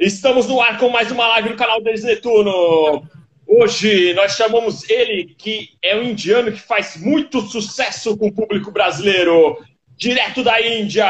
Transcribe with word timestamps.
Estamos 0.00 0.46
no 0.46 0.60
ar 0.60 0.78
com 0.78 0.90
mais 0.90 1.10
uma 1.10 1.26
live 1.26 1.48
no 1.48 1.56
canal 1.56 1.82
Denis 1.82 2.04
Netuno. 2.04 3.02
Hoje 3.44 4.14
nós 4.14 4.36
chamamos 4.36 4.88
ele, 4.88 5.34
que 5.36 5.70
é 5.82 5.96
um 5.96 6.04
indiano 6.04 6.52
que 6.52 6.60
faz 6.60 6.96
muito 6.96 7.40
sucesso 7.40 8.16
com 8.16 8.28
o 8.28 8.32
público 8.32 8.70
brasileiro, 8.70 9.58
direto 9.96 10.44
da 10.44 10.64
Índia. 10.64 11.04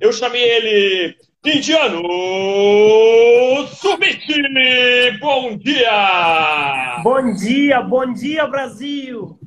Eu 0.00 0.12
chamei 0.12 0.42
ele 0.42 1.16
Indiano 1.46 2.02
Subit. 3.68 4.26
Bom 5.20 5.56
dia! 5.56 7.00
Bom 7.04 7.34
dia, 7.34 7.82
bom 7.82 8.12
dia, 8.12 8.46
Brasil! 8.48 9.38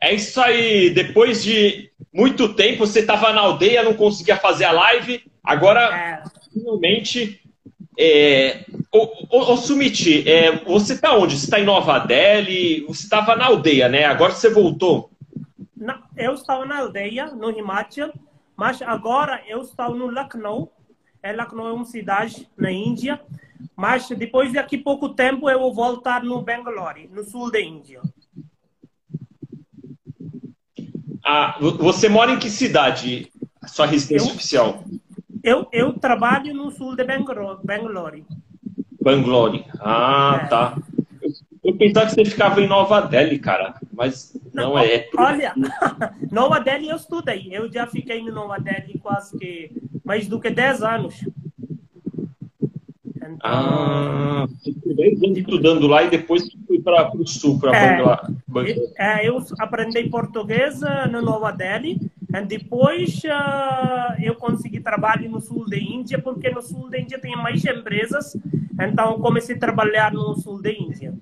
É 0.00 0.14
isso 0.14 0.40
aí. 0.40 0.90
Depois 0.90 1.42
de 1.42 1.90
muito 2.12 2.54
tempo, 2.54 2.86
você 2.86 3.00
estava 3.00 3.32
na 3.32 3.40
aldeia, 3.40 3.82
não 3.82 3.94
conseguia 3.94 4.36
fazer 4.36 4.66
a 4.66 4.70
live. 4.70 5.24
Agora, 5.42 5.80
é. 5.92 6.43
Finalmente. 6.54 7.42
É... 7.98 8.64
Ô, 9.30 9.56
Sumit, 9.56 10.28
é, 10.28 10.64
você 10.64 10.94
está 10.94 11.16
onde? 11.16 11.36
Você 11.36 11.46
está 11.46 11.60
em 11.60 11.64
Nova 11.64 11.98
Delhi? 11.98 12.84
Você 12.86 13.02
estava 13.02 13.34
na 13.34 13.46
aldeia, 13.46 13.88
né? 13.88 14.04
Agora 14.04 14.32
você 14.32 14.48
voltou. 14.48 15.10
Não, 15.76 16.00
eu 16.16 16.34
estava 16.34 16.64
na 16.64 16.78
aldeia, 16.78 17.26
no 17.26 17.50
Himachal, 17.50 18.12
mas 18.56 18.80
agora 18.80 19.42
eu 19.48 19.60
estou 19.60 19.94
no 19.94 20.06
Lucknow. 20.06 20.72
É, 21.22 21.32
Lucknow 21.32 21.68
é 21.68 21.72
uma 21.72 21.84
cidade 21.84 22.48
na 22.56 22.70
Índia. 22.70 23.20
Mas 23.76 24.08
depois 24.08 24.52
de 24.52 24.58
aqui 24.58 24.78
pouco 24.78 25.08
tempo 25.08 25.50
eu 25.50 25.58
vou 25.58 25.74
voltar 25.74 26.22
no 26.22 26.40
Bangalore, 26.42 27.08
no 27.12 27.24
sul 27.24 27.50
da 27.50 27.60
Índia. 27.60 28.00
Ah, 31.24 31.56
você 31.60 32.08
mora 32.08 32.32
em 32.32 32.38
que 32.38 32.50
cidade? 32.50 33.32
A 33.60 33.66
sua 33.66 33.86
residência 33.86 34.28
eu, 34.28 34.34
oficial? 34.34 34.84
Eu, 35.44 35.68
eu 35.70 35.92
trabalho 35.92 36.54
no 36.54 36.70
sul 36.70 36.96
de 36.96 37.04
Bangalore. 37.04 38.24
Bangalore. 38.98 39.66
Ah, 39.78 40.40
é. 40.42 40.46
tá. 40.46 40.78
Eu, 41.20 41.30
eu, 41.62 41.76
pensava 41.76 42.06
que 42.06 42.14
você 42.14 42.24
ficava 42.24 42.62
em 42.62 42.66
Nova 42.66 43.02
Delhi, 43.02 43.38
cara. 43.38 43.74
Mas 43.92 44.34
não, 44.54 44.70
não 44.70 44.78
é. 44.78 45.06
Olha, 45.18 45.52
Nova 46.32 46.58
Delhi 46.60 46.88
eu 46.88 46.96
estudei. 46.96 47.48
Eu 47.52 47.70
já 47.70 47.86
fiquei 47.86 48.20
em 48.20 48.30
Nova 48.30 48.58
Delhi 48.58 48.98
quase 49.02 49.38
que 49.38 49.70
mais 50.02 50.26
do 50.26 50.40
que 50.40 50.48
10 50.48 50.82
anos. 50.82 51.14
Então, 53.24 53.38
ah, 53.42 54.46
você 54.46 54.94
10 54.94 55.22
anos 55.22 55.38
estudando 55.38 55.86
lá 55.86 56.02
e 56.02 56.10
depois 56.10 56.46
fui 56.66 56.80
para 56.80 57.10
o 57.16 57.26
sul, 57.26 57.58
para 57.58 57.74
é, 57.74 57.96
Bangalore. 57.96 58.76
É, 58.98 59.26
eu 59.26 59.42
aprendi 59.58 60.04
português 60.10 60.80
no 61.10 61.22
Nova 61.22 61.50
Delhi 61.50 61.98
e 62.34 62.40
depois 62.42 63.22
uh, 63.24 64.20
eu 64.22 64.34
consegui 64.34 64.80
trabalho 64.80 65.30
no 65.30 65.40
sul 65.40 65.68
da 65.68 65.78
Índia, 65.78 66.18
porque 66.18 66.50
no 66.50 66.60
sul 66.60 66.90
da 66.90 66.98
Índia 66.98 67.18
tem 67.18 67.34
mais 67.36 67.64
empresas, 67.64 68.36
então 68.78 69.18
comecei 69.20 69.56
a 69.56 69.58
trabalhar 69.58 70.12
no 70.12 70.34
sul 70.36 70.60
da 70.60 70.70
Índia. 70.70 71.14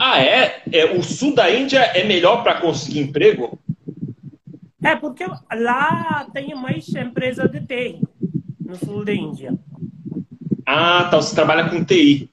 Ah, 0.00 0.20
é? 0.20 0.62
é 0.72 0.96
o 0.96 1.02
sul 1.02 1.34
da 1.34 1.50
Índia 1.50 1.78
é 1.80 2.04
melhor 2.04 2.42
para 2.42 2.60
conseguir 2.60 3.00
emprego? 3.00 3.58
É, 4.82 4.96
porque 4.96 5.24
lá 5.52 6.26
tem 6.32 6.54
mais 6.54 6.88
empresas 6.94 7.50
de 7.50 7.60
TI, 7.60 8.00
no 8.70 8.76
sul 8.76 9.04
da 9.04 9.12
Índia. 9.12 9.58
Ah, 10.64 11.04
então 11.06 11.20
você 11.20 11.34
trabalha 11.34 11.68
com 11.68 11.84
TI. 11.84 12.30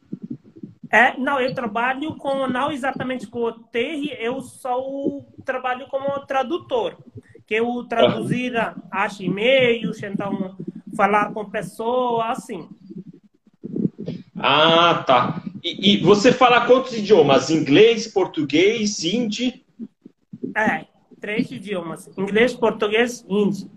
É, 0.90 1.18
não, 1.18 1.40
eu 1.40 1.54
trabalho 1.54 2.16
com, 2.16 2.48
não 2.48 2.72
exatamente 2.72 3.28
com 3.28 3.40
o 3.40 3.52
TI, 3.52 4.16
eu 4.20 4.42
só 4.42 4.80
trabalho 5.44 5.88
como 5.88 6.20
tradutor, 6.26 6.96
que 7.46 7.56
eu 7.56 7.84
traduzir 7.84 8.54
as 8.90 9.20
e-mails, 9.20 10.02
então 10.02 10.56
falar 10.96 11.34
com 11.34 11.50
pessoas, 11.50 12.30
assim. 12.30 12.70
Ah, 14.36 15.04
tá. 15.06 15.42
E, 15.64 15.96
e, 15.96 15.98
você 15.98 16.32
fala 16.32 16.66
quantos 16.66 16.94
idiomas? 16.94 17.50
Inglês, 17.50 18.08
português, 18.08 19.04
hindi? 19.04 19.66
É, 20.56 20.86
três 21.20 21.52
idiomas. 21.52 22.10
Inglês, 22.18 22.54
português, 22.54 23.26
hindi. 23.28 23.68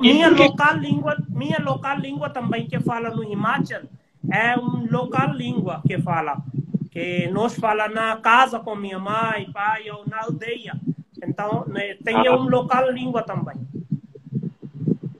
Minha 0.00 0.30
local 0.30 0.76
língua, 0.76 1.16
minha 1.28 1.58
local 1.58 1.98
língua 1.98 2.30
também 2.30 2.66
que 2.66 2.78
fala 2.80 3.10
no 3.10 3.24
Himachal 3.24 3.82
é 4.30 4.58
um 4.58 4.86
local 4.90 5.32
língua 5.32 5.82
que 5.86 5.98
fala. 5.98 6.42
Que 6.90 7.28
nós 7.28 7.54
fala 7.54 7.88
na 7.88 8.16
casa 8.16 8.58
com 8.58 8.74
minha 8.74 8.98
mãe, 8.98 9.50
pai 9.52 9.90
ou 9.90 10.04
na 10.06 10.22
aldeia. 10.22 10.74
Então, 11.22 11.64
né, 11.68 11.94
tem 12.04 12.16
ah. 12.26 12.36
um 12.36 12.48
local 12.48 12.90
língua 12.90 13.22
também. 13.22 13.56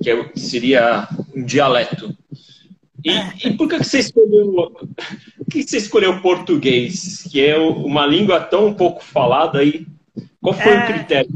Que 0.03 0.11
é 0.11 0.33
seria 0.35 1.09
um 1.35 1.45
dialeto. 1.45 2.17
E, 3.05 3.11
é. 3.11 3.33
e 3.45 3.57
por 3.57 3.69
que 3.69 3.79
você 3.79 4.01
escolheu 4.01 4.73
que 5.51 5.63
você 5.63 5.79
escolheu 5.79 6.21
português, 6.21 7.23
que 7.31 7.41
é 7.45 7.57
uma 7.57 8.05
língua 8.07 8.41
tão 8.41 8.75
pouco 8.75 9.03
falada 9.03 9.61
aí? 9.61 9.87
Qual 10.41 10.55
foi 10.55 10.73
é, 10.73 10.79
o 10.79 10.87
critério? 10.87 11.31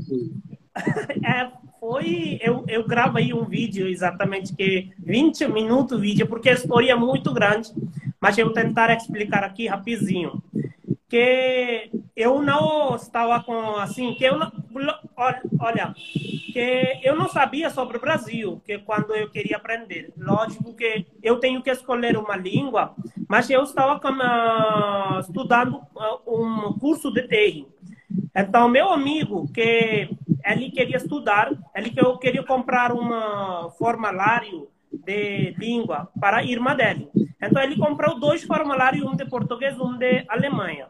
É, 1.22 1.50
foi 1.82 2.38
eu, 2.40 2.64
eu 2.68 2.86
gravei 2.86 3.34
um 3.34 3.44
vídeo 3.44 3.88
exatamente 3.88 4.54
que 4.54 4.92
20 5.00 5.48
minutos 5.48 6.00
vídeo 6.00 6.28
porque 6.28 6.48
a 6.48 6.52
história 6.52 6.92
é 6.92 6.94
muito 6.94 7.34
grande. 7.34 7.72
Mas 8.20 8.38
eu 8.38 8.52
tentar 8.52 8.94
explicar 8.96 9.42
aqui 9.42 9.66
rapidinho 9.66 10.40
que 11.08 11.90
eu 12.14 12.40
não 12.40 12.94
estava 12.94 13.42
com 13.42 13.74
assim 13.74 14.14
que 14.14 14.22
eu 14.22 14.38
não, 14.38 14.52
olha 15.58 15.92
que 16.52 17.00
eu 17.02 17.16
não 17.16 17.28
sabia 17.28 17.68
sobre 17.68 17.96
o 17.96 18.00
Brasil 18.00 18.62
que 18.64 18.78
quando 18.78 19.12
eu 19.16 19.28
queria 19.28 19.56
aprender. 19.56 20.12
Lógico 20.16 20.72
que 20.74 21.04
eu 21.20 21.40
tenho 21.40 21.60
que 21.64 21.70
escolher 21.70 22.16
uma 22.16 22.36
língua 22.36 22.94
mas 23.28 23.50
eu 23.50 23.62
estava 23.62 23.98
com, 23.98 24.08
uh, 24.08 25.18
estudando 25.18 25.80
uh, 25.96 26.20
um 26.26 26.78
curso 26.78 27.10
de 27.10 27.26
TI 27.26 27.66
então 28.34 28.68
meu 28.68 28.90
amigo 28.90 29.50
que 29.52 30.08
ele 30.44 30.70
queria 30.70 30.96
estudar, 30.96 31.52
ele 31.74 31.92
queria 32.20 32.42
comprar 32.42 32.92
um 32.92 33.70
formulário 33.78 34.68
de 34.92 35.54
língua 35.58 36.08
para 36.20 36.38
a 36.38 36.44
irmã 36.44 36.74
dele. 36.74 37.08
Então 37.42 37.62
ele 37.62 37.76
comprou 37.76 38.18
dois 38.18 38.42
formulários, 38.44 39.04
um 39.04 39.16
de 39.16 39.24
português, 39.24 39.78
um 39.80 39.96
de 39.96 40.24
Alemanha. 40.28 40.86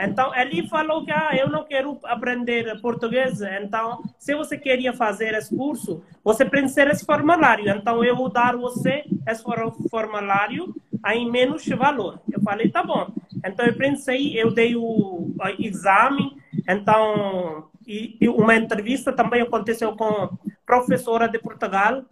Então 0.00 0.34
ele 0.34 0.68
falou 0.68 1.04
que 1.04 1.10
ah, 1.10 1.30
eu 1.34 1.48
não 1.48 1.64
quero 1.64 1.98
aprender 2.04 2.80
português. 2.80 3.40
Então, 3.40 4.02
se 4.18 4.34
você 4.34 4.58
queria 4.58 4.92
fazer 4.92 5.34
esse 5.34 5.54
curso, 5.56 6.02
você 6.22 6.44
precisa 6.44 6.90
esse 6.90 7.04
formulário. 7.04 7.68
Então 7.68 8.04
eu 8.04 8.14
vou 8.14 8.28
dar 8.28 8.56
você 8.56 9.04
esse 9.26 9.42
formulário 9.90 10.74
em 11.12 11.30
menos 11.30 11.66
valor. 11.66 12.20
Eu 12.30 12.40
falei, 12.40 12.68
tá 12.68 12.82
bom. 12.82 13.08
Então 13.44 13.64
eu 13.66 13.76
pensei, 13.76 14.38
eu 14.38 14.52
dei 14.52 14.76
o 14.76 15.34
exame. 15.58 16.36
Então 16.68 17.68
e, 17.86 18.16
e 18.20 18.28
uma 18.28 18.56
entrevista 18.56 19.12
também 19.12 19.42
aconteceu 19.42 19.94
com 19.96 20.36
professora 20.66 21.28
de 21.28 21.38
Portugal. 21.38 22.04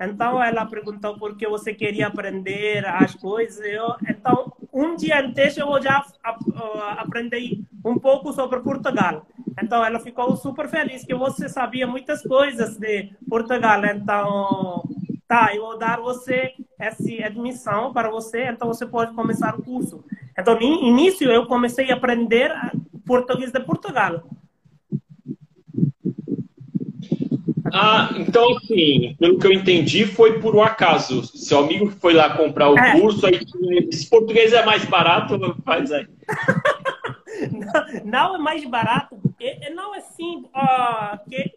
Então 0.00 0.42
ela 0.42 0.64
perguntou 0.64 1.18
por 1.18 1.36
que 1.36 1.46
você 1.46 1.74
queria 1.74 2.06
aprender 2.06 2.86
as 2.86 3.14
coisas. 3.14 3.64
Eu, 3.64 3.94
então 4.08 4.52
um 4.72 4.94
dia 4.96 5.20
antes 5.20 5.56
eu 5.56 5.82
já 5.82 6.04
aprendi 6.98 7.64
um 7.84 7.98
pouco 7.98 8.32
sobre 8.32 8.60
Portugal. 8.60 9.26
Então 9.60 9.84
ela 9.84 9.98
ficou 9.98 10.36
super 10.36 10.68
feliz 10.68 11.04
que 11.04 11.14
você 11.14 11.48
sabia 11.48 11.86
muitas 11.86 12.22
coisas 12.22 12.76
de 12.78 13.10
Portugal. 13.28 13.84
Então 13.84 14.82
tá, 15.26 15.54
eu 15.54 15.62
vou 15.62 15.78
dar 15.78 16.00
você 16.00 16.54
essa 16.78 17.02
admissão 17.24 17.92
para 17.92 18.10
você. 18.10 18.48
Então 18.50 18.68
você 18.68 18.86
pode 18.86 19.12
começar 19.14 19.54
o 19.54 19.62
curso. 19.62 20.04
Então 20.38 20.54
no 20.54 20.62
início 20.62 21.30
eu 21.30 21.46
comecei 21.46 21.90
a 21.90 21.94
aprender 21.94 22.52
português 23.04 23.50
de 23.50 23.60
Portugal. 23.60 24.22
Ah, 27.72 28.10
então 28.16 28.56
assim, 28.56 29.14
pelo 29.18 29.38
que 29.38 29.46
eu 29.46 29.52
entendi, 29.52 30.06
foi 30.06 30.40
por 30.40 30.54
um 30.54 30.62
acaso. 30.62 31.22
Seu 31.36 31.58
amigo 31.58 31.90
foi 31.90 32.14
lá 32.14 32.36
comprar 32.36 32.70
o 32.70 32.78
é. 32.78 32.98
curso, 32.98 33.26
aí 33.26 33.40
esse 33.90 34.08
português 34.08 34.52
é 34.52 34.64
mais 34.64 34.84
barato, 34.84 35.38
faz 35.64 35.92
aí. 35.92 36.06
não, 38.04 38.04
não, 38.04 38.34
é 38.36 38.38
mais 38.38 38.64
barato. 38.64 39.16
Não 39.74 39.94
é 39.94 39.98
assim 39.98 40.44
uh, 40.46 41.18
que 41.28 41.52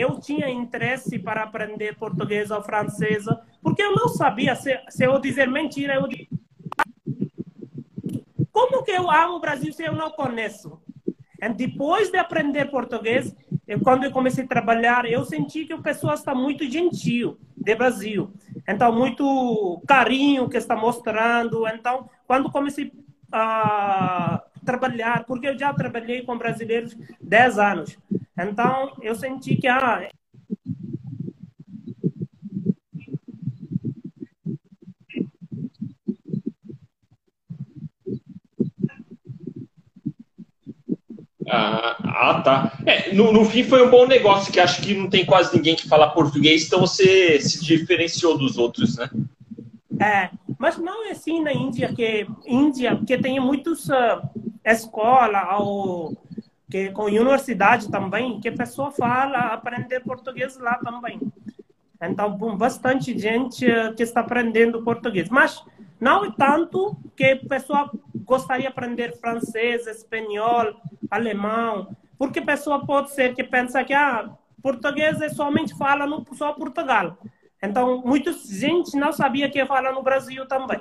eu 0.00 0.18
tinha 0.18 0.48
interesse 0.48 1.18
para 1.18 1.42
aprender 1.42 1.96
português 1.96 2.50
ou 2.50 2.62
francês, 2.62 3.24
porque 3.62 3.82
eu 3.82 3.94
não 3.94 4.08
sabia 4.08 4.54
se, 4.54 4.78
se 4.88 5.04
eu 5.04 5.18
dizer 5.18 5.48
mentira. 5.48 5.94
Eu... 5.94 6.08
Como 8.50 8.82
que 8.82 8.90
eu 8.90 9.10
amo 9.10 9.34
o 9.34 9.40
Brasil 9.40 9.72
se 9.72 9.84
eu 9.84 9.92
não 9.92 10.10
conheço? 10.10 10.80
E 11.40 11.48
depois 11.50 12.10
de 12.10 12.18
aprender 12.18 12.70
português, 12.70 13.34
eu, 13.66 13.80
quando 13.80 14.04
eu 14.04 14.10
comecei 14.10 14.44
a 14.44 14.48
trabalhar, 14.48 15.04
eu 15.06 15.24
senti 15.24 15.64
que 15.64 15.74
o 15.74 15.82
pessoal 15.82 16.14
está 16.14 16.34
muito 16.34 16.68
gentil 16.70 17.38
de 17.56 17.74
Brasil. 17.74 18.32
Então, 18.68 18.92
muito 18.92 19.82
carinho 19.86 20.48
que 20.48 20.56
está 20.56 20.76
mostrando. 20.76 21.66
Então, 21.68 22.08
quando 22.26 22.50
comecei 22.50 22.92
a 23.32 24.42
trabalhar, 24.64 25.24
porque 25.24 25.48
eu 25.48 25.58
já 25.58 25.72
trabalhei 25.72 26.22
com 26.22 26.36
brasileiros 26.36 26.96
10 27.20 27.58
anos. 27.58 27.98
Então, 28.48 28.96
eu 29.02 29.14
senti 29.14 29.56
que 29.56 29.66
ah, 29.68 30.08
ah, 41.48 42.00
Ah, 42.22 42.42
tá. 42.42 42.78
É, 42.84 43.14
no, 43.14 43.32
no, 43.32 43.46
fim 43.46 43.64
foi 43.64 43.82
um 43.82 43.90
bom 43.90 44.06
negócio, 44.06 44.52
que 44.52 44.60
acho 44.60 44.82
que 44.82 44.94
não 44.94 45.08
tem 45.08 45.24
quase 45.24 45.56
ninguém 45.56 45.74
que 45.74 45.88
fala 45.88 46.10
português, 46.10 46.66
então 46.66 46.80
você 46.80 47.40
se 47.40 47.64
diferenciou 47.64 48.36
dos 48.36 48.58
outros, 48.58 48.98
né? 48.98 49.08
É, 49.98 50.30
mas 50.58 50.76
não 50.76 51.06
é 51.06 51.12
assim 51.12 51.42
na 51.42 51.50
Índia, 51.50 51.92
que 51.94 52.26
Índia 52.46 52.94
porque 52.94 53.16
tem 53.16 53.40
muitas 53.40 53.88
uh, 53.88 53.94
ah, 53.94 54.30
escolas 54.66 55.46
ou 55.58 56.16
que 56.70 56.90
com 56.90 57.04
universidade 57.04 57.90
também, 57.90 58.40
que 58.40 58.48
a 58.48 58.56
pessoa 58.56 58.92
fala, 58.92 59.38
aprender 59.52 60.00
português 60.00 60.56
lá 60.58 60.78
também. 60.78 61.20
Então, 62.00 62.36
bastante 62.56 63.18
gente 63.18 63.66
que 63.96 64.02
está 64.02 64.20
aprendendo 64.20 64.82
português. 64.82 65.28
Mas 65.28 65.62
não 66.00 66.24
é 66.24 66.32
tanto 66.36 66.96
que 67.14 67.24
a 67.24 67.48
pessoa 67.48 67.90
gostaria 68.24 68.62
de 68.62 68.68
aprender 68.68 69.18
francês, 69.18 69.86
espanhol, 69.86 70.72
alemão, 71.10 71.94
porque 72.16 72.38
a 72.38 72.44
pessoa 72.44 72.86
pode 72.86 73.10
ser 73.10 73.34
que 73.34 73.44
pensa 73.44 73.84
que 73.84 73.92
ah, 73.92 74.30
português 74.62 75.20
é 75.20 75.28
somente 75.28 75.76
fala 75.76 76.06
no 76.06 76.24
só 76.32 76.52
Portugal. 76.52 77.18
Então, 77.62 78.02
muita 78.02 78.32
gente 78.32 78.96
não 78.96 79.12
sabia 79.12 79.50
que 79.50 79.66
fala 79.66 79.92
no 79.92 80.02
Brasil 80.02 80.46
também. 80.46 80.80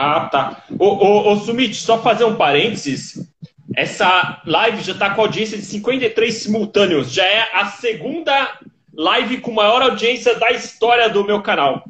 Ah, 0.00 0.28
tá. 0.30 0.62
Ô, 0.78 0.86
ô, 0.86 1.32
ô 1.32 1.36
Sumit, 1.38 1.74
só 1.74 2.00
fazer 2.00 2.22
um 2.22 2.36
parênteses. 2.36 3.28
Essa 3.74 4.40
live 4.46 4.80
já 4.80 4.92
está 4.92 5.10
com 5.10 5.22
audiência 5.22 5.58
de 5.58 5.64
53 5.64 6.32
simultâneos. 6.32 7.12
Já 7.12 7.24
é 7.24 7.48
a 7.52 7.66
segunda 7.66 8.60
live 8.94 9.40
com 9.40 9.50
maior 9.50 9.82
audiência 9.82 10.36
da 10.36 10.52
história 10.52 11.08
do 11.08 11.24
meu 11.24 11.42
canal. 11.42 11.82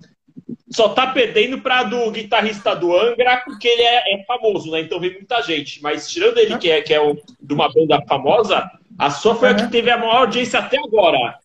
Só 0.70 0.88
tá 0.88 1.08
perdendo 1.08 1.60
para 1.60 1.82
do 1.82 2.10
guitarrista 2.10 2.74
do 2.74 2.96
Angra, 2.96 3.42
porque 3.44 3.68
ele 3.68 3.82
é, 3.82 4.14
é, 4.14 4.24
famoso, 4.24 4.70
né? 4.70 4.80
Então 4.80 4.98
vem 4.98 5.12
muita 5.12 5.42
gente. 5.42 5.82
Mas 5.82 6.08
tirando 6.08 6.38
ele, 6.38 6.56
que 6.56 6.70
é, 6.70 6.80
que 6.80 6.94
é 6.94 7.00
o, 7.00 7.14
de 7.14 7.52
uma 7.52 7.70
banda 7.70 8.02
famosa, 8.08 8.70
a 8.98 9.10
sua 9.10 9.34
foi 9.34 9.50
uhum. 9.50 9.54
a 9.54 9.58
que 9.58 9.70
teve 9.70 9.90
a 9.90 9.98
maior 9.98 10.20
audiência 10.20 10.60
até 10.60 10.78
agora. 10.78 11.38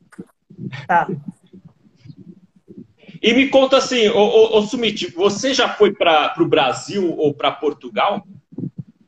Tá. 0.88 1.08
E 3.24 3.34
me 3.34 3.48
conta 3.48 3.78
assim, 3.78 4.10
ô, 4.10 4.20
ô, 4.20 4.58
ô 4.58 4.62
Sumit, 4.64 5.10
você 5.14 5.54
já 5.54 5.70
foi 5.70 5.94
para 5.94 6.36
o 6.40 6.46
Brasil 6.46 7.16
ou 7.18 7.34
para 7.34 7.54
Portugal? 7.54 8.28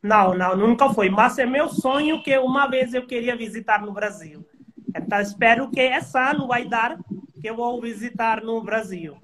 Não, 0.01 0.33
não, 0.33 0.55
nunca 0.55 0.89
foi. 0.89 1.09
Mas 1.09 1.37
é 1.37 1.45
meu 1.45 1.67
sonho 1.67 2.23
que 2.23 2.37
uma 2.37 2.65
vez 2.65 2.93
eu 2.93 3.05
queria 3.05 3.35
visitar 3.35 3.81
no 3.81 3.91
Brasil. 3.91 4.47
Então 4.95 5.19
espero 5.19 5.69
que 5.69 5.81
esse 5.81 6.17
ano 6.17 6.47
vai 6.47 6.63
dar 6.63 6.97
que 7.41 7.49
eu 7.49 7.57
vou 7.57 7.81
visitar 7.81 8.41
no 8.41 8.63
Brasil. 8.63 9.17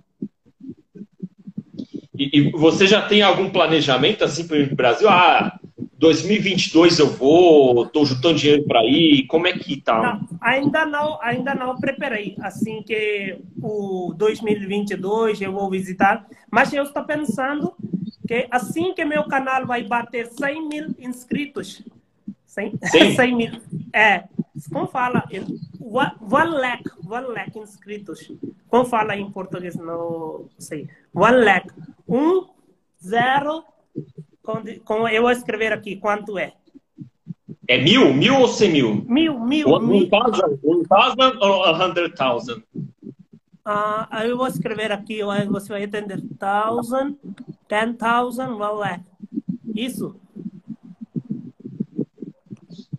E, 2.14 2.40
e 2.40 2.52
você 2.52 2.86
já 2.86 3.02
tem 3.02 3.22
algum 3.22 3.50
planejamento 3.50 4.26
assim 4.26 4.46
para 4.46 4.58
o 4.58 4.76
Brasil? 4.76 5.08
Ah, 5.08 5.58
2022 6.02 6.98
eu 6.98 7.12
vou, 7.12 7.86
estou 7.86 8.04
juntando 8.08 8.40
dinheiro 8.40 8.64
para 8.64 8.84
ir, 8.84 9.28
como 9.28 9.46
é 9.46 9.54
que 9.54 9.80
tá? 9.80 10.02
Não, 10.02 10.40
ainda 10.42 10.84
não, 10.84 11.22
ainda 11.22 11.54
não 11.54 11.80
preparei. 11.80 12.36
Assim 12.42 12.82
que 12.82 13.38
o 13.62 14.12
2022 14.18 15.40
eu 15.42 15.52
vou 15.52 15.70
visitar, 15.70 16.26
mas 16.50 16.74
eu 16.74 16.82
estou 16.82 17.04
pensando 17.04 17.76
que 18.28 18.48
assim 18.50 18.96
que 18.96 19.06
meu 19.06 19.26
canal 19.26 19.68
vai 19.68 19.84
bater 19.84 20.26
100 20.26 20.68
mil 20.68 20.96
inscritos, 20.98 21.84
100, 22.48 22.80
100 23.16 23.36
mil, 23.38 23.62
é, 23.94 24.24
como 24.74 24.88
fala, 24.88 25.24
one 25.80 26.50
lakh, 26.50 26.84
one 27.08 27.28
lakh 27.28 27.56
inscritos, 27.60 28.28
como 28.68 28.86
fala 28.86 29.16
em 29.16 29.30
português, 29.30 29.76
não 29.76 30.50
sei, 30.58 30.90
one 31.14 31.46
lakh, 31.46 31.72
um, 32.08 32.48
zero, 33.00 33.64
com, 34.86 35.08
eu 35.08 35.22
vou 35.22 35.32
escrever 35.32 35.74
aqui 35.74 35.96
quanto 35.96 36.38
é. 36.38 36.54
É 37.68 37.78
mil? 37.78 38.14
Mil 38.14 38.40
ou 38.40 38.48
cem 38.48 38.72
mil? 38.72 39.06
Mil, 39.08 39.40
mil. 39.40 39.70
One, 39.70 39.88
mil. 39.88 40.10
thousand, 40.10 40.60
one 40.64 40.84
thousand 40.84 41.38
ou 41.40 41.64
a 41.64 41.72
hundred 41.72 42.16
thousand? 42.16 42.64
Ah, 43.64 44.26
eu 44.26 44.36
vou 44.36 44.48
escrever 44.48 44.92
aqui, 44.92 45.22
você 45.50 45.70
vai 45.70 45.84
entender. 45.84 46.22
Thousand, 46.40 47.16
ten 47.68 47.94
thousand, 47.94 48.58
qual 48.58 48.84
é? 48.84 49.00
Isso. 49.76 50.16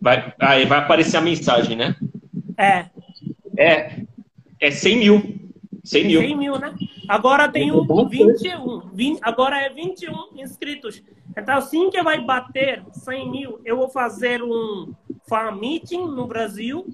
Vai, 0.01 0.35
aí 0.41 0.65
vai 0.65 0.79
aparecer 0.79 1.17
a 1.17 1.21
mensagem, 1.21 1.77
né? 1.77 1.97
É. 2.57 2.87
É. 3.57 4.03
É 4.61 4.71
cem 4.71 4.99
mil. 4.99 5.43
100 5.85 6.07
mil. 6.07 6.21
100 6.21 6.37
mil, 6.37 6.59
né? 6.59 6.75
Agora 7.09 7.49
tem 7.49 7.73
um 7.73 8.09
21, 8.09 8.91
20, 8.95 9.19
agora 9.23 9.61
é 9.61 9.69
21 9.69 10.41
inscritos. 10.41 11.03
Então, 11.37 11.56
assim 11.56 11.90
que 11.90 12.02
vai 12.02 12.20
bater 12.20 12.82
100 12.93 13.31
mil, 13.31 13.61
eu 13.64 13.76
vou 13.76 13.88
fazer 13.88 14.43
um 14.43 14.93
fan 15.29 15.52
meeting 15.52 16.06
no 16.06 16.26
Brasil. 16.26 16.87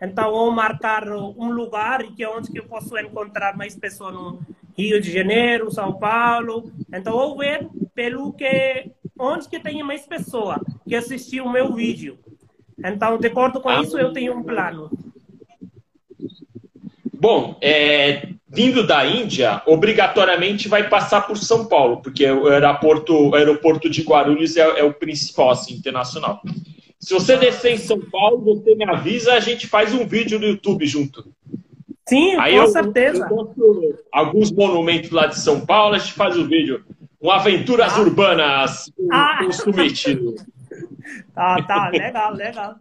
Então, 0.00 0.30
vou 0.30 0.50
marcar 0.50 1.06
um 1.08 1.50
lugar 1.50 2.02
que 2.14 2.24
é 2.24 2.28
onde 2.28 2.50
que 2.50 2.58
eu 2.58 2.64
posso 2.64 2.96
encontrar 2.98 3.56
mais 3.56 3.76
pessoas 3.76 4.14
no 4.14 4.40
Rio 4.76 5.00
de 5.00 5.12
Janeiro, 5.12 5.70
São 5.70 5.92
Paulo. 5.92 6.72
Então, 6.92 7.12
vou 7.12 7.36
ver 7.36 7.68
pelo 7.94 8.32
que 8.32 8.90
onde 9.18 9.48
que 9.48 9.60
tem 9.60 9.82
mais 9.82 10.06
pessoas 10.06 10.58
que 10.88 10.96
assistiu 10.96 11.44
o 11.44 11.52
meu 11.52 11.72
vídeo. 11.72 12.18
Então, 12.84 13.18
de 13.18 13.28
acordo 13.28 13.60
com 13.60 13.68
ah. 13.68 13.80
isso, 13.80 13.98
eu 13.98 14.12
tenho 14.12 14.36
um 14.36 14.42
plano. 14.42 14.90
Bom, 17.12 17.56
é, 17.60 18.31
vindo 18.52 18.86
da 18.86 19.06
Índia, 19.06 19.62
obrigatoriamente 19.66 20.68
vai 20.68 20.86
passar 20.86 21.22
por 21.22 21.38
São 21.38 21.64
Paulo, 21.64 22.02
porque 22.02 22.30
o 22.30 22.48
aeroporto, 22.48 23.30
o 23.30 23.34
aeroporto 23.34 23.88
de 23.88 24.02
Guarulhos 24.02 24.56
é, 24.58 24.80
é, 24.80 24.84
o 24.84 24.92
principal, 24.92 25.50
assim, 25.50 25.74
internacional. 25.74 26.42
Se 27.00 27.14
você 27.14 27.36
descer 27.38 27.72
em 27.72 27.78
São 27.78 27.98
Paulo, 27.98 28.44
você 28.44 28.74
me 28.74 28.84
avisa, 28.84 29.32
a 29.32 29.40
gente 29.40 29.66
faz 29.66 29.94
um 29.94 30.06
vídeo 30.06 30.38
no 30.38 30.46
YouTube 30.46 30.86
junto. 30.86 31.32
Sim, 32.06 32.36
Aí 32.36 32.54
com 32.54 32.62
eu, 32.62 32.68
certeza. 32.68 33.26
Eu 33.30 33.98
alguns 34.12 34.52
monumentos 34.52 35.10
lá 35.10 35.26
de 35.26 35.38
São 35.38 35.64
Paulo, 35.64 35.94
a 35.94 35.98
gente 35.98 36.12
faz 36.12 36.36
o 36.36 36.42
um 36.42 36.46
vídeo. 36.46 36.84
Um 37.22 37.30
Aventuras 37.30 37.94
ah. 37.94 38.00
Urbanas 38.02 38.92
com, 38.94 39.08
ah. 39.10 39.38
com 39.42 39.52
Sumit. 39.52 40.18
Tá, 41.34 41.62
tá, 41.62 41.88
legal, 41.88 42.34
legal. 42.34 42.76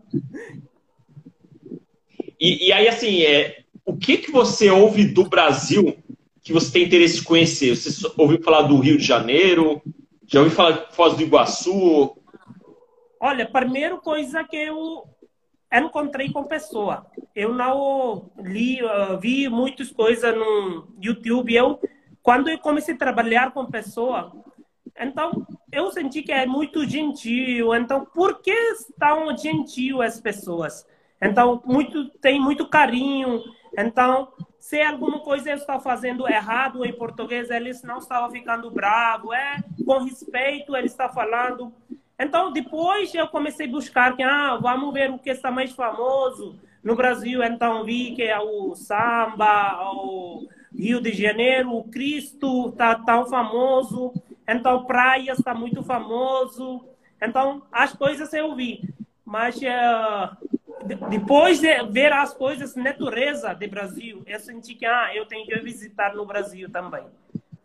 E, 2.39 2.67
e 2.67 2.73
aí, 2.73 2.87
assim, 2.87 3.21
é, 3.21 3.60
o 3.85 3.95
que, 3.95 4.17
que 4.17 4.31
você 4.31 4.69
ouve 4.69 5.05
do 5.05 5.25
Brasil 5.25 5.97
que 6.43 6.53
você 6.53 6.71
tem 6.71 6.83
interesse 6.85 7.17
de 7.17 7.23
conhecer? 7.23 7.75
Você 7.75 8.11
ouviu 8.17 8.41
falar 8.41 8.63
do 8.63 8.79
Rio 8.79 8.97
de 8.97 9.03
Janeiro? 9.03 9.81
Já 10.25 10.39
ouviu 10.39 10.55
falar 10.55 10.71
de 10.71 10.95
Foz 10.95 11.15
do 11.15 11.23
Iguaçu? 11.23 12.15
Olha, 13.19 13.47
primeira 13.47 13.97
coisa 13.97 14.43
que 14.43 14.57
eu 14.57 15.03
encontrei 15.71 16.31
com 16.31 16.43
pessoa. 16.43 17.05
Eu 17.35 17.53
não 17.53 18.31
li, 18.39 18.83
uh, 18.83 19.19
vi 19.19 19.47
muitas 19.47 19.91
coisas 19.91 20.35
no 20.35 20.87
YouTube. 21.01 21.53
Eu, 21.53 21.79
quando 22.21 22.49
eu 22.49 22.57
comecei 22.57 22.95
a 22.95 22.97
trabalhar 22.97 23.51
com 23.51 23.65
pessoa, 23.67 24.31
então 24.99 25.45
eu 25.71 25.91
senti 25.91 26.21
que 26.23 26.31
é 26.31 26.45
muito 26.45 26.85
gentil. 26.87 27.73
Então, 27.75 28.05
por 28.05 28.41
que 28.41 28.51
estão 28.51 29.35
gentil 29.37 30.01
as 30.01 30.19
pessoas? 30.19 30.85
Então, 31.21 31.61
muito 31.65 32.09
tem 32.19 32.39
muito 32.39 32.67
carinho. 32.67 33.41
Então, 33.77 34.31
se 34.59 34.81
alguma 34.81 35.19
coisa 35.19 35.49
eu 35.49 35.57
estou 35.57 35.79
fazendo 35.79 36.27
errado 36.27 36.85
em 36.85 36.93
português, 36.93 37.49
eles 37.49 37.81
não 37.83 37.97
estavam 37.97 38.29
ficando 38.29 38.69
bravos, 38.69 39.33
é 39.33 39.57
com 39.85 40.03
respeito 40.03 40.75
ele 40.75 40.87
está 40.87 41.09
falando. 41.09 41.73
Então, 42.19 42.51
depois 42.51 43.13
eu 43.15 43.27
comecei 43.27 43.67
a 43.67 43.71
buscar 43.71 44.15
que, 44.15 44.21
ah, 44.21 44.57
vamos 44.61 44.93
ver 44.93 45.09
o 45.09 45.17
que 45.17 45.31
está 45.31 45.49
mais 45.49 45.71
famoso 45.71 46.59
no 46.83 46.95
Brasil. 46.95 47.43
Então, 47.43 47.83
vi 47.83 48.13
que 48.15 48.21
é 48.21 48.39
o 48.39 48.75
samba, 48.75 49.91
o 49.93 50.47
Rio 50.71 51.01
de 51.01 51.11
Janeiro, 51.11 51.75
o 51.75 51.83
Cristo 51.85 52.69
está 52.69 52.93
tão 52.95 53.25
famoso. 53.25 54.13
Então, 54.47 54.85
praia 54.85 55.31
está 55.31 55.55
muito 55.55 55.81
famoso. 55.81 56.85
Então, 57.19 57.63
as 57.71 57.93
coisas 57.93 58.31
eu 58.33 58.55
vi. 58.55 58.81
Mas 59.25 59.55
uh, 59.57 60.37
depois 61.09 61.59
de 61.59 61.83
ver 61.83 62.11
as 62.13 62.33
coisas 62.33 62.75
natureza 62.75 63.53
do 63.53 63.67
Brasil, 63.69 64.23
eu 64.25 64.39
senti 64.39 64.75
que 64.75 64.85
ah, 64.85 65.11
eu 65.13 65.25
tenho 65.25 65.45
que 65.45 65.59
visitar 65.59 66.15
no 66.15 66.25
Brasil 66.25 66.69
também. 66.69 67.03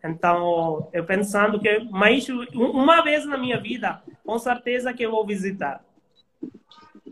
Então, 0.03 0.87
eu 0.93 1.03
pensando 1.03 1.59
que 1.59 1.79
mais 1.91 2.27
uma 2.53 3.01
vez 3.01 3.25
na 3.25 3.37
minha 3.37 3.59
vida, 3.59 4.01
com 4.25 4.37
certeza 4.37 4.93
que 4.93 5.03
eu 5.03 5.11
vou 5.11 5.25
visitar. 5.25 5.83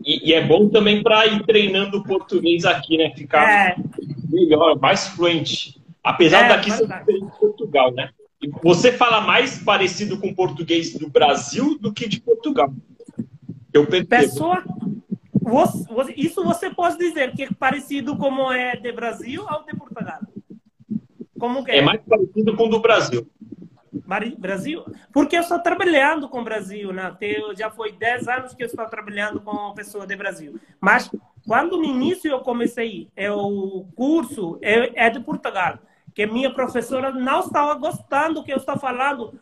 E, 0.03 0.29
e 0.29 0.33
é 0.33 0.45
bom 0.45 0.69
também 0.69 1.01
para 1.01 1.25
ir 1.25 1.43
treinando 1.45 2.03
português 2.03 2.63
aqui, 2.63 2.97
né? 2.97 3.11
Ficar 3.15 3.49
é. 3.49 3.75
melhor, 4.29 4.79
mais 4.79 5.07
fluente. 5.07 5.81
Apesar 6.03 6.45
é, 6.45 6.49
daqui 6.49 6.71
ser 6.71 6.87
diferente 6.87 7.25
de 7.25 7.39
Portugal, 7.39 7.91
né? 7.91 8.09
Você 8.61 8.91
fala 8.91 9.21
mais 9.21 9.63
parecido 9.63 10.19
com 10.19 10.27
o 10.27 10.35
português 10.35 10.93
do 10.93 11.09
Brasil 11.09 11.79
do 11.79 11.91
que 11.91 12.07
de 12.07 12.21
Portugal. 12.21 12.71
Eu 13.73 13.87
percebo. 13.87 14.09
Pessoa, 14.09 14.63
você, 15.45 16.13
isso 16.17 16.43
você 16.43 16.69
pode 16.69 16.97
dizer 16.97 17.33
que 17.33 17.43
é 17.43 17.49
parecido 17.51 18.17
como 18.17 18.51
é 18.51 18.75
de 18.75 18.91
Brasil 18.91 19.45
ou 19.47 19.63
de 19.63 19.75
Portugal? 19.77 20.19
Como 21.39 21.63
é? 21.67 21.77
é 21.77 21.81
mais 21.81 22.01
parecido 22.01 22.55
com 22.55 22.65
o 22.65 22.69
do 22.69 22.79
Brasil. 22.79 23.29
Brasil? 24.37 24.83
Porque 25.11 25.37
eu 25.37 25.41
estou 25.41 25.59
trabalhando 25.59 26.27
com 26.27 26.41
o 26.41 26.43
Brasil, 26.43 26.91
né? 26.91 27.15
Já 27.57 27.69
foi 27.69 27.91
10 27.91 28.27
anos 28.27 28.53
que 28.53 28.63
eu 28.63 28.67
estou 28.67 28.85
trabalhando 28.87 29.39
com 29.41 29.73
pessoas 29.73 30.07
do 30.07 30.17
Brasil. 30.17 30.59
Mas 30.81 31.09
quando 31.45 31.77
no 31.77 31.83
início 31.83 32.29
eu 32.29 32.39
comecei 32.39 33.09
é 33.15 33.31
o 33.31 33.85
curso 33.95 34.57
é, 34.61 35.05
é 35.05 35.09
de 35.09 35.19
Portugal, 35.19 35.79
que 36.13 36.25
minha 36.25 36.53
professora 36.53 37.11
não 37.11 37.41
estava 37.41 37.73
gostando 37.75 38.35
do 38.35 38.43
que 38.43 38.51
eu 38.51 38.57
estou 38.57 38.77
falando. 38.77 39.39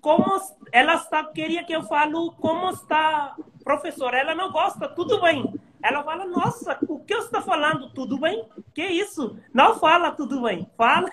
Como 0.00 0.40
ela 0.70 0.94
está 0.94 1.24
queria 1.24 1.64
que 1.64 1.74
eu 1.74 1.82
falo 1.84 2.32
como 2.32 2.70
está 2.70 3.34
professora, 3.62 4.18
ela 4.18 4.34
não 4.34 4.50
gosta, 4.50 4.88
tudo 4.88 5.20
bem. 5.20 5.52
Ela 5.82 6.04
fala, 6.04 6.24
nossa, 6.24 6.78
o 6.88 7.00
que 7.00 7.14
você 7.14 7.26
está 7.26 7.42
falando? 7.42 7.90
Tudo 7.92 8.16
bem? 8.18 8.48
Que 8.72 8.86
isso? 8.86 9.36
Não 9.52 9.78
fala 9.78 10.12
tudo 10.12 10.42
bem. 10.42 10.70
Fala, 10.76 11.10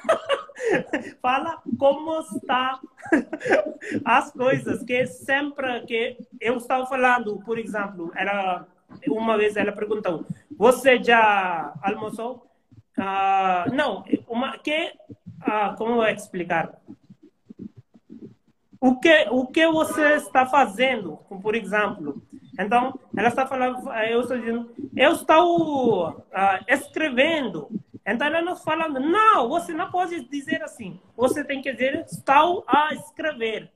fala 1.21 1.61
como 1.79 2.19
está 2.19 2.79
as 4.05 4.31
coisas. 4.31 4.83
Que 4.83 5.07
sempre 5.07 5.81
que 5.81 6.17
eu 6.39 6.57
estava 6.57 6.85
falando, 6.85 7.39
por 7.43 7.57
exemplo, 7.57 8.11
ela, 8.15 8.67
uma 9.07 9.37
vez 9.37 9.57
ela 9.57 9.71
perguntou, 9.71 10.23
você 10.55 11.03
já 11.03 11.73
almoçou? 11.81 12.47
Uh, 12.95 13.73
não, 13.73 14.03
uma, 14.27 14.57
que, 14.59 14.93
uh, 15.41 15.75
como 15.77 16.03
eu 16.03 16.13
explicar? 16.13 16.79
O 18.79 18.99
que, 18.99 19.27
o 19.31 19.47
que 19.47 19.67
você 19.67 20.15
está 20.15 20.45
fazendo, 20.45 21.17
por 21.41 21.55
exemplo? 21.55 22.21
Então, 22.59 22.99
ela 23.15 23.29
está 23.29 23.47
falando, 23.47 23.89
eu 24.09 24.19
estou 24.19 24.37
dizendo, 24.37 24.69
eu 24.93 25.13
estou 25.13 26.09
uh, 26.09 26.63
escrevendo. 26.67 27.69
Então, 28.05 28.27
ela 28.27 28.41
não 28.41 28.55
falando, 28.57 28.99
não, 28.99 29.47
você 29.47 29.71
não 29.73 29.89
pode 29.89 30.27
dizer 30.29 30.61
assim. 30.61 30.99
Você 31.15 31.41
tem 31.43 31.61
que 31.61 31.71
dizer, 31.71 32.05
estou 32.11 32.65
a 32.67 32.93
escrever. 32.93 33.71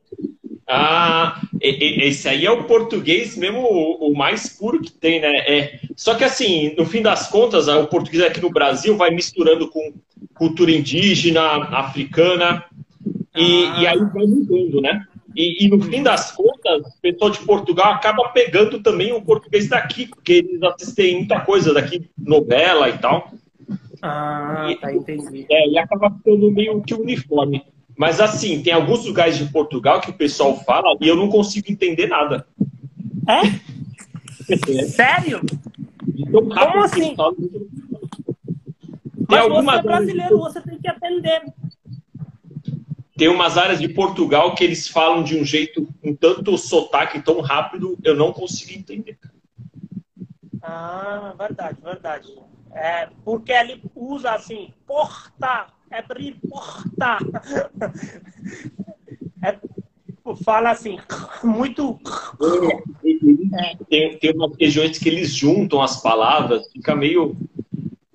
Ah, 0.67 1.41
esse 1.61 2.27
aí 2.27 2.45
é 2.45 2.51
o 2.51 2.63
português 2.63 3.37
mesmo, 3.37 3.61
o, 3.61 4.13
mais 4.15 4.49
puro 4.57 4.81
que 4.81 4.91
tem, 4.91 5.21
né? 5.21 5.31
É, 5.47 5.79
só 5.95 6.15
que 6.15 6.23
assim, 6.23 6.73
no 6.77 6.85
fim 6.85 7.01
das 7.01 7.27
contas, 7.29 7.67
o 7.67 7.87
português 7.87 8.23
aqui 8.23 8.41
no 8.41 8.49
Brasil 8.49 8.95
vai 8.95 9.11
misturando 9.11 9.69
com 9.69 9.93
cultura 10.33 10.71
indígena, 10.71 11.41
africana, 11.77 12.65
e, 13.35 13.65
ah. 13.65 13.81
e 13.81 13.87
aí 13.87 13.99
vai 13.99 14.25
mudando, 14.25 14.81
né? 14.81 15.05
E, 15.35 15.65
e, 15.65 15.67
no 15.67 15.81
fim 15.81 16.03
das 16.03 16.31
contas, 16.31 16.81
o 16.85 17.01
pessoal 17.01 17.31
de 17.31 17.39
Portugal 17.39 17.93
acaba 17.93 18.29
pegando 18.29 18.81
também 18.81 19.11
o 19.11 19.21
português 19.21 19.67
daqui, 19.67 20.07
porque 20.07 20.33
eles 20.33 20.61
assistem 20.61 21.17
muita 21.17 21.39
coisa 21.39 21.73
daqui, 21.73 22.09
novela 22.17 22.89
e 22.89 22.97
tal. 22.97 23.31
Ah, 24.01 24.67
e, 24.69 24.75
tá, 24.75 24.93
entendi. 24.93 25.45
É, 25.49 25.69
e 25.69 25.77
acaba 25.77 26.11
ficando 26.11 26.51
meio 26.51 26.81
que 26.81 26.93
uniforme. 26.93 27.63
Mas 27.97 28.19
assim, 28.19 28.61
tem 28.61 28.73
alguns 28.73 29.05
lugares 29.05 29.37
de 29.37 29.45
Portugal 29.45 30.01
que 30.01 30.09
o 30.09 30.13
pessoal 30.13 30.57
fala 30.63 30.97
e 30.99 31.07
eu 31.07 31.15
não 31.15 31.29
consigo 31.29 31.71
entender 31.71 32.07
nada. 32.07 32.45
É? 33.27 33.47
é. 34.53 34.83
Sério? 34.85 35.41
Então, 36.15 36.49
Como 36.49 36.83
assim? 36.83 37.15
Mas 39.27 39.47
você 39.47 39.77
é 39.77 39.81
brasileiro, 39.81 40.37
você 40.37 40.61
tem 40.61 40.77
que 40.79 40.87
aprender. 40.87 41.41
Tem 43.15 43.27
umas 43.27 43.57
áreas 43.57 43.79
de 43.79 43.87
Portugal 43.87 44.55
que 44.55 44.63
eles 44.63 44.87
falam 44.87 45.23
de 45.23 45.37
um 45.37 45.45
jeito, 45.45 45.87
um 46.03 46.15
tanto 46.15 46.57
sotaque 46.57 47.21
tão 47.21 47.41
rápido, 47.41 47.97
eu 48.03 48.15
não 48.15 48.33
consigo 48.33 48.77
entender. 48.77 49.17
Ah, 50.61 51.33
verdade, 51.37 51.77
verdade. 51.81 52.33
É, 52.71 53.09
porque 53.23 53.51
ele 53.51 53.83
usa 53.95 54.31
assim, 54.31 54.73
porta, 54.87 55.67
abrir 55.91 56.35
porta. 56.49 57.17
É, 59.45 59.59
fala 60.41 60.71
assim, 60.71 60.97
muito. 61.43 61.99
É, 63.53 63.75
tem, 63.89 64.17
tem 64.17 64.31
umas 64.31 64.55
regiões 64.57 64.97
que 64.97 65.09
eles 65.09 65.35
juntam 65.35 65.81
as 65.81 66.01
palavras, 66.01 66.71
fica 66.71 66.95
meio, 66.95 67.35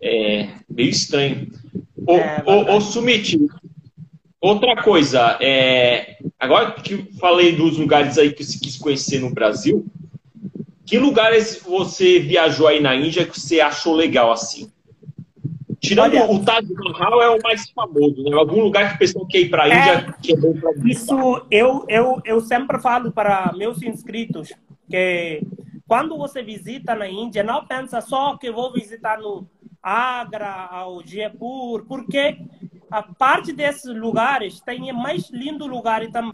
é, 0.00 0.48
meio 0.70 0.88
estranho. 0.88 1.52
O, 2.06 2.16
é, 2.16 2.42
o, 2.46 2.76
o 2.76 2.80
Sumit, 2.80 3.38
Outra 4.48 4.82
coisa, 4.82 5.36
é, 5.42 6.16
agora 6.40 6.72
que 6.72 6.96
falei 7.18 7.54
dos 7.54 7.76
lugares 7.76 8.16
aí 8.16 8.32
que 8.32 8.42
você 8.42 8.58
quis 8.58 8.78
conhecer 8.78 9.20
no 9.20 9.28
Brasil, 9.28 9.84
que 10.86 10.98
lugares 10.98 11.62
você 11.62 12.18
viajou 12.18 12.66
aí 12.66 12.80
na 12.80 12.94
Índia 12.94 13.26
que 13.26 13.38
você 13.38 13.60
achou 13.60 13.94
legal 13.94 14.32
assim? 14.32 14.72
Tirando 15.78 16.14
Olha, 16.14 16.30
o 16.30 16.42
Taj 16.42 16.66
Mahal 16.72 17.22
é 17.22 17.28
o 17.28 17.38
mais 17.42 17.68
famoso, 17.70 18.22
né? 18.22 18.34
Algum 18.34 18.62
lugar 18.62 18.88
que 18.88 18.94
o 18.96 18.98
pessoal 19.00 19.26
quer 19.26 19.40
ir 19.40 19.50
para 19.50 19.64
a 19.64 19.68
Índia 19.68 19.92
é, 20.08 20.22
que 20.22 20.32
é 20.32 20.36
bom 20.36 20.54
para 20.54 20.70
Isso 20.86 21.46
eu, 21.50 21.84
eu, 21.86 22.20
eu 22.24 22.40
sempre 22.40 22.80
falo 22.80 23.12
para 23.12 23.52
meus 23.54 23.82
inscritos 23.82 24.50
que 24.90 25.42
quando 25.86 26.16
você 26.16 26.42
visita 26.42 26.94
na 26.94 27.06
Índia, 27.06 27.42
não 27.42 27.66
pensa 27.66 28.00
só 28.00 28.36
que 28.38 28.50
vou 28.50 28.72
visitar 28.72 29.18
no 29.18 29.46
Agra, 29.82 30.68
ao 30.70 31.06
Jaipur, 31.06 31.84
porque 31.86 32.38
a 32.90 33.02
parte 33.02 33.52
desses 33.52 33.94
lugares 33.94 34.60
tem 34.60 34.92
mais 34.92 35.30
lindo 35.30 35.66
lugar 35.66 36.06
também 36.10 36.32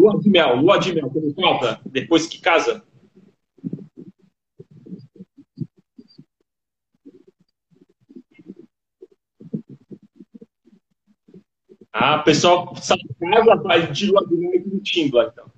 Lua 0.00 0.18
de 0.18 0.30
mel, 0.30 0.56
lua 0.56 0.78
de 0.78 0.94
mel, 0.94 1.10
como 1.10 1.34
falta 1.34 1.78
depois 1.84 2.26
que 2.26 2.40
casa? 2.40 2.82
Ah, 11.92 12.18
pessoal 12.22 12.74
sai 12.76 12.96
de 12.96 13.14
casa, 13.14 13.56
vai 13.56 13.92
de 13.92 14.06
lua 14.06 14.26
de 14.26 14.34
mel 14.36 14.54
e 14.54 14.60
curtindo 14.62 15.16
lá, 15.18 15.26
então. 15.30 15.50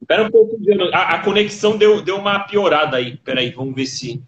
Espera 0.00 0.24
um 0.24 0.30
pouco, 0.30 0.56
a, 0.92 1.14
a 1.14 1.22
conexão 1.22 1.76
deu, 1.78 2.02
deu 2.02 2.16
uma 2.16 2.40
piorada 2.40 2.96
aí. 2.96 3.14
Espera 3.14 3.40
aí, 3.40 3.50
vamos 3.52 3.76
ver 3.76 3.86
se... 3.86 4.20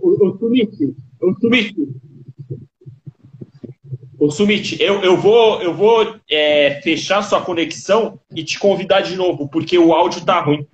o 0.00 0.33
Sumit, 0.44 0.94
o 1.22 1.34
Sumit, 1.40 1.74
o 4.18 4.30
Sumit, 4.30 4.82
eu, 4.82 5.02
eu 5.02 5.16
vou, 5.16 5.62
eu 5.62 5.74
vou 5.74 6.20
é, 6.30 6.82
fechar 6.82 7.22
sua 7.22 7.40
conexão 7.40 8.20
e 8.34 8.44
te 8.44 8.58
convidar 8.58 9.00
de 9.00 9.16
novo, 9.16 9.48
porque 9.48 9.78
o 9.78 9.94
áudio 9.94 10.22
tá 10.22 10.40
ruim. 10.40 10.66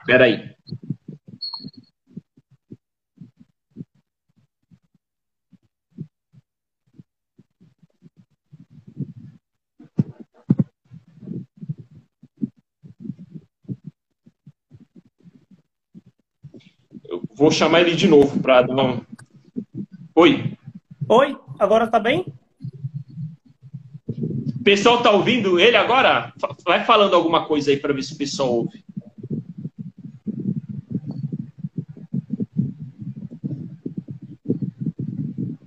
Espera 0.00 0.24
aí. 0.24 0.53
Vou 17.44 17.50
chamar 17.50 17.82
ele 17.82 17.94
de 17.94 18.08
novo 18.08 18.40
para 18.40 18.62
dar 18.62 18.82
um. 18.82 19.02
Oi. 20.14 20.56
Oi, 21.06 21.36
agora 21.58 21.86
tá 21.86 22.00
bem? 22.00 22.32
O 24.08 24.64
pessoal 24.64 25.02
tá 25.02 25.10
ouvindo 25.10 25.60
ele 25.60 25.76
agora? 25.76 26.32
Vai 26.64 26.86
falando 26.86 27.14
alguma 27.14 27.44
coisa 27.44 27.70
aí 27.70 27.76
para 27.76 27.92
ver 27.92 28.02
se 28.02 28.14
o 28.14 28.16
pessoal 28.16 28.50
ouve. 28.50 28.82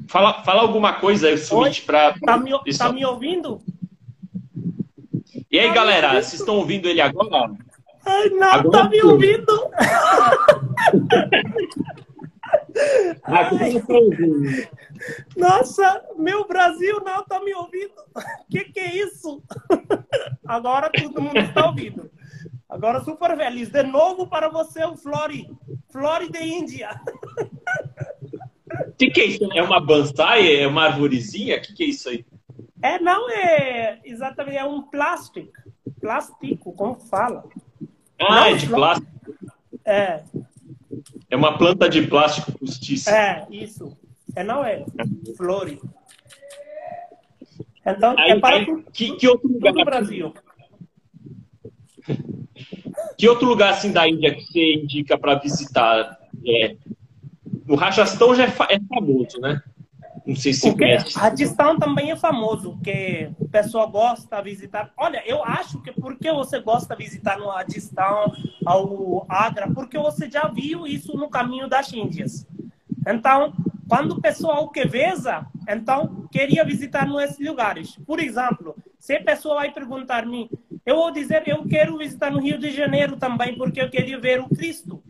Fala, 0.07 0.41
fala 0.41 0.61
alguma 0.63 0.93
coisa 0.93 1.27
aí, 1.27 1.37
Summit, 1.37 1.83
para. 1.83 2.17
Tá 2.25 2.37
me, 2.39 2.53
tá 2.75 2.91
me 2.91 3.05
ouvindo? 3.05 3.61
E 5.51 5.59
aí, 5.59 5.67
tá 5.67 5.75
galera, 5.75 6.13
vocês 6.13 6.39
estão 6.39 6.55
ouvindo 6.55 6.87
ele 6.87 7.01
agora? 7.01 7.51
Ai, 8.03 8.29
não, 8.29 8.47
agora 8.47 8.83
tá 8.83 8.89
me 8.89 8.99
ouvindo? 9.03 9.69
Nossa, 15.35 16.05
meu 16.17 16.47
Brasil 16.47 17.01
não 17.03 17.21
está 17.21 17.39
me 17.39 17.53
ouvindo. 17.53 17.93
O 18.15 18.21
que, 18.49 18.65
que 18.65 18.79
é 18.79 18.95
isso? 18.95 19.43
Agora 20.45 20.89
todo 20.89 21.21
mundo 21.21 21.37
está 21.39 21.67
ouvindo. 21.67 22.09
Agora 22.69 23.03
super 23.03 23.35
feliz. 23.35 23.69
De 23.69 23.83
novo 23.83 24.27
para 24.27 24.49
você, 24.49 24.83
o 24.85 24.95
Flori. 24.95 25.49
Flori 25.89 26.29
de 26.29 26.43
Índia. 26.43 27.01
O 28.87 28.91
que, 28.97 29.09
que 29.09 29.21
é 29.21 29.25
isso? 29.25 29.49
É 29.53 29.61
uma 29.61 29.79
bonsai? 29.79 30.61
É 30.61 30.67
uma 30.67 30.85
arvorezinha? 30.85 31.57
O 31.57 31.61
que, 31.61 31.73
que 31.73 31.83
é 31.83 31.87
isso 31.87 32.09
aí? 32.09 32.25
É, 32.81 32.99
não 32.99 33.29
é 33.29 33.99
exatamente, 34.03 34.57
é 34.57 34.63
um 34.63 34.81
plástico. 34.81 35.51
Plástico, 35.99 36.73
como 36.73 36.95
fala. 36.95 37.43
Ah, 38.19 38.41
não, 38.41 38.45
é 38.45 38.53
de 38.53 38.67
plástico. 38.67 39.11
É. 39.85 40.23
É 41.29 41.35
uma 41.35 41.57
planta 41.57 41.89
de 41.89 42.01
plástico 42.07 42.51
postiça. 42.57 43.11
É, 43.11 43.45
isso. 43.51 43.97
É, 44.35 44.43
não 44.43 44.63
é. 44.63 44.85
Flores. 45.35 45.79
Então, 47.85 48.15
aí, 48.17 48.31
é 48.31 48.39
para 48.39 48.57
aí, 48.57 48.83
que, 48.93 49.15
que 49.15 49.27
outro 49.27 49.47
lugar 49.47 49.73
do 49.73 49.85
Brasil. 49.85 50.33
Que 53.17 53.27
outro 53.27 53.47
lugar 53.47 53.73
assim 53.73 53.91
da 53.91 54.07
Índia 54.07 54.33
que 54.33 54.43
você 54.43 54.73
indica 54.75 55.17
para 55.17 55.35
visitar? 55.35 56.17
É, 56.45 56.75
o 57.67 57.75
Rajastão 57.75 58.35
já 58.35 58.45
é, 58.45 58.53
é 58.69 58.79
famoso, 58.87 59.39
né? 59.39 59.61
Não 60.27 60.35
sei 60.35 60.51
se 60.51 60.69
Porque 60.69 60.83
conhece. 60.83 61.17
Rajastão 61.17 61.79
também 61.79 62.11
é 62.11 62.15
famoso, 62.17 62.77
que 62.83 63.31
o 63.39 63.47
pessoal 63.47 63.89
gosta 63.89 64.35
de 64.35 64.49
visitar. 64.49 64.91
Olha, 64.97 65.23
eu 65.25 65.41
acho 65.41 65.81
que 65.81 65.93
porque 65.93 66.29
você 66.33 66.59
gosta 66.59 66.93
de 66.97 67.03
visitar 67.05 67.39
no 67.39 67.47
Rajastão, 67.47 68.33
ao 68.65 69.25
Agra, 69.29 69.71
porque 69.73 69.97
você 69.97 70.29
já 70.29 70.49
viu 70.49 70.85
isso 70.85 71.15
no 71.15 71.29
caminho 71.29 71.69
das 71.69 71.93
Índias. 71.93 72.45
Então, 73.07 73.53
quando 73.87 74.11
o 74.11 74.21
pessoal 74.21 74.69
que 74.69 74.85
veja, 74.85 75.45
então 75.65 76.27
queria 76.29 76.65
visitar 76.65 77.07
nesses 77.07 77.39
lugares. 77.39 77.97
Por 78.05 78.19
exemplo, 78.19 78.75
se 78.99 79.15
a 79.15 79.23
pessoa 79.23 79.55
vai 79.55 79.71
perguntar-me, 79.71 80.51
eu 80.85 80.97
vou 80.97 81.09
dizer, 81.09 81.43
eu 81.47 81.65
quero 81.65 81.97
visitar 81.97 82.29
no 82.29 82.41
Rio 82.41 82.57
de 82.57 82.69
Janeiro 82.71 83.15
também, 83.15 83.57
porque 83.57 83.81
eu 83.81 83.89
queria 83.89 84.19
ver 84.19 84.41
o 84.41 84.49
Cristo. 84.49 85.01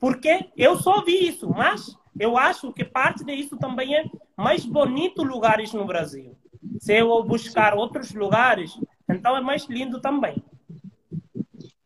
Porque 0.00 0.46
eu 0.56 0.78
só 0.78 1.04
vi 1.04 1.28
isso, 1.28 1.50
mas 1.50 1.94
eu 2.18 2.38
acho 2.38 2.72
que 2.72 2.84
parte 2.84 3.24
disso 3.24 3.58
também 3.58 3.94
é 3.94 4.04
mais 4.36 4.64
bonito 4.64 5.22
lugares 5.22 5.72
no 5.72 5.84
Brasil. 5.84 6.36
Se 6.78 6.98
eu 6.98 7.22
buscar 7.22 7.74
outros 7.74 8.12
lugares, 8.12 8.78
então 9.08 9.36
é 9.36 9.40
mais 9.40 9.66
lindo 9.66 10.00
também. 10.00 10.42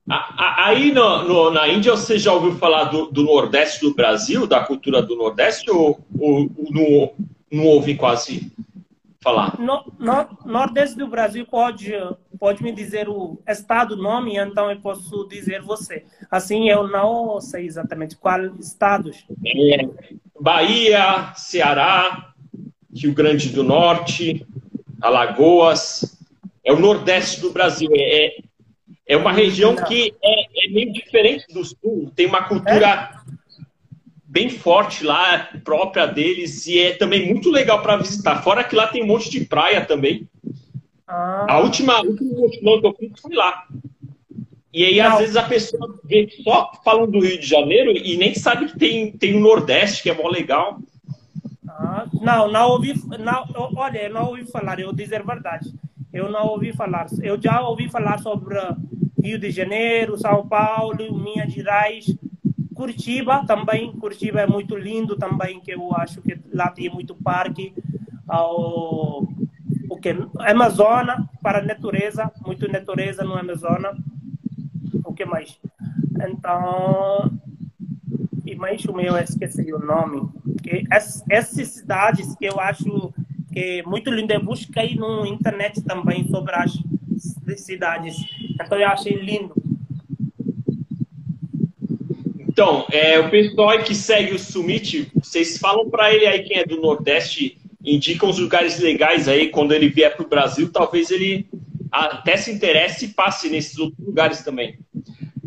Aí 0.09 0.91
no, 0.91 1.25
no, 1.25 1.51
na 1.51 1.69
Índia 1.69 1.93
você 1.93 2.19
já 2.19 2.33
ouviu 2.33 2.57
falar 2.57 2.85
do, 2.85 3.11
do, 3.11 3.23
Nordeste 3.23 3.83
do 3.83 3.95
Brasil, 3.95 4.47
da 4.47 4.65
cultura 4.65 5.03
do 5.03 5.15
Nordeste, 5.15 5.71
ou, 5.71 6.01
ou 6.19 6.51
não, 6.71 7.13
não 7.53 7.67
ouvi 7.67 7.95
quase 7.95 8.51
falar? 9.21 9.59
No, 9.61 9.85
no, 9.99 10.27
Nordeste 10.47 10.97
do 10.97 11.09
Brasil 11.09 11.45
pode, 11.45 11.93
pode 12.41 12.63
me 12.63 12.73
dizer 12.73 13.07
o 13.07 13.39
estado, 13.47 13.97
nome, 13.97 14.39
então 14.39 14.71
eu 14.71 14.81
posso 14.81 15.29
dizer 15.29 15.61
você. 15.61 16.07
Assim, 16.31 16.71
eu 16.71 16.89
não 16.89 17.39
sei 17.39 17.67
exatamente 17.67 18.17
qual 18.17 18.47
estados. 18.59 19.27
É, 19.45 19.87
Bahia, 20.41 21.35
Ceará, 21.35 22.33
Rio 22.99 23.15
Grande 23.15 23.51
do 23.51 23.63
Norte, 23.63 24.47
Alagoas. 25.01 26.17
É 26.65 26.73
o 26.73 26.79
Nordeste 26.79 27.41
do 27.41 27.51
Brasil. 27.51 27.89
É, 27.95 28.37
é 29.07 29.17
uma 29.17 29.33
região 29.33 29.75
que 29.75 30.15
é, 30.23 30.67
é 30.67 30.71
meio 30.71 30.93
diferente 30.93 31.47
do 31.53 31.65
Sul. 31.65 32.13
Tem 32.15 32.27
uma 32.27 32.45
cultura 32.45 33.11
é? 33.15 33.33
bem 34.25 34.51
forte 34.51 35.03
lá, 35.05 35.49
própria 35.65 36.07
deles, 36.07 36.67
e 36.67 36.79
é 36.79 36.93
também 36.93 37.27
muito 37.27 37.51
legal 37.51 37.81
para 37.81 37.97
visitar. 37.97 38.43
Fora 38.43 38.63
que 38.63 38.77
lá 38.77 38.87
tem 38.87 39.03
um 39.03 39.07
monte 39.07 39.31
de 39.31 39.45
praia 39.47 39.85
também. 39.85 40.29
Ah. 41.07 41.47
A 41.49 41.61
última, 41.61 42.01
última 42.03 42.81
que 42.81 42.87
eu 42.87 42.95
fiz 42.99 43.21
foi 43.21 43.35
lá. 43.35 43.67
E 44.73 44.85
aí, 44.85 44.99
não. 44.99 45.13
às 45.13 45.19
vezes, 45.19 45.37
a 45.37 45.43
pessoa 45.43 45.99
vê 46.05 46.29
só 46.45 46.71
falando 46.85 47.13
do 47.13 47.21
Rio 47.21 47.41
de 47.41 47.47
Janeiro 47.47 47.91
e 47.91 48.17
nem 48.19 48.35
sabe 48.35 48.67
que 48.67 48.79
tem, 48.79 49.11
tem 49.13 49.35
o 49.35 49.41
Nordeste, 49.41 50.03
que 50.03 50.11
é 50.11 50.15
mó 50.15 50.29
legal. 50.29 50.79
Não, 52.21 52.51
não 52.51 52.71
ouvi. 52.71 52.95
Não, 53.19 53.45
olha, 53.77 54.05
eu 54.05 54.13
não 54.13 54.27
ouvi 54.27 54.45
falar, 54.45 54.81
eu 54.81 54.93
dizer 54.93 55.21
a 55.21 55.25
verdade. 55.25 55.73
Eu 56.13 56.31
não 56.31 56.47
ouvi 56.47 56.73
falar. 56.73 57.07
Eu 57.23 57.41
já 57.41 57.61
ouvi 57.61 57.89
falar 57.89 58.19
sobre 58.19 58.57
Rio 59.23 59.39
de 59.39 59.51
Janeiro, 59.51 60.19
São 60.19 60.47
Paulo, 60.47 60.97
Minas 61.19 61.53
Gerais, 61.53 62.07
Curitiba 62.75 63.45
também. 63.47 63.93
Curitiba 63.93 64.41
é 64.41 64.47
muito 64.47 64.77
lindo 64.77 65.17
também, 65.17 65.61
que 65.61 65.73
eu 65.73 65.95
acho 65.95 66.23
que 66.23 66.39
lá 66.53 66.71
tem 66.71 66.89
muito 66.89 67.15
parque. 67.15 67.75
Ao, 68.27 69.27
o 69.89 69.97
que 70.01 70.15
Amazônia 70.39 71.17
para 71.43 71.59
a 71.59 71.63
natureza, 71.63 72.31
muito 72.45 72.71
natureza 72.71 73.25
no 73.25 73.35
Amazônia 73.35 73.97
que 75.19 75.25
mais? 75.25 75.59
Então, 76.31 77.29
e 78.47 78.55
mais 78.55 78.85
o 78.85 78.93
meu, 78.93 79.17
eu 79.17 79.25
esqueci 79.25 79.73
o 79.73 79.81
nome. 79.81 80.29
Que 80.63 80.85
essas 80.91 81.69
cidades 81.69 82.35
que 82.37 82.47
eu 82.47 82.59
acho 82.61 83.13
que 83.53 83.61
é 83.61 83.83
muito 83.83 84.11
linda, 84.11 84.41
aí 84.77 84.95
no 84.95 85.27
internet 85.27 85.83
também 85.83 86.29
sobre 86.29 86.55
as 86.55 86.73
cidades. 87.57 88.17
Então, 88.61 88.79
eu 88.79 88.89
achei 88.89 89.15
lindo. 89.15 89.55
Então, 92.59 92.87
é, 92.91 93.19
o 93.21 93.31
pessoal 93.31 93.79
que 93.85 93.95
segue 93.95 94.35
o 94.35 94.39
Summit, 94.39 95.11
vocês 95.15 95.59
falam 95.59 95.89
para 95.89 96.13
ele 96.13 96.27
aí 96.27 96.43
quem 96.43 96.59
é 96.59 96.67
do 96.67 96.81
Nordeste, 96.81 97.57
indicam 97.85 98.29
os 98.29 98.39
lugares 98.39 98.81
legais 98.81 99.29
aí, 99.29 99.49
quando 99.49 99.73
ele 99.73 99.89
vier 99.89 100.17
para 100.17 100.27
o 100.27 100.29
Brasil, 100.29 100.69
talvez 100.71 101.11
ele 101.11 101.47
até 101.91 102.37
se 102.37 102.51
interesse 102.51 103.07
e 103.07 103.09
passe 103.09 103.49
nesses 103.49 103.79
outros 103.79 104.05
lugares 104.05 104.43
também. 104.43 104.79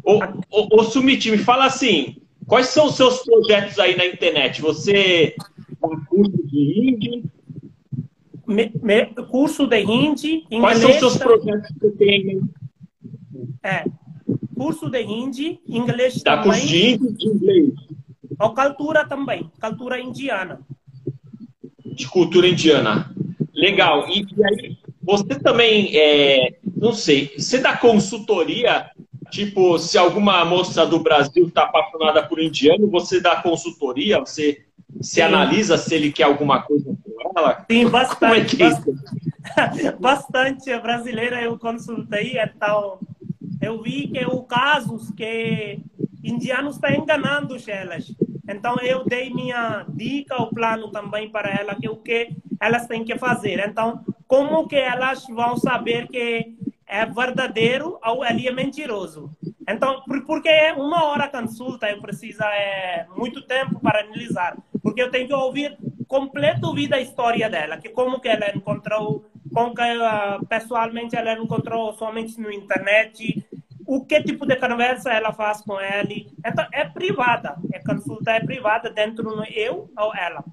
Ô, 0.03 0.19
ô, 0.49 0.79
ô 0.79 0.83
Sumit, 0.83 1.29
me 1.29 1.37
fala 1.37 1.65
assim, 1.65 2.15
quais 2.51 2.67
são 2.67 2.87
os 2.87 2.95
seus 2.97 3.23
projetos 3.23 3.79
aí 3.79 3.95
na 3.95 4.05
internet? 4.05 4.61
Você 4.61 5.33
dá 5.81 5.87
curso 6.09 6.37
de 6.47 6.59
hindi? 6.59 7.23
Me, 8.45 8.69
me, 8.83 9.05
curso 9.29 9.65
de 9.65 9.79
hindi, 9.79 10.45
inglês... 10.51 10.59
Quais 10.59 10.77
são 10.79 10.89
os 10.89 10.97
seus 10.97 11.17
projetos 11.17 11.71
que 11.79 11.89
tem? 11.91 12.41
É, 13.63 13.85
curso 14.53 14.89
de 14.89 15.01
hindi, 15.01 15.61
inglês 15.65 16.21
dá 16.21 16.39
também. 16.39 16.51
curso 16.51 16.67
de 16.67 16.87
hindi 16.87 17.25
inglês. 17.25 17.73
Ou 18.37 18.53
cultura 18.53 19.07
também, 19.07 19.49
cultura 19.61 19.97
indiana. 20.01 20.59
De 21.85 22.05
cultura 22.05 22.49
indiana. 22.49 23.15
Legal. 23.53 24.09
E, 24.09 24.23
e 24.23 24.45
aí, 24.45 24.77
você 25.01 25.39
também, 25.39 25.97
é, 25.97 26.57
não 26.75 26.91
sei, 26.91 27.33
você 27.37 27.59
dá 27.59 27.77
consultoria 27.77 28.91
Tipo, 29.31 29.79
se 29.79 29.97
alguma 29.97 30.43
moça 30.43 30.85
do 30.85 30.99
Brasil 30.99 31.47
está 31.47 31.63
apaixonada 31.63 32.21
por 32.21 32.39
indiano, 32.39 32.89
você 32.89 33.21
dá 33.21 33.37
consultoria, 33.37 34.19
você 34.19 34.65
se 35.01 35.21
analisa 35.21 35.77
se 35.77 35.95
ele 35.95 36.11
quer 36.11 36.23
alguma 36.23 36.61
coisa 36.61 36.93
com 37.01 37.39
ela? 37.39 37.65
Sim, 37.71 37.87
bastante. 37.87 38.19
Como 38.19 38.33
é 38.33 38.43
que 38.43 38.63
é 38.63 39.91
bastante. 39.99 40.69
A 40.69 40.79
brasileira 40.79 41.41
eu 41.41 41.57
consultei, 41.57 42.37
então 42.37 42.99
eu 43.61 43.81
vi 43.81 44.09
que 44.09 44.25
o 44.25 44.43
casos 44.43 45.09
que 45.11 45.79
indianos 46.21 46.75
estão 46.75 46.91
enganando 46.91 47.55
elas. 47.67 48.13
Então 48.49 48.75
eu 48.81 49.05
dei 49.05 49.29
minha 49.29 49.85
dica, 49.87 50.41
o 50.41 50.49
plano 50.49 50.89
também 50.89 51.29
para 51.29 51.49
ela 51.49 51.75
que 51.75 51.87
o 51.87 51.95
que 51.95 52.35
elas 52.59 52.85
têm 52.85 53.05
que 53.05 53.17
fazer. 53.17 53.65
Então 53.65 54.03
como 54.27 54.67
que 54.67 54.75
elas 54.75 55.25
vão 55.27 55.57
saber 55.57 56.07
que 56.07 56.55
é 56.91 57.05
verdadeiro 57.05 57.97
ou 58.03 58.25
ele 58.25 58.49
é 58.49 58.51
mentiroso. 58.51 59.31
Então, 59.65 60.03
porque 60.27 60.49
é 60.49 60.73
uma 60.73 61.05
hora 61.05 61.29
consulta, 61.29 61.89
eu 61.89 62.01
preciso 62.01 62.43
é, 62.43 63.07
muito 63.15 63.41
tempo 63.43 63.79
para 63.79 64.01
analisar, 64.01 64.57
porque 64.83 65.01
eu 65.01 65.09
tenho 65.09 65.25
que 65.25 65.33
ouvir 65.33 65.77
completo 66.05 66.73
vida 66.73 66.97
a 66.97 67.01
história 67.01 67.49
dela, 67.49 67.77
que 67.77 67.87
como 67.87 68.19
que 68.19 68.27
ela 68.27 68.53
encontrou, 68.53 69.23
como 69.53 69.73
que 69.73 69.81
uh, 69.81 70.45
pessoalmente 70.47 71.15
ela 71.15 71.31
encontrou 71.33 71.93
somente 71.93 72.37
no 72.41 72.51
internet, 72.51 73.41
o 73.87 74.03
que 74.05 74.21
tipo 74.21 74.45
de 74.45 74.57
conversa 74.57 75.13
ela 75.13 75.31
faz 75.31 75.61
com 75.61 75.79
ele. 75.79 76.27
Então, 76.45 76.67
é 76.73 76.83
privada, 76.83 77.55
a 77.73 77.85
consulta 77.85 78.31
é 78.31 78.41
privada 78.41 78.89
dentro 78.89 79.23
do 79.23 79.45
eu 79.45 79.89
ou 79.97 80.13
ela. 80.13 80.43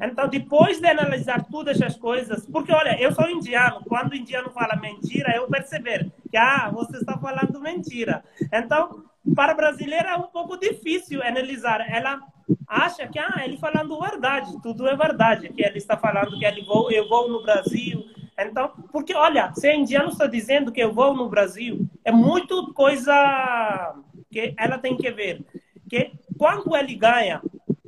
Então, 0.00 0.28
depois 0.28 0.80
de 0.80 0.86
analisar 0.86 1.44
todas 1.44 1.80
as 1.80 1.96
coisas, 1.96 2.46
porque 2.46 2.72
olha, 2.72 3.00
eu 3.00 3.12
sou 3.12 3.28
indiano, 3.30 3.82
quando 3.86 4.12
o 4.12 4.16
indiano 4.16 4.50
fala 4.50 4.76
mentira, 4.76 5.34
eu 5.34 5.46
perceber 5.46 6.10
que 6.30 6.36
ah, 6.36 6.70
você 6.72 6.96
está 6.96 7.16
falando 7.18 7.60
mentira. 7.60 8.24
Então, 8.52 9.04
para 9.34 9.54
brasileira 9.54 10.10
é 10.10 10.16
um 10.16 10.24
pouco 10.24 10.56
difícil 10.56 11.22
analisar. 11.22 11.80
Ela 11.88 12.20
acha 12.66 13.06
que 13.06 13.18
ah, 13.18 13.42
ele 13.44 13.56
falando 13.56 14.00
verdade, 14.00 14.52
tudo 14.62 14.86
é 14.88 14.96
verdade, 14.96 15.48
que 15.50 15.62
ele 15.62 15.78
está 15.78 15.96
falando 15.96 16.38
que 16.38 16.44
ele 16.44 16.62
vou, 16.64 16.90
eu 16.90 17.08
vou 17.08 17.28
no 17.28 17.42
Brasil. 17.42 18.04
Então, 18.38 18.72
porque 18.90 19.14
olha, 19.14 19.52
se 19.54 19.68
o 19.68 19.74
indiano 19.74 20.08
está 20.08 20.26
dizendo 20.26 20.72
que 20.72 20.80
eu 20.80 20.92
vou 20.92 21.14
no 21.14 21.28
Brasil, 21.28 21.88
é 22.04 22.10
muito 22.10 22.72
coisa 22.74 23.94
que 24.30 24.54
ela 24.58 24.76
tem 24.76 24.96
que 24.96 25.10
ver. 25.10 25.44
Que 25.88 26.12
quando 26.36 26.76
ele 26.76 26.96
ganha 26.96 27.40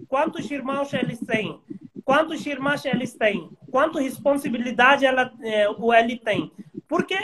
quantos 0.09 0.49
irmãos 0.51 0.95
eles 0.95 1.19
têm, 1.19 1.61
quantos 2.07 2.47
irmãs 2.47 2.85
eles 2.85 3.15
têm, 3.15 3.51
quanto 3.69 3.99
responsabilidade 3.99 5.05
ela, 5.05 5.33
é, 5.43 5.69
o 5.69 5.93
ele 5.93 6.17
tem. 6.17 6.53
Porque 6.87 7.19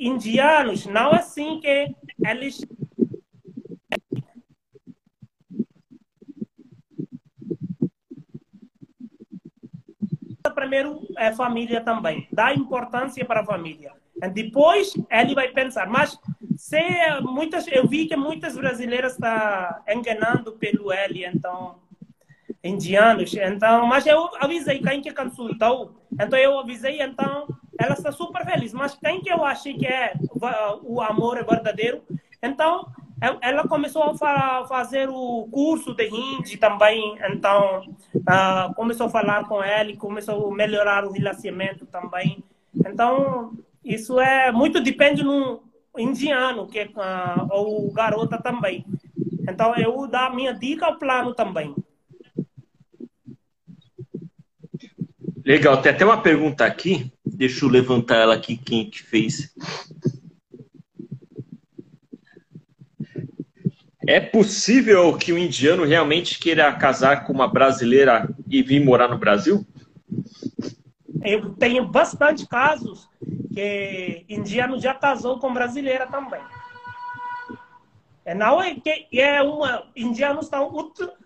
indianos 0.00 0.86
não 0.86 1.10
é 1.10 1.16
assim 1.18 1.60
que 1.60 1.94
eles 2.26 2.64
primeiro 10.54 11.06
é 11.18 11.32
família 11.32 11.80
também, 11.80 12.28
dá 12.32 12.54
importância 12.54 13.24
para 13.24 13.40
a 13.40 13.44
família. 13.44 13.92
Depois 14.32 14.94
ele 15.10 15.34
vai 15.34 15.48
pensar, 15.48 15.86
mas 15.88 16.18
se 16.56 16.80
muitas, 17.22 17.66
eu 17.66 17.86
vi 17.86 18.06
que 18.06 18.16
muitas 18.16 18.56
brasileiras 18.56 19.14
estão 19.14 19.28
tá 19.28 19.82
enganando 19.88 20.52
pelo 20.52 20.92
L, 20.92 21.26
então 21.26 21.76
indianos, 22.64 23.34
então, 23.34 23.86
mas 23.86 24.06
eu 24.06 24.30
avisei 24.40 24.80
quem 24.80 25.02
que 25.02 25.12
consultou, 25.12 25.94
então 26.12 26.38
eu 26.38 26.58
avisei, 26.58 27.02
então 27.02 27.46
ela 27.78 27.92
está 27.92 28.10
super 28.10 28.42
feliz, 28.44 28.72
mas 28.72 28.94
quem 28.94 29.20
que 29.20 29.30
eu 29.30 29.44
achei 29.44 29.74
que 29.74 29.86
é 29.86 30.14
o 30.82 31.00
amor 31.02 31.36
é 31.36 31.44
verdadeiro, 31.44 32.02
então 32.42 32.86
ela 33.40 33.66
começou 33.66 34.14
a 34.20 34.66
fazer 34.66 35.08
o 35.08 35.48
curso 35.50 35.94
de 35.94 36.08
hindi 36.08 36.56
também, 36.56 37.16
então 37.30 37.82
uh, 38.16 38.74
começou 38.74 39.06
a 39.06 39.10
falar 39.10 39.46
com 39.46 39.62
ele, 39.62 39.96
começou 39.96 40.50
a 40.50 40.54
melhorar 40.54 41.04
o 41.04 41.12
relacionamento 41.12 41.86
também. 41.86 42.42
Então, 42.74 43.52
isso 43.84 44.20
é 44.20 44.50
muito 44.50 44.80
depende 44.80 45.22
no 45.22 45.62
indiano, 45.96 46.66
que 46.66 46.82
uh, 46.82 47.48
ou 47.50 47.90
garota 47.92 48.36
também. 48.36 48.84
Então, 49.48 49.74
eu 49.76 50.06
dou 50.06 50.20
a 50.20 50.30
minha 50.30 50.52
dica 50.52 50.86
ao 50.86 50.98
plano 50.98 51.34
também. 51.34 51.74
Legal, 55.44 55.80
tem 55.82 55.92
até 55.92 56.04
uma 56.04 56.22
pergunta 56.22 56.64
aqui. 56.64 57.12
Deixa 57.24 57.64
eu 57.64 57.68
levantar 57.68 58.16
ela 58.16 58.34
aqui, 58.34 58.56
quem 58.56 58.88
que 58.88 59.02
fez. 59.02 59.54
É 64.06 64.20
possível 64.20 65.16
que 65.16 65.32
o 65.32 65.38
indiano 65.38 65.84
realmente 65.84 66.38
queira 66.38 66.72
casar 66.74 67.24
com 67.24 67.32
uma 67.32 67.48
brasileira 67.48 68.28
e 68.48 68.62
vir 68.62 68.84
morar 68.84 69.08
no 69.08 69.18
Brasil? 69.18 69.66
Eu 71.22 71.50
tenho 71.54 71.86
bastante 71.86 72.46
casos 72.46 73.08
que 73.52 74.24
indiano 74.28 74.80
já 74.80 74.94
casou 74.94 75.38
com 75.38 75.52
brasileira 75.52 76.06
também. 76.06 76.40
É, 78.24 78.34
não 78.34 78.62
é 78.62 78.74
que 78.74 79.06
é 79.12 79.42
uma 79.42 79.86
indianos 79.94 80.46
estão 80.46 80.70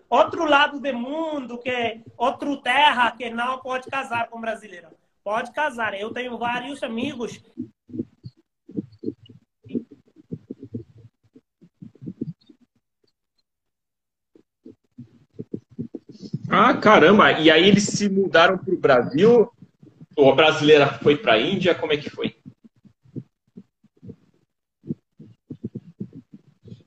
outro, 0.09 0.41
outro 0.41 0.45
lado 0.45 0.79
do 0.79 0.93
mundo 0.93 1.57
que 1.59 1.69
é 1.69 2.01
outra 2.17 2.55
terra 2.57 3.11
que 3.11 3.29
não 3.29 3.59
pode 3.59 3.89
casar 3.89 4.27
com 4.29 4.41
brasileira. 4.41 4.89
Pode 5.23 5.51
casar. 5.51 5.93
Eu 5.93 6.11
tenho 6.11 6.37
vários 6.37 6.81
amigos 6.81 7.39
Ah, 16.51 16.73
caramba! 16.73 17.31
E 17.33 17.51
aí 17.51 17.67
eles 17.67 17.83
se 17.83 18.09
mudaram 18.09 18.57
para 18.57 18.73
o 18.73 18.77
Brasil? 18.77 19.49
Ou 20.15 20.31
a 20.31 20.35
brasileira 20.35 20.87
foi 20.99 21.15
para 21.15 21.33
a 21.33 21.39
Índia? 21.39 21.75
Como 21.75 21.93
é 21.93 21.97
que 21.97 22.09
foi? 22.09 22.35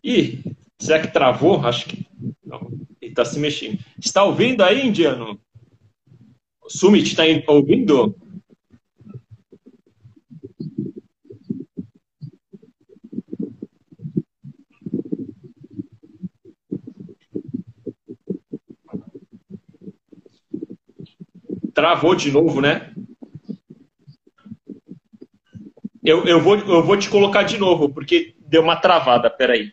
Ih, 0.03 0.43
será 0.81 1.01
que 1.01 1.13
travou? 1.13 1.65
Acho 1.65 1.87
que 1.87 2.05
não. 2.45 2.82
Está 3.13 3.27
se 3.27 3.39
mexendo. 3.39 3.79
Está 4.03 4.25
ouvindo 4.25 4.65
aí, 4.65 4.87
indiano? 4.87 5.39
Sumit, 6.67 7.11
está 7.11 7.25
ouvindo? 7.53 8.17
Travou 21.75 22.15
de 22.15 22.33
novo, 22.33 22.63
né? 22.63 22.95
Eu, 26.03 26.25
eu, 26.25 26.41
vou, 26.41 26.57
eu 26.57 26.83
vou 26.83 26.97
te 26.97 27.11
colocar 27.11 27.43
de 27.43 27.59
novo, 27.59 27.91
porque 27.91 28.35
deu 28.41 28.63
uma 28.63 28.77
travada. 28.77 29.29
Peraí. 29.29 29.71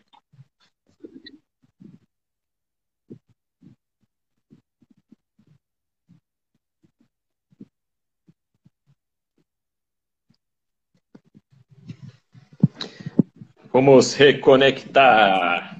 Vamos 13.72 14.14
reconectar. 14.14 15.78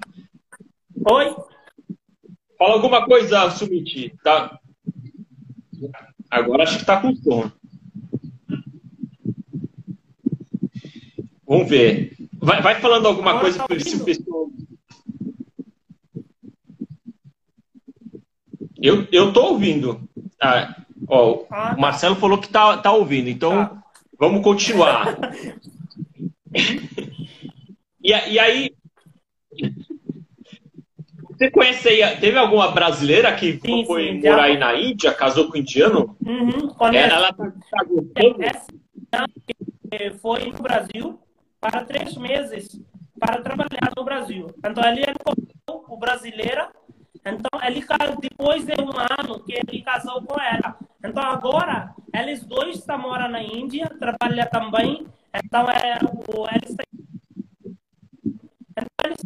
Oi? 1.11 1.37
Fala 2.59 2.75
alguma 2.75 3.05
coisa, 3.05 3.51
Sumit. 3.51 4.15
Tá, 4.23 4.61
Agora 6.31 6.63
acho 6.63 6.77
que 6.77 6.83
está 6.83 7.01
com 7.01 7.15
som. 7.17 7.51
Vamos 11.47 11.69
ver. 11.69 12.17
Vai, 12.35 12.63
vai 12.63 12.81
falando 12.81 13.09
alguma 13.09 13.31
Agora 13.31 13.43
coisa 13.43 13.59
tá 13.59 13.67
para 13.67 13.81
se 13.81 13.97
o 13.97 14.05
pessoal. 14.05 14.49
Eu, 18.81 19.09
eu 19.11 19.33
tô 19.33 19.47
ouvindo. 19.47 20.09
Ah, 20.41 20.77
ó, 21.09 21.45
ah, 21.51 21.75
o 21.77 21.81
Marcelo 21.81 22.15
falou 22.15 22.39
que 22.39 22.49
tá, 22.49 22.79
tá 22.79 22.93
ouvindo, 22.93 23.29
então 23.29 23.51
tá. 23.51 23.83
vamos 24.19 24.43
continuar. 24.43 25.19
e, 28.13 28.33
e 28.33 28.39
aí, 28.39 28.75
você 31.41 31.51
conhece 31.51 31.89
aí, 31.89 32.17
teve 32.21 32.37
alguma 32.37 32.71
brasileira 32.71 33.35
que 33.35 33.59
sim, 33.61 33.85
foi 33.87 34.09
sim, 34.09 34.21
morar 34.21 34.37
já... 34.37 34.43
aí 34.43 34.59
na 34.59 34.75
Índia, 34.75 35.15
casou 35.15 35.49
com 35.49 35.57
um 35.57 35.61
indiano? 35.61 36.17
Uhum, 36.25 36.69
ela, 36.93 36.97
ela 36.97 37.33
tá, 37.33 37.53
tá 37.71 37.85
gostando? 37.85 38.43
Essa 38.43 38.67
foi 40.21 40.51
no 40.51 40.59
Brasil 40.59 41.19
para 41.61 41.85
três 41.85 42.17
meses 42.17 42.81
para 43.19 43.43
trabalhar 43.43 43.91
no 43.97 44.05
Brasil. 44.05 44.47
Então 44.59 44.85
ele 44.85 45.03
é 45.03 45.13
o 45.69 45.97
brasileira. 45.97 46.71
Então 47.25 47.61
ele 47.63 47.85
depois 48.21 48.65
de 48.65 48.73
um 48.81 48.91
ano 49.21 49.43
que 49.45 49.53
ele 49.53 49.83
casou 49.83 50.23
com 50.23 50.41
ela. 50.41 50.77
Então 51.05 51.23
agora 51.23 51.95
eles 52.15 52.45
dois 52.45 52.79
estão 52.79 52.99
morando 52.99 53.33
na 53.33 53.43
Índia, 53.43 53.91
trabalham 53.99 54.47
também. 54.47 55.07
Então 55.45 55.67
é 55.71 55.99
o 56.05 56.47
eles 56.49 56.77
então, 58.71 58.85
eles 59.05 59.19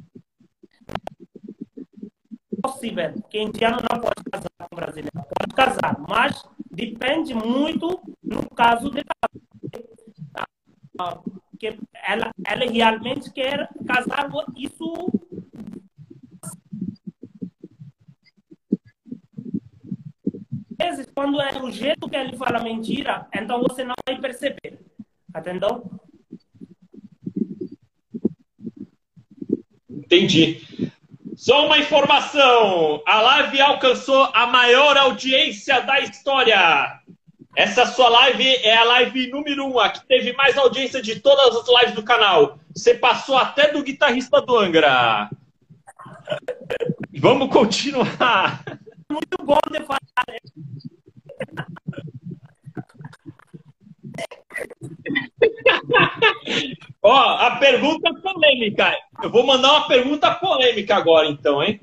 possível 2.65 3.13
que 3.29 3.39
indiano 3.39 3.77
não 3.91 4.01
pode 4.01 4.25
casar 4.31 4.69
com 4.69 4.77
brasileiro. 4.77 5.13
Pode 5.13 5.55
casar, 5.55 5.99
mas 6.09 6.43
depende 6.71 7.35
muito 7.35 8.01
no 8.23 8.49
caso 8.51 8.91
de 8.91 9.03
que 11.59 11.79
ela, 12.07 12.31
ela 12.47 12.71
realmente 12.71 13.31
quer 13.33 13.69
casar 13.87 14.31
isso 14.57 15.11
vezes 20.79 21.07
quando 21.15 21.41
é 21.41 21.63
o 21.63 21.71
jeito 21.71 22.09
que 22.09 22.17
ele 22.17 22.37
fala 22.37 22.63
mentira 22.63 23.29
então 23.35 23.61
você 23.61 23.85
não 23.85 23.95
vai 24.07 24.19
perceber. 24.19 24.81
Entendeu? 25.37 25.91
Entendi 29.91 30.74
só 31.45 31.67
uma 31.67 31.77
informação: 31.77 33.03
a 33.07 33.21
live 33.21 33.61
alcançou 33.61 34.31
a 34.33 34.47
maior 34.47 34.97
audiência 34.97 35.79
da 35.83 36.01
história. 36.01 37.01
Essa 37.55 37.85
sua 37.85 38.09
live 38.09 38.57
é 38.63 38.75
a 38.75 38.85
live 38.85 39.31
número 39.31 39.67
um, 39.67 39.79
a 39.79 39.91
que 39.91 40.07
teve 40.07 40.33
mais 40.33 40.57
audiência 40.57 41.03
de 41.03 41.21
todas 41.21 41.55
as 41.55 41.69
lives 41.69 41.95
do 41.95 42.03
canal. 42.03 42.59
Você 42.75 42.95
passou 42.95 43.37
até 43.37 43.71
do 43.71 43.83
guitarrista 43.83 44.41
do 44.41 44.57
Angra. 44.57 45.29
Vamos 47.21 47.51
continuar. 47.51 48.65
Muito 49.11 49.37
bom 49.45 49.61
de 49.71 49.81
falar. 49.85 50.01
Ó, 57.03 57.37
a 57.37 57.57
pergunta 57.57 58.15
polêmica. 58.15 58.95
Eu 59.23 59.31
vou 59.31 59.47
mandar 59.47 59.73
uma 59.73 59.89
pergunta 59.89 60.35
polêmica 60.35 60.97
agora, 60.97 61.27
então, 61.27 61.63
hein? 61.63 61.81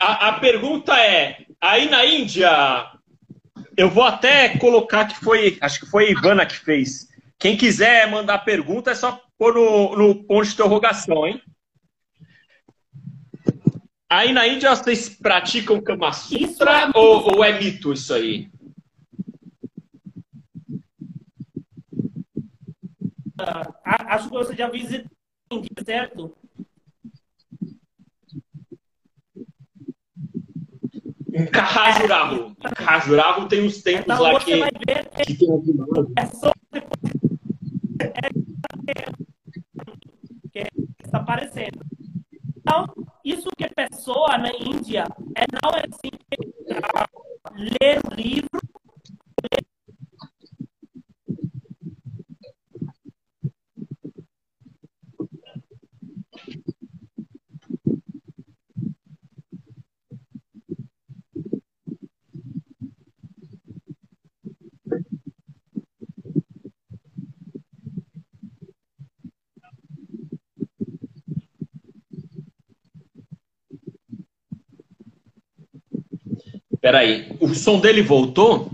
A, 0.00 0.28
a 0.28 0.32
pergunta 0.40 0.98
é: 0.98 1.46
aí 1.60 1.88
na 1.88 2.04
Índia, 2.04 2.50
eu 3.76 3.88
vou 3.88 4.04
até 4.04 4.56
colocar 4.58 5.06
que 5.06 5.16
foi, 5.16 5.56
acho 5.60 5.80
que 5.80 5.86
foi 5.86 6.06
a 6.06 6.10
Ivana 6.10 6.46
que 6.46 6.56
fez. 6.56 7.08
Quem 7.38 7.56
quiser 7.56 8.10
mandar 8.10 8.38
pergunta 8.38 8.90
é 8.90 8.94
só 8.94 9.20
pôr 9.38 9.54
no, 9.54 9.96
no 9.96 10.24
ponto 10.24 10.46
de 10.46 10.52
interrogação, 10.52 11.26
hein? 11.26 11.40
Aí 14.08 14.32
na 14.32 14.46
Índia 14.46 14.70
vocês 14.70 15.08
praticam 15.08 15.80
Kama 15.80 16.12
Sutra 16.12 16.82
é 16.82 16.90
ou, 16.94 17.36
ou, 17.36 17.44
é 17.44 17.58
mito 17.58 17.92
isso 17.92 18.14
aí? 18.14 18.48
Acho 23.84 24.28
que 24.28 24.34
você 24.34 24.54
já 24.54 24.68
visitou 24.68 25.10
certo? 25.84 26.36
Em 31.32 31.46
Cajuraho. 31.46 32.56
Em 32.58 32.74
Cajuraho 32.74 33.48
tem 33.48 33.66
uns 33.66 33.82
templos 33.82 34.18
então, 34.18 34.32
lá 34.32 34.38
que, 34.38 34.62
que 35.24 35.34
tem 35.36 35.48
é 36.16 36.26
só 36.26 36.52
que 40.52 40.66
está 41.04 41.18
aparecendo. 41.18 41.80
Então, 42.56 42.86
isso 43.24 43.48
que 43.56 43.64
a 43.64 43.70
pessoa 43.70 44.38
na 44.38 44.50
Índia 44.54 45.04
é 45.36 45.44
não 45.62 45.70
é 45.70 45.82
assim 45.90 46.10
ler 47.56 48.00
o 48.04 48.14
livro 48.14 48.73
Peraí, 76.94 77.36
o 77.40 77.52
som 77.56 77.80
dele 77.80 78.02
voltou? 78.02 78.70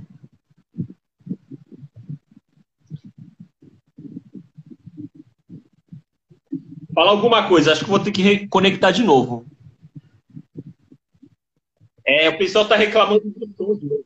Fala 6.94 7.12
alguma 7.12 7.48
coisa, 7.48 7.72
acho 7.72 7.82
que 7.82 7.88
vou 7.88 7.98
ter 7.98 8.12
que 8.12 8.20
reconectar 8.20 8.92
de 8.92 9.02
novo. 9.02 9.46
É, 12.04 12.28
o 12.28 12.36
pessoal 12.36 12.64
está 12.64 12.76
reclamando 12.76 13.24
do 13.24 13.46
de 13.78 13.86
novo. 13.86 14.04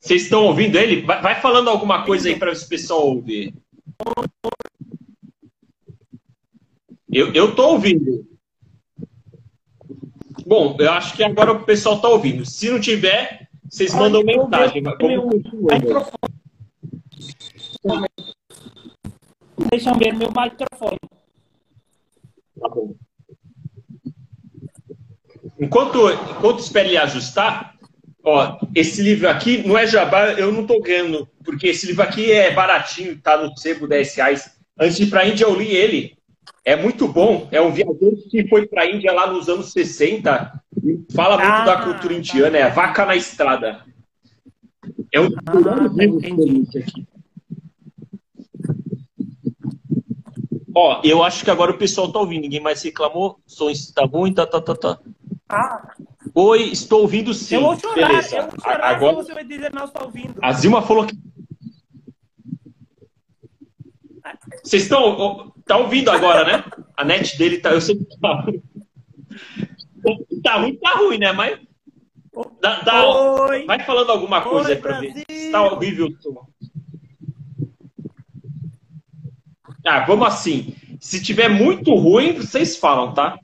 Vocês 0.00 0.22
estão 0.22 0.46
ouvindo 0.46 0.76
ele? 0.76 1.02
Vai, 1.02 1.22
vai 1.22 1.40
falando 1.40 1.70
alguma 1.70 2.04
coisa 2.04 2.28
aí 2.28 2.36
para 2.36 2.52
o 2.52 2.68
pessoal 2.68 3.06
ouvir. 3.06 3.54
Eu 7.08 7.50
estou 7.50 7.74
ouvindo. 7.74 8.27
Bom, 10.48 10.74
eu 10.80 10.90
acho 10.90 11.14
que 11.14 11.22
agora 11.22 11.52
o 11.52 11.62
pessoal 11.62 11.96
está 11.96 12.08
ouvindo. 12.08 12.46
Se 12.46 12.70
não 12.70 12.80
tiver, 12.80 13.50
vocês 13.68 13.92
mandam 13.92 14.24
mensagem. 14.24 14.82
Deixa 19.70 19.90
eu 19.90 19.94
ver 19.98 20.14
meu 20.14 20.30
microfone. 20.30 20.96
Tá 22.58 22.68
bom. 22.70 22.94
Enquanto, 25.60 26.10
enquanto 26.10 26.60
espera 26.60 26.88
ele 26.88 26.96
ajustar, 26.96 27.74
ó, 28.24 28.58
esse 28.74 29.02
livro 29.02 29.28
aqui 29.28 29.68
não 29.68 29.76
é 29.76 29.86
jabá, 29.86 30.32
eu 30.32 30.50
não 30.50 30.62
estou 30.62 30.80
ganhando, 30.80 31.28
porque 31.44 31.66
esse 31.66 31.86
livro 31.88 32.02
aqui 32.02 32.32
é 32.32 32.54
baratinho, 32.54 33.20
tá 33.20 33.36
no 33.36 33.54
sebo 33.58 33.86
10 33.86 34.14
reais. 34.14 34.58
Antes 34.80 34.96
de 34.96 35.02
ir 35.02 35.10
para 35.10 35.20
a 35.20 35.28
Índia, 35.28 35.44
eu 35.44 35.54
li 35.54 35.76
ele. 35.76 36.17
É 36.68 36.76
muito 36.76 37.08
bom. 37.08 37.48
É 37.50 37.62
um 37.62 37.72
viajante 37.72 38.28
que 38.28 38.46
foi 38.46 38.66
para 38.66 38.82
a 38.82 38.86
Índia 38.86 39.10
lá 39.10 39.26
nos 39.32 39.48
anos 39.48 39.72
60 39.72 40.62
e 40.84 41.02
fala 41.14 41.38
muito 41.38 41.50
ah, 41.50 41.64
da 41.64 41.82
cultura 41.82 42.12
indiana. 42.12 42.58
É 42.58 42.68
Vaca 42.68 43.06
na 43.06 43.16
Estrada. 43.16 43.86
É 45.10 45.18
um 45.18 45.30
ah, 45.46 45.86
aqui. 46.78 47.06
Ó, 50.74 51.00
eu 51.02 51.24
acho 51.24 51.42
que 51.42 51.50
agora 51.50 51.70
o 51.70 51.78
pessoal 51.78 52.12
tá 52.12 52.18
ouvindo. 52.18 52.42
Ninguém 52.42 52.60
mais 52.60 52.82
reclamou. 52.82 53.40
O 53.46 53.50
som 53.50 53.70
está 53.70 54.04
ruim, 54.04 54.34
tá, 54.34 54.46
tá, 54.46 54.60
tá, 54.60 54.74
tá. 54.74 54.98
Ah. 55.48 55.94
Oi, 56.34 56.64
estou 56.64 57.00
ouvindo 57.00 57.32
sim. 57.32 57.54
Eu 57.54 57.62
vou 57.62 57.80
chorar, 57.80 58.08
Beleza. 58.08 58.36
eu 58.36 58.42
vou 58.42 58.60
chorar 58.60 58.84
agora... 58.84 59.16
você 59.16 59.32
vai 59.32 59.44
dizer 59.44 59.72
não 59.72 59.86
está 59.86 60.04
ouvindo. 60.04 60.34
A 60.42 60.52
Zilma 60.52 60.82
falou 60.82 61.06
que... 61.06 61.16
Vocês 64.62 64.82
estão... 64.82 65.54
Tá 65.68 65.76
ouvindo 65.76 66.10
agora, 66.10 66.44
né? 66.44 66.64
A 66.96 67.04
net 67.04 67.36
dele 67.36 67.58
tá. 67.58 67.70
Eu 67.70 67.80
sei 67.82 67.94
que 67.96 68.18
tá 68.18 68.40
ruim. 68.40 68.62
Tá 70.42 70.56
ruim, 70.56 70.76
tá 70.76 70.90
ruim, 70.96 71.18
né? 71.18 71.32
Mas. 71.32 71.60
Dá, 72.60 72.80
dá, 72.80 73.06
Oi. 73.06 73.66
Vai 73.66 73.84
falando 73.84 74.10
alguma 74.10 74.40
coisa 74.40 74.70
Oi, 74.70 74.74
aí 74.74 74.80
pra 74.80 74.98
Brasil. 74.98 75.24
ver. 75.28 75.50
Tá 75.50 75.62
horrível 75.62 76.06
o 76.06 76.22
som. 76.22 76.48
Ah, 79.86 80.00
vamos 80.06 80.26
assim. 80.26 80.74
Se 81.00 81.22
tiver 81.22 81.48
muito 81.48 81.94
ruim, 81.94 82.32
vocês 82.32 82.76
falam, 82.76 83.12
tá? 83.12 83.38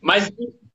Mas, 0.00 0.30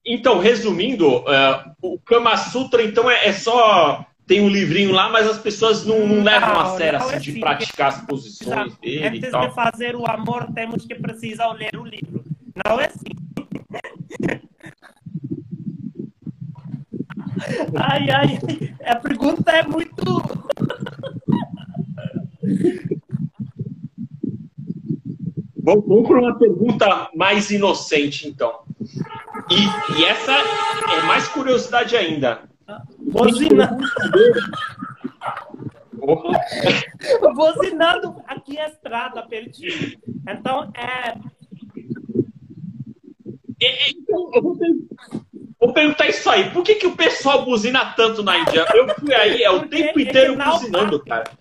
então, 0.06 0.40
resumindo, 0.40 1.20
uh, 1.20 1.76
o 1.82 2.00
Kama 2.00 2.36
Sutra, 2.38 2.84
então, 2.84 3.10
é, 3.10 3.28
é 3.28 3.34
só 3.34 4.06
tem 4.28 4.42
um 4.42 4.50
livrinho 4.50 4.92
lá, 4.92 5.10
mas 5.10 5.26
as 5.26 5.38
pessoas 5.38 5.86
não, 5.86 6.06
não 6.06 6.22
levam 6.22 6.54
não, 6.54 6.60
a 6.60 6.78
sério 6.78 7.00
assim, 7.00 7.16
é 7.16 7.20
de 7.20 7.32
assim, 7.32 7.40
praticar 7.40 7.88
as 7.88 8.02
posições 8.02 8.76
dele. 8.78 9.08
Antes 9.08 9.32
de 9.32 9.56
fazer 9.56 9.96
o 9.96 10.06
amor, 10.06 10.52
temos 10.54 10.86
que 10.86 10.96
precisar 10.96 11.54
ler 11.54 11.78
o 11.78 11.86
livro. 11.86 12.22
Não 12.68 12.78
é 12.80 12.88
assim. 12.88 13.06
ai, 17.80 18.10
ai, 18.10 18.38
a 18.86 18.98
pergunta 18.98 19.50
é 19.52 19.64
muito. 19.64 20.04
Vamos 25.64 26.08
para 26.08 26.20
uma 26.20 26.38
pergunta 26.38 27.10
mais 27.16 27.50
inocente, 27.50 28.28
então. 28.28 28.60
E, 29.50 29.64
e 29.98 30.06
essa 30.06 30.34
é 30.34 31.02
mais 31.04 31.30
curiosidade 31.30 31.96
ainda. 31.96 32.42
Buzinando. 33.08 33.84
Buzinando 37.34 38.24
aqui 38.28 38.60
a 38.60 38.68
estrada 38.68 39.26
pertinho. 39.28 39.98
Então, 40.28 40.72
é... 40.76 41.18
Então, 43.60 44.30
eu 44.34 44.42
vou, 44.42 44.56
vou, 45.60 45.74
perguntar 45.74 46.08
isso 46.08 46.30
aí. 46.30 46.50
Por 46.52 46.64
que, 46.64 46.76
que 46.76 46.86
o 46.86 46.96
pessoal 46.96 47.44
buzina 47.44 47.94
tanto 47.96 48.22
na 48.22 48.38
Índia? 48.38 48.66
Eu 48.74 48.88
fui 48.96 49.14
aí, 49.16 49.42
é 49.42 49.50
o 49.50 49.62
Porque 49.62 49.84
tempo 49.84 50.00
inteiro 50.00 50.38
buzinando, 50.38 51.04
cara. 51.04 51.32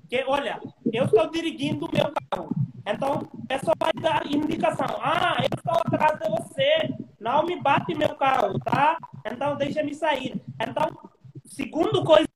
Porque, 0.00 0.24
olha, 0.26 0.60
eu 0.92 1.04
estou 1.04 1.30
dirigindo 1.30 1.86
o 1.86 1.90
meu 1.92 2.12
carro. 2.30 2.48
Então, 2.84 3.28
o 3.32 3.46
pessoal 3.46 3.76
vai 3.78 3.92
dar 3.92 4.26
indicação. 4.26 4.98
Ah, 5.00 5.36
eu 5.38 5.48
estou 5.56 5.80
atrás 5.86 6.18
de 6.18 6.28
você. 6.28 6.94
Não 7.20 7.46
me 7.46 7.60
bate 7.60 7.94
meu 7.94 8.14
carro, 8.16 8.58
tá? 8.58 8.98
Então, 9.24 9.56
deixa-me 9.56 9.94
sair. 9.94 10.42
Então, 10.68 11.10
segundo 11.44 12.04
coisa, 12.04 12.28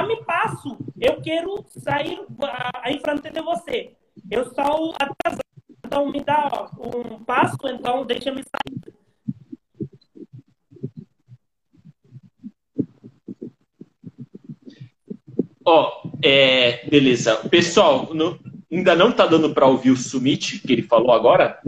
eu 0.00 0.06
me 0.06 0.24
passo. 0.24 0.76
Eu 0.98 1.20
quero 1.20 1.64
sair 1.68 2.20
uh, 2.20 2.88
em 2.88 3.00
frente 3.00 3.30
de 3.30 3.40
você. 3.40 3.94
Eu 4.30 4.42
estou 4.42 4.94
atrasado. 4.94 5.40
Então, 5.84 6.10
me 6.10 6.20
dá 6.20 6.68
um 6.78 7.22
passo, 7.24 7.56
então 7.68 8.04
deixa-me 8.04 8.42
sair. 8.42 8.94
Ó, 15.64 16.02
oh, 16.04 16.10
é, 16.22 16.88
beleza. 16.88 17.36
Pessoal, 17.48 18.08
ainda 18.70 18.94
não 18.94 19.10
está 19.10 19.26
dando 19.26 19.52
para 19.52 19.66
ouvir 19.66 19.90
o 19.90 19.96
Sumit, 19.96 20.60
que 20.60 20.72
ele 20.72 20.82
falou 20.82 21.12
agora? 21.12 21.60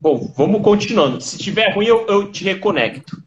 Bom, 0.00 0.32
vamos 0.34 0.62
continuando. 0.62 1.20
Se 1.20 1.36
tiver 1.36 1.74
ruim, 1.74 1.86
eu, 1.86 2.06
eu 2.06 2.32
te 2.32 2.42
reconecto. 2.42 3.22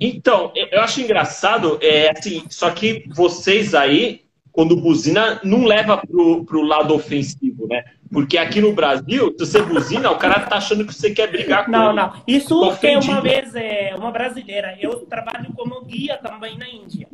Então, 0.00 0.52
eu 0.54 0.80
acho 0.80 1.00
engraçado, 1.00 1.78
é 1.82 2.10
assim, 2.10 2.44
só 2.50 2.70
que 2.70 3.04
vocês 3.14 3.74
aí, 3.74 4.22
quando 4.52 4.76
buzina, 4.76 5.40
não 5.42 5.64
leva 5.64 5.96
pro, 5.96 6.44
pro 6.44 6.62
lado 6.62 6.94
ofensivo, 6.94 7.66
né? 7.66 7.84
Porque 8.12 8.38
aqui 8.38 8.60
no 8.60 8.72
Brasil, 8.72 9.34
se 9.38 9.46
você 9.46 9.62
buzina, 9.62 10.10
o 10.10 10.18
cara 10.18 10.40
tá 10.40 10.56
achando 10.56 10.86
que 10.86 10.94
você 10.94 11.10
quer 11.10 11.30
brigar 11.30 11.64
com 11.64 11.70
não, 11.70 11.90
ele. 11.90 11.96
Não, 11.96 12.06
não. 12.08 12.22
Isso 12.26 12.72
foi 12.76 12.96
uma 12.96 13.20
vez 13.20 13.54
é, 13.54 13.94
uma 13.96 14.10
brasileira. 14.10 14.76
Eu 14.80 15.00
trabalho 15.06 15.52
como 15.54 15.84
guia 15.84 16.16
também 16.18 16.56
na 16.56 16.68
Índia. 16.68 17.08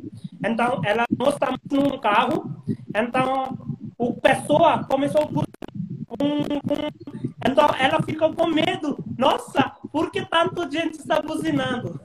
Então, 0.44 0.82
ela 0.84 1.04
nós 1.16 1.34
estamos 1.34 1.58
num 1.70 1.98
carro, 1.98 2.50
então 2.94 3.56
o 3.96 4.12
pessoa 4.12 4.84
começou 4.84 5.22
a 5.22 5.26
então 7.46 7.68
ela 7.78 8.02
ficou 8.02 8.32
com 8.32 8.46
medo. 8.46 8.98
Nossa, 9.18 9.72
por 9.92 10.10
que 10.10 10.24
tanto 10.24 10.70
gente 10.70 10.94
está 10.94 11.20
buzinando? 11.20 12.00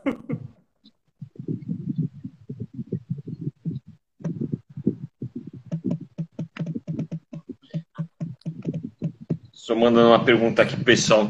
Estou 9.54 9.78
mandando 9.78 10.10
uma 10.10 10.26
pergunta 10.26 10.62
aqui 10.64 10.76
pessoal. 10.84 11.30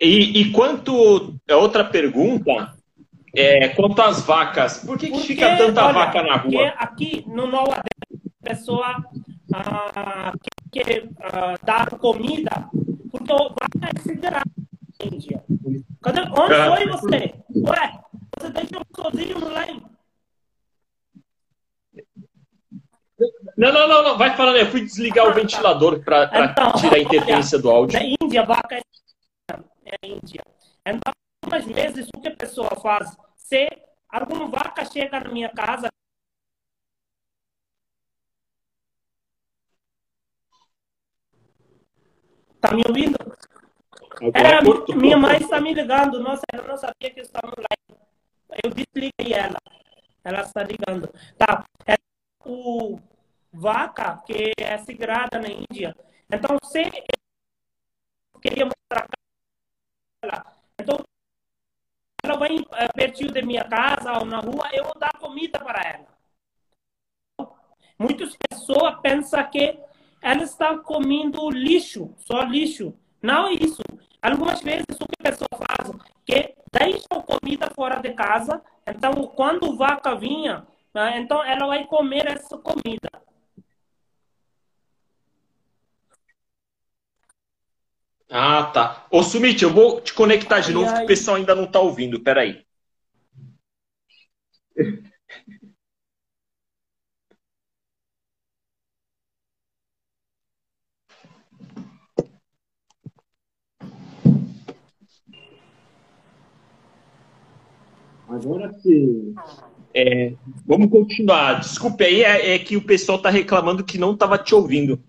E, 0.00 0.40
e 0.40 0.52
quanto. 0.52 1.34
É 1.46 1.54
outra 1.54 1.84
pergunta 1.84 2.74
é 3.34 3.68
quanto 3.68 4.02
às 4.02 4.20
vacas. 4.22 4.84
Por 4.84 4.98
que, 4.98 5.10
que 5.10 5.20
fica 5.20 5.56
tanta 5.56 5.84
olha, 5.84 5.94
vaca 5.94 6.22
na 6.22 6.36
rua? 6.36 6.68
aqui 6.76 7.24
no 7.26 7.46
Nova 7.46 7.76
a 7.76 8.48
pessoa 8.48 9.04
ah, 9.54 10.32
que, 10.72 10.80
que 10.80 11.08
ah, 11.20 11.54
dá 11.62 11.86
comida 11.86 12.68
porque 13.10 13.32
o 13.32 13.48
vaca 13.48 13.78
é 13.82 14.30
na 14.30 15.06
Índia. 15.06 15.44
Cadê? 16.02 16.20
Onde 16.20 16.54
ah. 16.54 16.76
foi 16.76 16.86
você? 16.86 17.34
Ué, 17.54 18.00
você 18.36 18.50
deixou 18.50 18.82
sozinho 18.94 19.38
no 19.38 19.48
lane? 19.48 19.82
Não, 23.56 23.72
não, 23.72 23.88
não, 23.88 24.02
não, 24.04 24.18
vai 24.18 24.36
falando. 24.36 24.56
Eu 24.56 24.66
fui 24.66 24.82
desligar 24.82 25.26
o 25.26 25.34
ventilador 25.34 26.02
para 26.04 26.30
então, 26.50 26.72
tirar 26.74 26.96
a 26.96 27.00
interferência 27.00 27.58
do 27.58 27.70
áudio. 27.70 27.98
Na 27.98 28.16
Índia, 28.22 28.44
vaca 28.44 28.76
é, 28.76 28.80
é 29.84 30.06
Índia. 30.06 30.42
Então, 30.86 31.12
algumas 31.42 31.64
vezes, 31.66 32.08
o 32.14 32.20
que 32.20 32.28
a 32.28 32.36
pessoa 32.36 32.70
faz? 32.80 33.16
Se 33.36 33.68
alguma 34.08 34.46
vaca 34.48 34.84
chega 34.84 35.20
na 35.20 35.30
minha 35.30 35.48
casa, 35.48 35.88
Tá 42.68 42.76
me 42.76 42.82
ouvindo? 42.86 43.16
É, 44.34 44.94
minha 44.94 45.16
mãe 45.16 45.38
está 45.38 45.58
me 45.58 45.72
ligando. 45.72 46.20
Nossa, 46.20 46.42
ela 46.52 46.68
não 46.68 46.76
sabia 46.76 47.10
que 47.10 47.20
estamos 47.20 47.54
lá. 47.56 47.96
Eu 48.62 48.70
desliguei 48.70 49.32
ela. 49.32 49.56
Ela 50.22 50.42
está 50.42 50.62
ligando. 50.62 51.08
Tá. 51.38 51.64
É 51.86 51.94
o 52.44 53.00
vaca 53.50 54.22
que 54.26 54.52
é 54.60 54.76
sagrada 54.76 55.38
na 55.40 55.48
Índia. 55.48 55.96
Então, 56.30 56.58
se 56.62 56.82
eu 58.34 58.40
queria 58.40 58.66
mostrar 58.66 59.08
ela, 60.22 60.44
então 60.78 60.98
ela 62.22 62.36
vai 62.36 62.50
é, 62.72 62.88
pertinho 62.88 63.32
da 63.32 63.40
minha 63.40 63.64
casa 63.64 64.12
ou 64.18 64.26
na 64.26 64.40
rua, 64.40 64.68
eu 64.74 64.84
vou 64.84 64.98
dar 64.98 65.12
comida 65.18 65.58
para 65.58 65.80
ela. 65.88 67.48
Muitas 67.98 68.36
pessoas 68.36 69.00
pensam 69.00 69.42
que 69.50 69.87
ela 70.20 70.42
está 70.42 70.76
comendo 70.78 71.50
lixo, 71.50 72.14
só 72.18 72.42
lixo. 72.42 72.94
Não 73.22 73.46
é 73.48 73.52
isso. 73.54 73.82
Algumas 74.20 74.60
vezes 74.60 74.84
o 75.00 75.06
que 75.06 75.26
a 75.26 75.30
pessoa 75.30 75.48
faz 75.52 75.90
que 76.24 76.54
deixa 76.72 77.08
comida 77.08 77.70
fora 77.74 78.00
de 78.00 78.12
casa, 78.12 78.62
então 78.86 79.12
quando 79.28 79.76
vaca 79.76 80.14
vinha, 80.14 80.66
né, 80.94 81.18
então 81.20 81.42
ela 81.44 81.66
vai 81.66 81.86
comer 81.86 82.26
essa 82.26 82.58
comida. 82.58 83.08
Ah, 88.30 88.64
tá. 88.64 89.06
Ô, 89.10 89.22
Sumit, 89.22 89.62
eu 89.62 89.72
vou 89.72 90.02
te 90.02 90.12
conectar 90.12 90.60
de 90.60 90.72
novo, 90.72 90.94
que 90.94 91.04
o 91.04 91.06
pessoal 91.06 91.38
ainda 91.38 91.54
não 91.54 91.64
está 91.64 91.80
ouvindo. 91.80 92.20
Peraí. 92.20 92.62
Agora 108.28 108.72
sim. 108.74 109.34
É, 109.94 110.34
vamos 110.66 110.90
continuar. 110.90 111.60
Desculpe 111.60 112.04
aí, 112.04 112.22
é, 112.22 112.54
é 112.54 112.58
que 112.58 112.76
o 112.76 112.84
pessoal 112.84 113.16
está 113.16 113.30
reclamando 113.30 113.84
que 113.84 113.98
não 113.98 114.12
estava 114.12 114.36
te 114.36 114.54
ouvindo. 114.54 115.02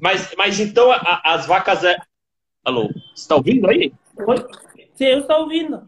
Mas, 0.00 0.34
mas 0.36 0.58
então 0.58 0.90
a, 0.90 1.20
as 1.24 1.46
vacas. 1.46 1.84
É... 1.84 1.96
Alô, 2.64 2.88
você 2.88 3.22
está 3.22 3.36
ouvindo 3.36 3.68
aí? 3.68 3.92
Oi? 4.26 4.46
Sim, 4.94 5.04
eu 5.04 5.20
estou 5.20 5.40
ouvindo. 5.42 5.82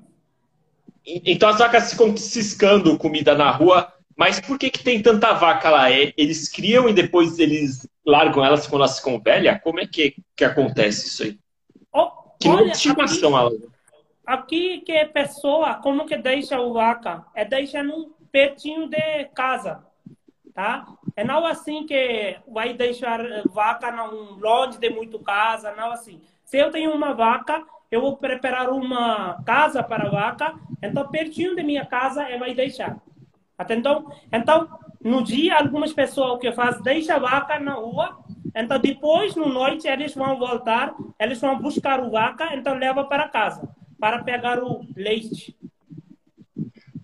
Então 1.05 1.49
as 1.49 1.59
vacas 1.59 1.91
ficam 1.91 2.15
ciscando 2.17 2.99
comida 2.99 3.35
na 3.35 3.51
rua, 3.51 3.91
mas 4.15 4.39
por 4.41 4.59
que, 4.59 4.69
que 4.71 4.85
tem 4.85 5.01
tanta 5.01 5.33
vaca 5.33 5.71
lá? 5.71 5.91
É, 5.91 6.13
eles 6.17 6.51
criam 6.51 6.87
e 6.87 6.93
depois 6.93 7.39
eles 7.39 7.89
largam 8.07 8.45
elas 8.45 8.67
quando 8.67 8.83
elas 8.83 8.99
ficam 8.99 9.19
velhas? 9.19 9.61
Como 9.63 9.81
é 9.81 9.87
que, 9.87 10.17
que 10.37 10.45
acontece 10.45 11.09
isso 11.09 11.23
aí? 11.23 11.39
Oh, 11.93 12.11
que 12.39 12.49
olha, 12.49 12.73
estimação 12.73 13.35
aqui... 13.35 13.57
ela 13.57 13.69
Aqui 14.29 14.83
que 14.83 14.93
é 14.93 15.07
pessoa, 15.07 15.77
como 15.77 16.05
que 16.05 16.15
deixa 16.15 16.61
o 16.61 16.75
vaca? 16.75 17.25
É 17.35 17.47
deixa 17.47 17.83
num 17.83 18.11
pertinho 18.31 18.87
de 18.87 19.25
casa, 19.35 19.83
tá? 20.53 20.87
É 21.17 21.25
não 21.25 21.47
assim 21.47 21.87
que 21.87 22.37
vai 22.47 22.75
deixar 22.75 23.21
vaca 23.47 23.91
não, 23.91 24.33
longe 24.39 24.79
de 24.79 24.91
muito 24.91 25.19
casa, 25.21 25.75
não 25.75 25.93
assim. 25.93 26.21
Se 26.45 26.59
eu 26.59 26.71
tenho 26.71 26.93
uma 26.93 27.15
vaca, 27.15 27.65
eu 27.91 28.03
vou 28.03 28.19
preparar 28.19 28.69
uma 28.69 29.43
casa 29.45 29.83
para 29.83 30.11
vaca, 30.11 30.55
então 30.83 31.09
pertinho 31.09 31.57
de 31.57 31.63
minha 31.63 31.87
casa 31.87 32.23
é 32.25 32.37
vai 32.37 32.53
deixar. 32.53 32.99
Então, 33.71 34.13
então 34.31 34.69
no 35.03 35.25
dia 35.25 35.57
algumas 35.57 35.95
pessoas 35.95 36.39
que 36.39 36.53
faz 36.53 36.79
deixa 36.83 37.19
vaca 37.19 37.59
na 37.59 37.77
rua, 37.77 38.19
então 38.55 38.79
depois 38.79 39.35
no 39.35 39.49
noite 39.49 39.89
eles 39.89 40.15
vão 40.15 40.39
voltar, 40.39 40.95
eles 41.19 41.41
vão 41.41 41.59
buscar 41.59 41.99
o 41.99 42.11
vaca, 42.11 42.55
então 42.55 42.75
leva 42.75 43.05
para 43.05 43.27
casa 43.27 43.78
para 43.99 44.23
pegar 44.23 44.63
o 44.63 44.85
leite. 44.97 45.57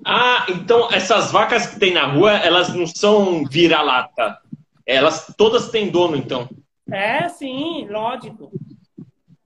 Ah, 0.04 0.46
então 0.48 0.92
essas 0.92 1.32
vacas 1.32 1.66
que 1.66 1.80
tem 1.80 1.94
na 1.94 2.06
rua, 2.06 2.32
elas 2.32 2.74
não 2.74 2.86
são 2.86 3.44
vira-lata. 3.44 4.38
Elas 4.86 5.34
todas 5.36 5.70
têm 5.70 5.90
dono, 5.90 6.16
então. 6.16 6.48
É, 6.90 7.28
sim, 7.28 7.86
lógico. 7.88 8.52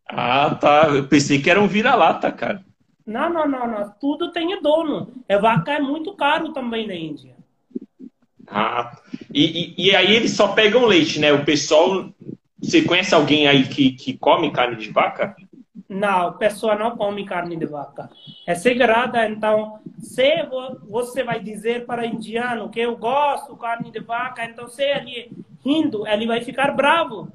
Ah, 0.09 0.55
tá. 0.55 0.89
Eu 0.89 1.07
pensei 1.07 1.41
que 1.41 1.49
era 1.49 1.61
um 1.61 1.69
vira-lata, 1.69 2.33
cara. 2.33 2.65
Não, 3.07 3.31
não, 3.33 3.49
não, 3.49 3.67
não. 3.67 3.91
Tudo 4.01 4.33
tem 4.33 4.61
dono. 4.61 5.13
É 5.29 5.39
vaca 5.39 5.73
é 5.73 5.81
muito 5.81 6.15
caro 6.15 6.53
também 6.53 6.87
na 6.87 6.95
Índia. 6.95 7.37
Ah, 8.47 8.97
e, 9.33 9.75
e, 9.77 9.87
e, 9.87 9.97
aí 9.97 10.15
eles 10.15 10.33
só 10.33 10.49
pegam 10.49 10.87
leite, 10.87 11.21
né? 11.21 11.33
O 11.33 11.45
pessoal. 11.45 12.11
Você 12.61 12.83
conhece 12.83 13.15
alguém 13.15 13.47
aí 13.47 13.69
que, 13.69 13.93
que 13.93 14.19
come 14.19 14.51
carne 14.51 14.77
de 14.77 14.91
vaca? 14.91 15.37
Não, 15.89 16.29
a 16.29 16.33
pessoa 16.33 16.75
não 16.75 16.97
come 16.97 17.25
carne 17.25 17.57
de 17.57 17.65
vaca. 17.65 18.11
É 18.47 18.55
sagrada, 18.55 19.27
então, 19.27 19.81
se 19.99 20.31
você 20.87 21.25
vai 21.25 21.41
dizer 21.41 21.87
para 21.87 22.07
indiano 22.07 22.69
que 22.69 22.81
eu 22.81 22.97
gosto 22.97 23.55
de 23.55 23.61
carne 23.61 23.91
de 23.91 24.01
vaca, 24.01 24.45
então 24.45 24.69
se 24.69 24.83
ele 24.83 25.31
rindo, 25.65 26.07
ele 26.07 26.27
vai 26.27 26.43
ficar 26.43 26.73
bravo. 26.73 27.33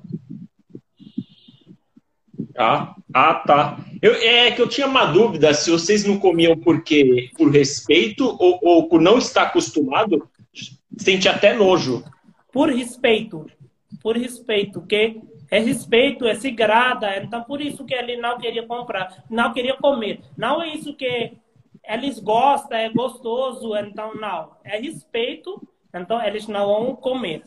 Ah, 2.56 2.96
ah 3.12 3.34
tá. 3.36 3.80
Eu, 4.00 4.14
é 4.14 4.52
que 4.52 4.62
eu 4.62 4.70
tinha 4.70 4.86
uma 4.86 5.06
dúvida 5.06 5.52
se 5.56 5.72
vocês 5.72 6.06
não 6.06 6.20
comiam 6.20 6.56
porque 6.56 7.32
por 7.36 7.50
respeito 7.50 8.26
ou, 8.40 8.60
ou 8.62 8.88
por 8.88 9.02
não 9.02 9.18
estar 9.18 9.44
acostumado, 9.44 10.30
sente 10.98 11.28
até 11.28 11.56
nojo. 11.56 12.04
Por 12.52 12.70
respeito. 12.70 13.48
Por 14.02 14.16
respeito, 14.16 14.82
que 14.82 15.22
é 15.54 15.60
respeito, 15.60 16.26
é 16.26 16.34
sagrada. 16.34 17.16
Então, 17.18 17.44
por 17.44 17.62
isso 17.62 17.86
que 17.86 17.94
ele 17.94 18.18
não 18.18 18.40
queria 18.40 18.66
comprar, 18.66 19.24
não 19.30 19.54
queria 19.54 19.76
comer. 19.76 20.22
Não 20.36 20.60
é 20.64 20.74
isso 20.74 20.96
que 20.96 21.34
eles 21.88 22.18
gostam, 22.18 22.76
é 22.76 22.90
gostoso. 22.90 23.76
Então, 23.78 24.16
não. 24.16 24.50
É 24.64 24.80
respeito, 24.80 25.62
então 25.94 26.20
eles 26.24 26.48
não 26.48 26.66
vão 26.66 26.96
comer. 26.96 27.44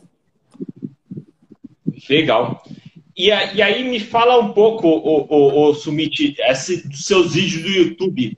Legal. 2.09 2.63
E, 3.13 3.27
e 3.27 3.61
aí 3.61 3.83
me 3.83 3.99
fala 3.99 4.39
um 4.39 4.53
pouco, 4.53 4.87
o, 4.87 5.27
o, 5.29 5.69
o 5.69 5.73
Sumit, 5.73 6.33
esse, 6.39 6.89
seus 6.95 7.33
vídeos 7.33 7.61
do 7.61 7.69
YouTube. 7.69 8.37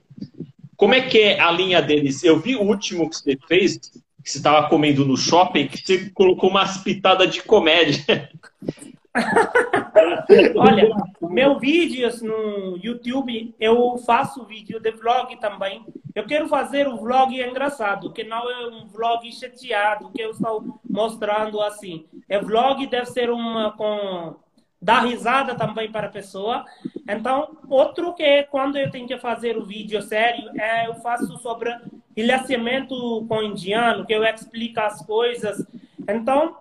Como 0.76 0.94
é 0.94 1.02
que 1.02 1.18
é 1.18 1.38
a 1.38 1.52
linha 1.52 1.80
deles? 1.80 2.24
Eu 2.24 2.40
vi 2.40 2.56
o 2.56 2.62
último 2.62 3.08
que 3.08 3.14
você 3.14 3.38
fez, 3.46 3.78
que 3.78 4.28
você 4.30 4.38
estava 4.38 4.68
comendo 4.68 5.04
no 5.04 5.16
shopping, 5.16 5.68
que 5.68 5.78
você 5.78 6.10
colocou 6.10 6.50
umas 6.50 6.78
pitadas 6.78 7.32
de 7.32 7.40
comédia. 7.40 8.28
Olha, 10.56 10.88
meu 11.20 11.58
vídeos 11.58 12.22
no 12.22 12.76
YouTube, 12.76 13.54
eu 13.58 13.98
faço 13.98 14.44
vídeo 14.44 14.78
de 14.78 14.90
vlog 14.92 15.36
também. 15.36 15.84
Eu 16.14 16.26
quero 16.26 16.48
fazer 16.48 16.88
o 16.88 16.96
vlog 16.96 17.40
engraçado, 17.40 18.12
que 18.12 18.24
não 18.24 18.50
é 18.50 18.66
um 18.68 18.86
vlog 18.86 19.30
chateado, 19.32 20.10
que 20.10 20.22
eu 20.22 20.30
estou 20.30 20.80
mostrando 20.88 21.60
assim. 21.60 22.06
É 22.28 22.38
vlog 22.38 22.86
deve 22.86 23.06
ser 23.06 23.30
uma 23.30 23.72
com 23.72 24.36
dar 24.80 25.00
risada 25.00 25.54
também 25.54 25.90
para 25.90 26.06
a 26.06 26.10
pessoa. 26.10 26.64
Então, 27.08 27.58
outro 27.68 28.14
que 28.14 28.22
é 28.22 28.42
quando 28.42 28.76
eu 28.76 28.90
tenho 28.90 29.06
que 29.06 29.18
fazer 29.18 29.56
o 29.56 29.64
vídeo 29.64 30.00
sério, 30.00 30.50
é 30.58 30.86
eu 30.86 30.94
faço 30.94 31.36
sobre 31.38 31.76
relacionamento 32.16 33.24
com 33.28 33.42
indiano, 33.42 34.06
que 34.06 34.14
eu 34.14 34.24
explico 34.24 34.80
as 34.80 35.04
coisas. 35.04 35.64
Então, 36.08 36.56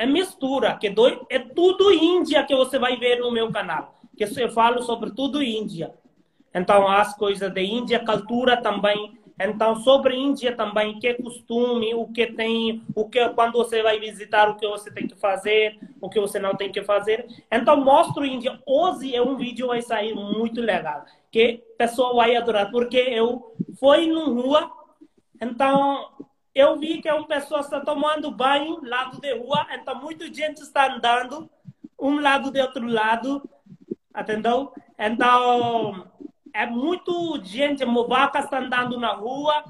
é 0.00 0.06
mistura, 0.06 0.78
que 0.78 0.88
do, 0.88 1.26
é 1.28 1.38
tudo 1.38 1.92
Índia 1.92 2.42
que 2.42 2.56
você 2.56 2.78
vai 2.78 2.96
ver 2.96 3.20
no 3.20 3.30
meu 3.30 3.52
canal. 3.52 4.00
Que 4.16 4.24
eu 4.24 4.50
falo 4.50 4.82
sobre 4.82 5.10
tudo 5.10 5.42
Índia. 5.42 5.92
Então, 6.54 6.88
as 6.88 7.14
coisas 7.14 7.52
de 7.52 7.62
Índia, 7.62 8.02
cultura 8.02 8.56
também, 8.56 9.18
Então, 9.38 9.76
sobre 9.76 10.16
Índia 10.16 10.56
também, 10.56 10.98
que 10.98 11.12
costume, 11.14 11.94
o 11.94 12.06
que 12.08 12.28
tem, 12.28 12.82
o 12.94 13.10
que 13.10 13.28
quando 13.30 13.58
você 13.58 13.82
vai 13.82 14.00
visitar, 14.00 14.48
o 14.48 14.56
que 14.56 14.66
você 14.66 14.90
tem 14.90 15.06
que 15.06 15.16
fazer, 15.16 15.78
o 16.00 16.08
que 16.08 16.18
você 16.18 16.38
não 16.38 16.54
tem 16.54 16.72
que 16.72 16.82
fazer. 16.82 17.26
Então, 17.52 17.76
mostro 17.76 18.24
Índia. 18.24 18.58
Hoje 18.66 19.14
é 19.14 19.20
um 19.20 19.36
vídeo 19.36 19.66
vai 19.66 19.82
sair 19.82 20.14
muito 20.14 20.62
legal, 20.62 21.04
que 21.30 21.62
o 21.74 21.76
pessoal 21.76 22.16
vai 22.16 22.34
adorar, 22.34 22.70
porque 22.70 22.96
eu 22.96 23.54
fui 23.78 24.06
na 24.06 24.24
rua, 24.24 24.70
então 25.42 26.08
eu 26.54 26.78
vi 26.78 27.00
que 27.00 27.10
uma 27.10 27.26
pessoa 27.26 27.60
está 27.60 27.80
tomando 27.80 28.30
banho 28.30 28.80
lado 28.84 29.20
de 29.20 29.32
rua, 29.34 29.66
então 29.72 30.00
muita 30.00 30.26
gente 30.26 30.60
está 30.60 30.92
andando 30.92 31.48
um 31.98 32.20
lado 32.20 32.50
de 32.50 32.60
outro 32.60 32.86
lado, 32.86 33.48
entendeu? 34.16 34.72
Então 34.98 36.10
é 36.52 36.66
muito 36.66 37.40
gente, 37.44 37.84
vacas 37.84 38.44
está 38.44 38.58
andando 38.58 38.98
na 38.98 39.12
rua. 39.12 39.64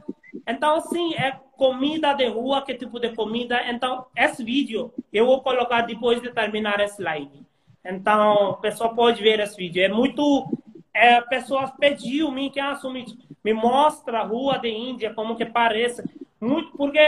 Então, 0.47 0.76
assim, 0.76 1.14
é 1.14 1.39
comida 1.57 2.12
de 2.14 2.26
rua, 2.26 2.62
que 2.62 2.74
tipo 2.74 2.99
de 2.99 3.11
comida. 3.14 3.62
Então, 3.70 4.07
esse 4.16 4.43
vídeo 4.43 4.93
eu 5.12 5.26
vou 5.26 5.43
colocar 5.43 5.83
depois 5.83 6.20
de 6.20 6.31
terminar 6.31 6.81
esse 6.81 7.03
live. 7.03 7.45
Então, 7.85 8.51
o 8.51 8.55
pessoal 8.55 8.95
pode 8.95 9.22
ver 9.22 9.41
esse 9.41 9.57
vídeo. 9.57 9.83
É 9.83 9.89
muito. 9.89 10.49
É, 10.93 11.20
pessoas 11.20 11.70
pediu 11.78 12.33
me 12.33 12.51
que 12.51 12.59
assumir, 12.59 13.07
me 13.45 13.53
mostra 13.53 14.20
a 14.20 14.24
rua 14.24 14.59
de 14.59 14.68
Índia, 14.68 15.14
como 15.14 15.37
que 15.37 15.47
parece. 15.47 16.03
Muito, 16.41 16.72
porque 16.72 16.99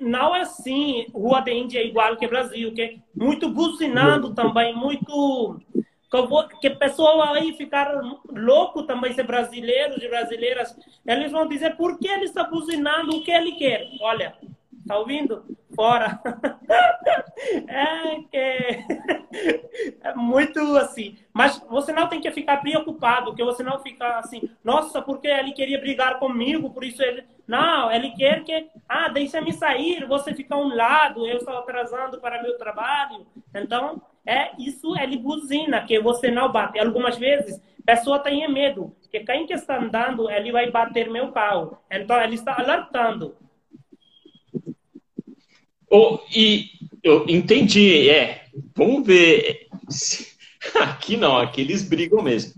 não 0.00 0.34
é 0.34 0.40
assim, 0.40 1.06
rua 1.12 1.40
de 1.42 1.52
Índia 1.52 1.80
é 1.80 1.86
igual 1.86 2.16
que 2.16 2.26
Brasil, 2.26 2.72
que 2.72 2.82
é 2.82 2.94
muito 3.14 3.50
buzinando 3.50 4.34
também, 4.34 4.74
muito 4.74 5.60
que 6.60 6.70
pessoa 6.70 7.32
aí 7.32 7.54
ficar 7.54 7.90
louco 8.30 8.82
também, 8.82 9.12
ser 9.12 9.22
brasileiros 9.24 10.02
e 10.02 10.08
brasileiras, 10.08 10.76
eles 11.06 11.32
vão 11.32 11.46
dizer 11.46 11.76
por 11.76 11.98
que 11.98 12.08
ele 12.08 12.24
está 12.24 12.44
buzinando 12.44 13.16
o 13.16 13.22
que 13.22 13.30
ele 13.30 13.52
quer. 13.52 13.88
Olha, 14.00 14.34
tá 14.86 14.98
ouvindo? 14.98 15.44
Fora. 15.74 16.20
É 17.68 18.16
que 18.30 18.38
é 20.02 20.14
muito 20.14 20.60
assim. 20.76 21.16
Mas 21.32 21.58
você 21.68 21.92
não 21.92 22.08
tem 22.08 22.20
que 22.20 22.30
ficar 22.30 22.58
preocupado, 22.58 23.34
que 23.34 23.42
você 23.42 23.62
não 23.62 23.80
fica 23.80 24.18
assim, 24.18 24.48
nossa, 24.62 25.02
porque 25.02 25.26
ele 25.26 25.52
queria 25.52 25.80
brigar 25.80 26.18
comigo, 26.18 26.70
por 26.70 26.84
isso 26.84 27.02
ele. 27.02 27.24
Não, 27.46 27.90
ele 27.90 28.10
quer 28.10 28.44
que, 28.44 28.68
ah, 28.88 29.08
deixa-me 29.08 29.52
sair, 29.52 30.06
você 30.06 30.32
fica 30.32 30.54
a 30.54 30.58
um 30.58 30.74
lado, 30.74 31.26
eu 31.26 31.38
estou 31.38 31.58
atrasando 31.58 32.20
para 32.20 32.42
meu 32.42 32.56
trabalho. 32.56 33.26
Então, 33.54 34.00
é 34.24 34.52
isso 34.58 34.96
é 34.96 35.06
buzina, 35.16 35.84
que 35.84 35.98
você 35.98 36.30
não 36.30 36.50
bate. 36.50 36.78
Algumas 36.78 37.18
vezes, 37.18 37.60
pessoa 37.84 38.20
tem 38.20 38.48
medo, 38.50 38.94
que 39.10 39.20
quem 39.20 39.46
que 39.46 39.54
está 39.54 39.78
andando, 39.78 40.30
ele 40.30 40.52
vai 40.52 40.70
bater 40.70 41.10
meu 41.10 41.32
carro. 41.32 41.76
Então, 41.90 42.20
ele 42.22 42.36
está 42.36 42.56
alertando. 42.58 43.36
Oh, 45.94 46.20
e 46.34 46.70
eu 47.02 47.28
entendi, 47.28 48.08
é. 48.08 48.46
Vamos 48.74 49.06
ver. 49.06 49.68
Aqui 50.80 51.18
não, 51.18 51.36
aqui 51.36 51.60
eles 51.60 51.82
brigam 51.82 52.22
mesmo. 52.22 52.54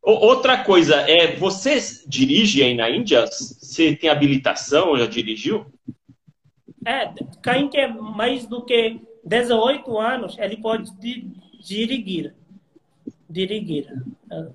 Outra 0.00 0.62
coisa, 0.62 0.94
é, 1.10 1.34
você 1.34 1.76
dirige 2.06 2.62
aí 2.62 2.72
na 2.72 2.88
Índia? 2.88 3.26
Você 3.26 3.96
tem 3.96 4.08
habilitação, 4.08 4.96
já 4.96 5.06
dirigiu? 5.06 5.66
É, 6.86 7.12
quem 7.42 7.68
quer 7.68 7.92
mais 7.92 8.46
do 8.46 8.64
que 8.64 9.00
18 9.24 9.98
anos, 9.98 10.38
ele 10.38 10.56
pode 10.58 10.88
dirigir. 11.60 12.32
Dirigir. 13.28 13.92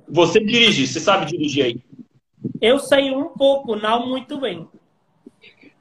Você 0.07 0.39
dirige, 0.39 0.87
você 0.87 1.01
sabe 1.01 1.25
dirigir 1.25 1.65
aí? 1.65 1.81
Eu 2.61 2.79
sei 2.79 3.11
um 3.11 3.27
pouco, 3.27 3.75
não 3.75 4.07
muito 4.07 4.39
bem. 4.39 4.65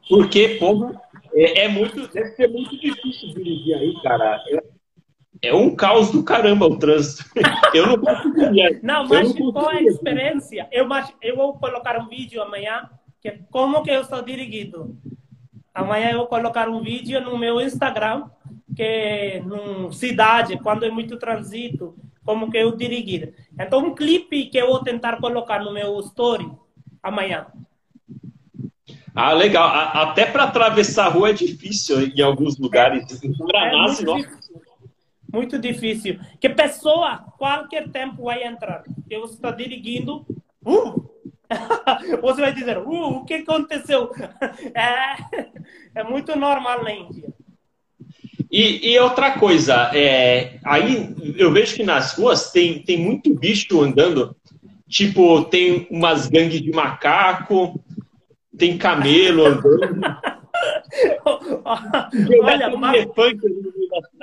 Porque, 0.09 0.57
pô, 0.59 0.93
é, 1.35 1.65
é 1.65 1.69
muito, 1.69 2.07
deve 2.09 2.31
ser 2.31 2.49
muito 2.49 2.79
difícil 2.79 3.31
dirigir 3.35 3.77
aí, 3.77 3.95
cara. 4.03 4.43
É, 4.49 5.49
é 5.49 5.55
um 5.55 5.75
caos 5.75 6.11
do 6.11 6.23
caramba 6.23 6.67
o 6.67 6.79
trânsito. 6.79 7.25
Eu 7.75 7.87
não 7.87 7.99
conseguiria. 7.99 8.81
Não, 8.83 9.07
mas 9.07 9.35
não 9.35 9.53
com 9.53 9.69
a 9.69 9.83
experiência, 9.83 10.69
eu, 10.71 10.87
eu 11.21 11.37
vou 11.37 11.55
colocar 11.55 11.99
um 11.99 12.09
vídeo 12.09 12.43
amanhã 12.43 12.89
que 13.21 13.29
é 13.29 13.39
como 13.51 13.83
que 13.83 13.91
eu 13.91 14.03
estou 14.03 14.21
dirigindo. 14.21 14.97
Amanhã 15.73 16.11
eu 16.11 16.19
vou 16.19 16.27
colocar 16.27 16.69
um 16.69 16.83
vídeo 16.83 17.21
no 17.21 17.39
meu 17.39 17.61
Instagram 17.61 18.29
que 18.75 19.41
numa 19.47 19.93
cidade, 19.93 20.59
quando 20.59 20.85
é 20.85 20.91
muito 20.91 21.17
trânsito, 21.17 21.95
como 22.25 22.51
que 22.51 22.59
eu 22.59 22.77
dirigir. 22.77 23.35
Então, 23.59 23.81
um 23.81 23.95
clipe 23.95 24.47
que 24.47 24.59
eu 24.59 24.69
vou 24.69 24.83
tentar 24.83 25.19
colocar 25.19 25.63
no 25.63 25.73
meu 25.73 25.99
story 26.01 26.51
amanhã. 27.03 27.47
Ah, 29.15 29.33
legal. 29.33 29.69
Até 29.69 30.25
para 30.25 30.45
atravessar 30.45 31.07
a 31.07 31.11
rua 31.11 31.31
é 31.31 31.33
difícil 31.35 32.03
em 32.09 32.21
alguns 32.23 32.59
lugares. 32.59 33.23
Em 33.23 33.33
Guaraná, 33.33 33.69
é 33.69 33.87
muito, 33.87 34.17
difícil. 34.17 34.63
muito 35.33 35.59
difícil. 35.59 36.21
Que 36.41 36.49
pessoa, 36.49 37.19
qualquer 37.37 37.89
tempo 37.91 38.25
vai 38.25 38.43
entrar. 38.45 38.83
Que 39.09 39.19
você 39.19 39.35
está 39.35 39.51
dirigindo, 39.51 40.25
uh! 40.65 41.11
você 42.23 42.41
vai 42.41 42.53
dizer, 42.55 42.79
uh, 42.79 42.89
o 42.89 43.25
que 43.25 43.35
aconteceu? 43.35 44.11
É, 44.75 46.01
é 46.01 46.05
muito 46.05 46.37
normal 46.37 46.83
na 46.83 46.93
Índia. 46.93 47.33
E, 48.51 48.93
e, 48.93 48.99
outra 48.99 49.39
coisa, 49.39 49.91
é, 49.95 50.59
aí 50.65 51.15
eu 51.39 51.51
vejo 51.51 51.75
que 51.75 51.83
nas 51.83 52.13
ruas 52.15 52.51
tem, 52.51 52.83
tem 52.83 52.99
muito 52.99 53.35
bicho 53.35 53.81
andando. 53.81 54.37
Tipo, 54.89 55.45
tem 55.45 55.87
umas 55.91 56.29
gangues 56.29 56.61
de 56.61 56.71
macaco, 56.71 57.83
tem 58.63 58.79
camelo 58.79 59.45
andando. 59.45 60.21
Olha, 62.45 62.71
ma 62.77 62.93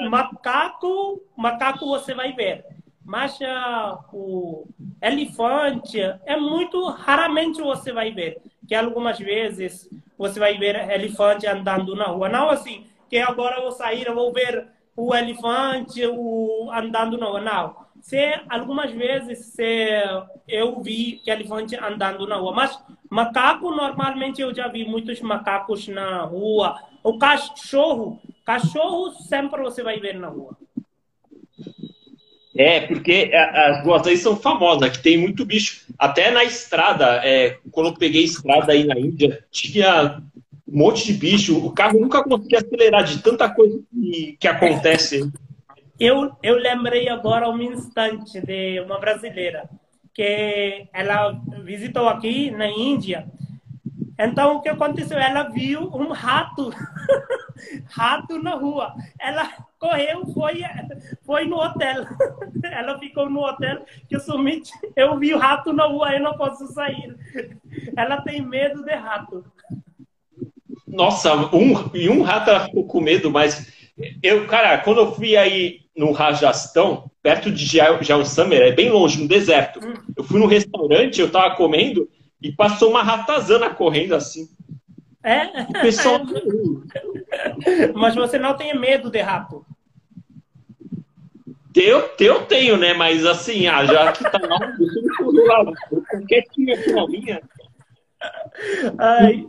macaco, 0.10 1.22
macaco 1.36 1.86
você 1.86 2.14
vai 2.14 2.32
ver. 2.32 2.64
Mas 3.04 3.38
uh, 3.42 4.00
o 4.14 4.66
elefante 5.02 6.00
é 6.26 6.38
muito 6.38 6.86
raramente 6.88 7.62
você 7.62 7.92
vai 7.92 8.12
ver. 8.14 8.38
Que 8.66 8.74
algumas 8.76 9.20
vezes 9.20 9.90
você 10.18 10.40
vai 10.40 10.58
ver 10.58 10.90
elefante 10.90 11.46
andando 11.46 11.94
na 11.94 12.06
rua. 12.06 12.30
Não 12.30 12.50
assim, 12.50 12.86
que 13.10 13.18
agora 13.18 13.58
eu 13.58 13.64
vou 13.64 13.72
sair, 13.74 14.08
eu 14.08 14.16
vou 14.16 14.32
ver 14.32 14.68
o 14.96 15.14
elefante 15.14 16.06
o, 16.06 16.72
andando 16.72 17.18
no 17.18 17.42
não. 17.42 17.76
Se 18.00 18.40
algumas 18.48 18.92
vezes 18.92 19.48
se 19.48 20.02
eu 20.48 20.80
vi 20.80 21.20
que 21.22 21.30
elefante 21.30 21.76
andando 21.76 22.26
na 22.26 22.38
rua, 22.38 22.54
mas 22.54 22.80
macaco 23.10 23.72
normalmente 23.72 24.41
eu 24.41 24.53
já 24.53 24.68
vi 24.68 24.86
muitos 24.86 25.20
macacos 25.22 25.88
na 25.88 26.22
rua. 26.24 26.76
O 27.03 27.18
cachorro, 27.18 28.22
cachorro 28.45 29.12
sempre 29.28 29.62
você 29.62 29.82
vai 29.82 29.99
ver 29.99 30.16
na 30.16 30.28
rua. 30.28 30.57
É, 32.55 32.82
porque 32.82 33.32
as 33.34 33.86
ruas 33.86 34.05
aí 34.05 34.18
são 34.18 34.36
famosas, 34.36 34.97
que 34.97 35.03
tem 35.03 35.18
muito 35.18 35.45
bicho. 35.45 35.86
Até 35.97 36.30
na 36.30 36.43
estrada, 36.43 37.22
é, 37.24 37.57
quando 37.72 37.88
eu 37.88 37.93
peguei 37.93 38.24
estrada 38.24 38.74
aí 38.74 38.84
na 38.84 38.99
Índia, 38.99 39.45
tinha 39.49 40.22
um 40.68 40.78
monte 40.78 41.05
de 41.05 41.14
bicho. 41.14 41.57
O 41.57 41.72
carro 41.72 41.99
nunca 41.99 42.24
conseguia 42.24 42.60
acelerar 42.60 43.03
de 43.05 43.24
tanta 43.24 43.49
coisa 43.49 43.80
que, 43.91 44.38
que 44.39 44.47
acontece. 44.47 45.32
Eu, 45.99 46.32
eu 46.43 46.55
lembrei 46.55 47.07
agora 47.07 47.49
um 47.49 47.62
instante 47.62 48.41
de 48.41 48.80
uma 48.82 48.99
brasileira 48.99 49.70
que 50.20 50.90
ela 50.92 51.32
visitou 51.64 52.10
aqui 52.10 52.52
na 52.52 52.68
Índia. 52.68 53.26
Então, 54.20 54.58
o 54.58 54.62
que 54.62 54.68
aconteceu? 54.68 55.18
Ela 55.18 55.44
viu 55.44 55.84
um 55.96 56.12
rato, 56.12 56.72
rato 57.88 58.38
na 58.44 58.56
rua. 58.56 58.94
Ela 59.18 59.50
correu, 59.80 60.26
foi, 60.34 60.62
foi 61.22 61.46
no 61.46 61.56
hotel. 61.56 62.04
Ela 62.62 63.00
ficou 63.00 63.30
no 63.30 63.40
hotel, 63.40 63.86
que 64.10 64.20
somente 64.20 64.74
eu 64.94 65.18
vi 65.18 65.34
o 65.34 65.40
rato 65.40 65.72
na 65.72 65.86
rua, 65.86 66.14
eu 66.14 66.20
não 66.22 66.34
posso 66.34 66.68
sair. 66.68 67.16
Ela 67.96 68.22
tem 68.22 68.42
medo 68.42 68.84
de 68.84 68.96
rato. 68.96 69.46
Nossa, 70.86 71.34
um, 71.56 71.90
e 71.94 72.10
um 72.10 72.24
rato 72.24 72.50
ela 72.50 72.66
ficou 72.66 72.86
com 72.86 73.00
medo, 73.00 73.32
mas 73.32 73.79
eu, 74.22 74.47
cara, 74.47 74.78
quando 74.80 75.00
eu 75.00 75.12
fui 75.14 75.36
aí 75.36 75.82
no 75.95 76.12
Rajastão, 76.12 77.10
perto 77.22 77.52
de 77.52 77.66
Summer, 78.26 78.62
é 78.62 78.72
bem 78.72 78.89
longe, 78.89 79.22
no 79.22 79.28
deserto. 79.28 79.80
Hum. 79.84 79.93
Eu 80.16 80.24
fui 80.24 80.39
num 80.39 80.45
restaurante, 80.45 81.20
eu 81.20 81.32
tava 81.32 81.56
comendo 81.56 82.10
e 82.41 82.52
passou 82.52 82.89
uma 82.89 83.04
ratazana 83.04 83.70
correndo 83.70 84.16
assim. 84.16 84.47
É? 85.24 85.62
O 85.64 85.82
pessoal... 85.82 86.22
Mas 87.93 88.16
você 88.16 88.39
não 88.39 88.56
tem 88.56 88.78
medo 88.78 89.10
de 89.10 89.22
rato? 89.22 89.66
Eu, 91.76 92.10
eu 92.20 92.45
tenho, 92.45 92.78
né? 92.78 92.93
Mas 92.93 93.26
assim, 93.26 93.68
ah, 93.68 93.86
já 93.86 94.12
que 94.12 94.24
tá 94.24 94.39
lá, 94.41 94.58
lá. 95.64 95.72
Qualquer 96.10 96.43
time 96.52 96.74
aqui 96.74 96.91
na 96.91 97.08
minha. 97.08 97.41
Ai. 98.97 99.45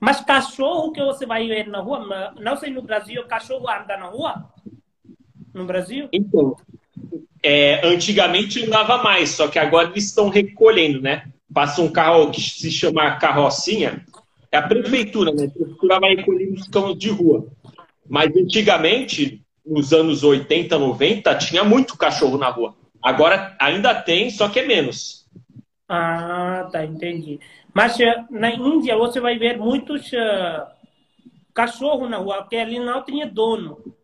Mas 0.00 0.20
cachorro 0.20 0.92
que 0.92 1.02
você 1.02 1.26
vai 1.26 1.46
ver 1.46 1.66
na 1.66 1.80
rua, 1.80 2.34
não 2.38 2.56
sei 2.56 2.70
no 2.70 2.82
Brasil, 2.82 3.24
cachorro 3.26 3.68
anda 3.68 3.96
na 3.96 4.06
rua? 4.06 4.44
No 5.52 5.64
Brasil? 5.64 6.08
Então, 6.12 6.56
é, 7.42 7.86
antigamente 7.86 8.64
andava 8.64 9.02
mais, 9.02 9.30
só 9.30 9.48
que 9.48 9.58
agora 9.58 9.88
eles 9.88 10.04
estão 10.04 10.28
recolhendo, 10.28 11.00
né? 11.00 11.24
passa 11.52 11.80
um 11.80 11.90
carro 11.90 12.30
que 12.30 12.40
se 12.40 12.70
chama 12.70 13.16
carrocinha, 13.16 14.04
é 14.50 14.56
a 14.56 14.62
prefeitura, 14.62 15.32
né? 15.32 15.46
A 15.46 15.50
prefeitura 15.50 16.00
vai 16.00 16.14
recolher 16.14 16.52
os 16.52 16.68
cães 16.68 16.96
de 16.96 17.10
rua. 17.10 17.46
Mas 18.08 18.34
antigamente, 18.34 19.42
nos 19.64 19.92
anos 19.92 20.22
80, 20.22 20.78
90, 20.78 21.34
tinha 21.36 21.64
muito 21.64 21.98
cachorro 21.98 22.38
na 22.38 22.48
rua. 22.48 22.74
Agora 23.02 23.56
ainda 23.60 23.94
tem, 23.94 24.30
só 24.30 24.48
que 24.48 24.60
é 24.60 24.66
menos. 24.66 25.26
Ah, 25.88 26.68
tá, 26.70 26.84
entendi. 26.84 27.40
Mas 27.74 27.98
eh, 28.00 28.24
na 28.30 28.50
Índia 28.50 28.96
você 28.96 29.20
vai 29.20 29.38
ver 29.38 29.58
muitos 29.58 30.10
uh, 30.12 30.66
cachorros 31.54 32.08
na 32.08 32.16
rua, 32.16 32.38
porque 32.38 32.56
ali 32.56 32.78
não 32.78 33.04
tinha 33.04 33.26
dono. 33.26 33.94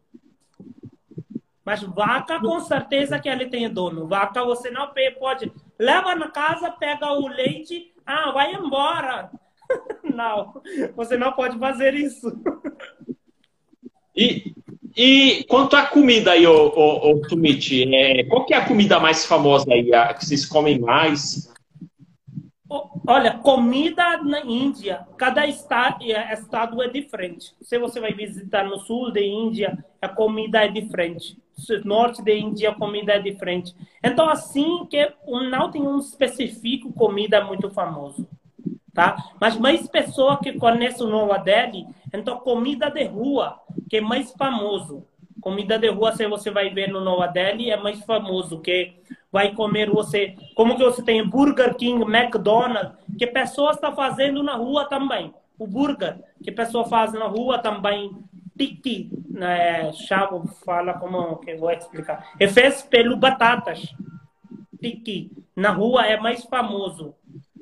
Mas 1.65 1.83
vaca, 1.83 2.39
com 2.41 2.61
certeza 2.61 3.19
que 3.19 3.29
ele 3.29 3.47
tem 3.47 3.69
dono. 3.71 4.07
Vaca 4.07 4.45
você 4.45 4.71
não 4.71 4.91
pode. 5.19 5.51
Leva 5.79 6.15
na 6.15 6.29
casa, 6.29 6.71
pega 6.71 7.13
o 7.13 7.27
leite, 7.27 7.93
ah, 8.05 8.31
vai 8.33 8.55
embora. 8.55 9.31
Não, 10.05 10.61
você 10.95 11.17
não 11.17 11.33
pode 11.33 11.59
fazer 11.59 11.95
isso. 11.95 12.31
E, 14.17 14.55
e 14.97 15.45
quanto 15.49 15.75
à 15.75 15.87
comida 15.87 16.31
aí, 16.31 16.47
ô, 16.47 16.69
ô, 16.69 17.11
ô 17.11 17.21
Tumiti, 17.23 17.83
é, 17.93 18.23
qual 18.23 18.47
que 18.47 18.55
é 18.55 18.59
a 18.59 18.65
comida 18.65 19.01
mais 19.01 19.27
famosa 19.27 19.67
aí, 19.73 19.93
a 19.93 20.15
que 20.15 20.25
vocês 20.25 20.47
comem 20.47 20.79
mais? 20.79 21.53
Olha, 23.07 23.39
comida 23.39 24.17
na 24.19 24.41
Índia, 24.41 25.07
cada 25.17 25.47
estado, 25.47 26.03
é, 26.05 26.33
estado 26.33 26.83
é 26.83 26.89
diferente. 26.89 27.55
Se 27.61 27.79
você 27.79 28.01
vai 28.01 28.13
visitar 28.13 28.65
no 28.65 28.79
sul 28.79 29.13
da 29.13 29.21
Índia, 29.21 29.85
a 30.01 30.09
comida 30.09 30.65
é 30.65 30.69
diferente. 30.69 31.39
No 31.69 31.85
norte 31.85 32.25
da 32.25 32.33
Índia, 32.33 32.71
a 32.71 32.75
comida 32.75 33.13
é 33.13 33.19
diferente. 33.19 33.75
Então, 34.03 34.29
assim 34.29 34.87
que 34.87 35.13
não 35.27 35.71
tem 35.71 35.83
um 35.83 35.99
específico 35.99 36.93
comida 36.93 37.45
muito 37.45 37.71
famoso 37.71 38.27
tá? 38.95 39.17
Mas 39.41 39.59
mais 39.59 39.87
pessoas 39.89 40.39
que 40.39 40.53
conhecem 40.53 41.05
o 41.05 41.11
Nova 41.11 41.37
Delhi, 41.37 41.87
então 42.15 42.39
comida 42.39 42.89
de 42.89 43.05
rua, 43.05 43.61
que 43.91 43.97
é 43.97 44.01
mais 44.01 44.33
famoso. 44.33 45.05
Comida 45.45 45.79
de 45.79 45.91
rua, 45.91 46.11
se 46.13 46.27
você 46.27 46.51
vai 46.51 46.71
ver 46.71 46.89
no 46.89 47.03
Nova 47.03 47.27
Delhi, 47.27 47.71
é 47.71 47.77
mais 47.77 48.03
famoso, 48.03 48.63
que 48.63 48.95
vai 49.31 49.53
comer 49.53 49.91
você, 49.91 50.35
como 50.55 50.75
que 50.75 50.83
você 50.83 51.05
tem 51.05 51.23
Burger 51.29 51.75
King, 51.75 52.03
McDonald's, 52.03 52.97
que 53.19 53.27
pessoas 53.27 53.75
estão 53.77 53.91
tá 53.91 53.97
fazendo 53.97 54.43
na 54.43 54.55
rua 54.55 54.87
também. 54.89 55.35
O 55.59 55.67
burger, 55.67 56.19
que 56.43 56.51
pessoa 56.51 56.87
faz 56.87 57.13
na 57.13 57.27
rua 57.27 57.59
também, 57.59 58.17
tiki, 58.57 59.11
né, 59.29 59.93
chavo, 59.93 60.49
fala 60.65 60.95
como 60.95 61.37
que 61.37 61.51
eu 61.51 61.59
vou 61.59 61.71
explicar. 61.71 62.33
É 62.41 62.49
feito 62.49 62.89
pelo 62.89 63.15
batatas. 63.15 63.95
Tiki. 64.81 65.31
Na 65.55 65.73
rua 65.73 66.07
é 66.07 66.19
mais 66.19 66.43
famoso. 66.45 67.15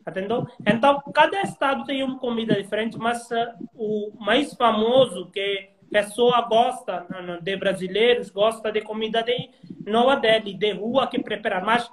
Entendeu? 0.09 0.47
Então, 0.65 1.03
cada 1.13 1.43
estado 1.43 1.85
tem 1.85 2.05
uma 2.05 2.19
comida 2.21 2.55
diferente, 2.55 2.97
mas 2.97 3.29
uh, 3.33 3.69
o 3.75 4.13
mais 4.21 4.55
famoso 4.55 5.27
que 5.33 5.73
pessoa 5.93 6.41
gosta 6.43 7.07
de 7.43 7.57
brasileiros 7.57 8.31
gosta 8.31 8.73
de 8.73 8.81
comida 8.81 9.23
de 9.23 9.51
Nova 9.87 10.17
Delhi, 10.17 10.55
de 10.55 10.73
rua 10.73 11.07
que 11.07 11.23
prepara, 11.23 11.61
mas 11.61 11.91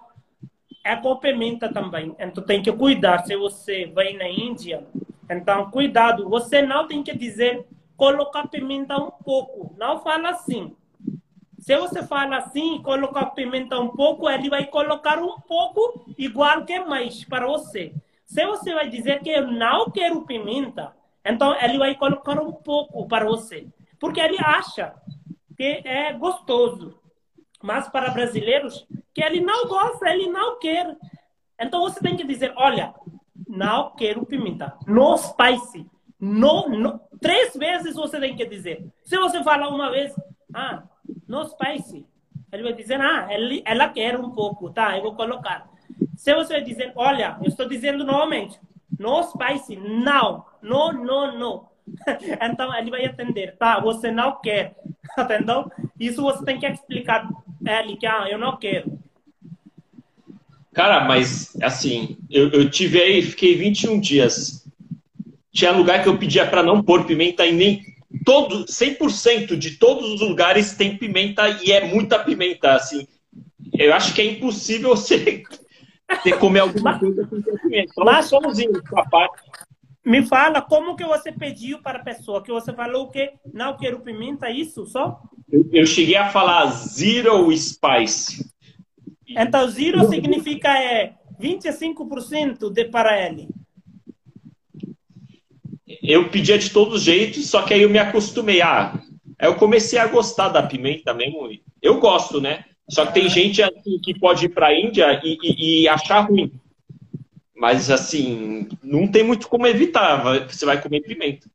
é 0.86 0.96
com 0.96 1.18
pimenta 1.18 1.72
também. 1.72 2.16
Então 2.18 2.44
tem 2.44 2.62
que 2.62 2.72
cuidar. 2.72 3.26
Se 3.26 3.36
você 3.36 3.88
vai 3.88 4.14
na 4.14 4.30
Índia, 4.30 4.88
então 5.30 5.70
cuidado. 5.70 6.30
Você 6.30 6.62
não 6.62 6.88
tem 6.88 7.04
que 7.04 7.16
dizer 7.16 7.66
colocar 7.98 8.48
pimenta 8.48 8.98
um 8.98 9.12
pouco. 9.12 9.76
Não 9.78 10.00
fala 10.00 10.30
assim. 10.30 10.76
Se 11.60 11.76
você 11.78 12.02
fala 12.08 12.38
assim, 12.38 12.82
colocar 12.82 13.26
pimenta 13.28 13.78
um 13.78 13.90
pouco, 13.90 14.30
ele 14.30 14.50
vai 14.50 14.66
colocar 14.66 15.22
um 15.22 15.40
pouco 15.42 16.06
igual 16.18 16.64
que 16.64 16.80
mais 16.80 17.26
para 17.26 17.46
você. 17.46 17.94
Se 18.26 18.46
você 18.46 18.74
vai 18.74 18.88
dizer 18.90 19.20
que 19.20 19.30
eu 19.30 19.46
não 19.46 19.92
quero 19.92 20.22
pimenta, 20.22 20.94
então 21.26 21.54
ele 21.62 21.78
vai 21.78 21.96
colocar 21.96 22.40
um 22.40 22.54
pouco 22.54 23.06
para 23.08 23.26
você. 23.26 23.68
Porque 24.00 24.20
ele 24.20 24.38
acha 24.40 24.94
que 25.58 25.82
é 25.86 26.14
gostoso. 26.14 26.98
Mas 27.62 27.90
para 27.90 28.12
brasileiros, 28.12 28.88
que 29.14 29.22
ele 29.22 29.42
não 29.42 29.68
gosta, 29.68 30.10
ele 30.10 30.28
não 30.30 30.58
quer. 30.60 30.96
Então 31.60 31.82
você 31.82 32.00
tem 32.00 32.16
que 32.16 32.24
dizer, 32.24 32.54
olha, 32.56 32.94
não 33.48 33.92
quero 33.96 34.26
pimenta. 34.26 34.78
No 34.88 35.18
spicy. 35.18 35.86
No, 36.20 36.70
no. 36.70 37.00
Três 37.20 37.54
vezes 37.54 37.96
você 37.96 38.20
tem 38.20 38.36
que 38.36 38.46
dizer. 38.46 38.86
Se 39.04 39.18
você 39.18 39.44
falar 39.44 39.68
uma 39.70 39.92
vez, 39.92 40.14
ah, 40.54 40.84
no 41.28 41.46
spicy. 41.46 42.06
Ele 42.52 42.64
vai 42.64 42.74
dizer, 42.74 43.00
ah, 43.00 43.28
ele, 43.30 43.62
ela 43.66 43.90
quer 43.90 44.18
um 44.20 44.32
pouco, 44.32 44.72
tá? 44.72 44.98
Eu 44.98 45.04
vou 45.04 45.16
colocar. 45.16 45.70
Se 46.16 46.34
você 46.34 46.62
dizer, 46.62 46.92
olha, 46.96 47.38
eu 47.42 47.48
estou 47.48 47.68
dizendo 47.68 48.04
novamente, 48.04 48.60
no 48.98 49.22
spicy, 49.24 49.76
não, 49.76 50.46
não, 50.62 50.92
não, 50.92 51.38
não. 51.38 51.69
Então 52.42 52.76
ele 52.76 52.92
vai 52.92 53.06
entender, 53.06 53.56
tá? 53.58 53.80
Você 53.80 54.12
não 54.12 54.40
quer, 54.42 54.76
entendeu? 55.18 55.72
Isso 56.00 56.22
você 56.22 56.44
tem 56.44 56.60
que 56.60 56.66
explicar 56.66 57.30
a 57.66 57.80
ele 57.80 57.98
que 57.98 58.06
ah, 58.06 58.28
eu 58.30 58.38
não 58.38 58.58
quero. 58.58 59.00
Cara, 60.74 61.04
mas 61.06 61.58
assim, 61.62 62.18
eu, 62.30 62.50
eu 62.52 62.70
tive 62.70 63.02
aí, 63.02 63.22
fiquei 63.22 63.56
21 63.56 64.00
dias. 64.00 64.66
Tinha 65.52 65.72
lugar 65.72 66.02
que 66.02 66.10
eu 66.10 66.18
pedia 66.18 66.46
para 66.46 66.64
não 66.64 66.82
pôr 66.82 67.06
pimenta 67.06 67.46
e 67.46 67.52
nem 67.52 67.84
todo 68.24 68.66
100% 68.66 69.58
de 69.58 69.72
todos 69.72 70.10
os 70.14 70.22
lugares 70.22 70.76
tem 70.76 70.98
pimenta 70.98 71.50
e 71.64 71.72
é 71.72 71.86
muita 71.86 72.20
pimenta, 72.20 72.74
assim. 72.74 73.08
Eu 73.74 73.94
acho 73.94 74.14
que 74.14 74.22
é 74.22 74.26
impossível 74.26 74.90
você 74.96 75.44
ter 76.24 76.38
comer 76.40 76.60
alguma 76.60 76.98
coisa 76.98 77.26
com 77.28 77.42
pimenta. 77.42 77.94
Só 77.94 78.04
mas, 78.04 78.26
sozinho, 78.26 78.82
papai. 78.90 79.28
Me 80.10 80.26
fala 80.26 80.62
como 80.62 80.96
que 80.96 81.06
você 81.06 81.32
pediu 81.32 81.82
para 81.82 82.00
a 82.00 82.04
pessoa, 82.04 82.44
que 82.44 82.52
você 82.52 82.74
falou 82.74 83.10
que 83.10 83.32
não 83.54 83.78
quero 83.78 84.02
pimenta, 84.02 84.50
isso 84.50 84.86
só? 84.86 85.22
Eu, 85.52 85.70
eu 85.72 85.86
cheguei 85.86 86.16
a 86.16 86.30
falar 86.30 86.66
zero 86.66 87.56
spice. 87.56 88.52
Então, 89.28 89.70
zero 89.70 90.08
significa 90.10 90.70
é 90.78 91.14
25% 91.40 92.72
de 92.72 92.86
para 92.86 93.26
ele 93.26 93.48
eu 96.04 96.30
pedia 96.30 96.58
de 96.58 96.70
todos 96.72 96.96
os 96.96 97.04
jeitos, 97.04 97.48
só 97.48 97.62
que 97.62 97.74
aí 97.74 97.82
eu 97.82 97.90
me 97.90 98.00
acostumei. 98.00 98.62
Ah, 98.62 99.00
aí 99.38 99.48
eu 99.48 99.56
comecei 99.56 100.00
a 100.00 100.08
gostar 100.08 100.50
da 100.50 100.64
pimenta 100.64 101.14
mesmo. 101.14 101.50
Eu 101.82 102.00
gosto, 102.00 102.42
né? 102.42 102.66
Só 102.90 103.06
que 103.06 103.14
tem 103.14 103.30
gente 103.30 103.62
assim, 103.62 104.00
que 104.04 104.18
pode 104.20 104.46
ir 104.46 104.50
para 104.50 104.68
a 104.68 104.80
Índia 104.80 105.22
e, 105.24 105.38
e, 105.44 105.84
e, 105.84 105.88
achar 105.88 106.22
ruim. 106.22 106.52
Mas, 107.60 107.92
assim, 107.92 108.70
não 108.82 109.06
tem 109.06 109.22
muito 109.22 109.50
como 109.50 109.68
evitar. 109.68 110.24
Você 110.48 110.66
vai 110.66 110.82
comer 110.82 111.02
pimenta. 111.02 111.50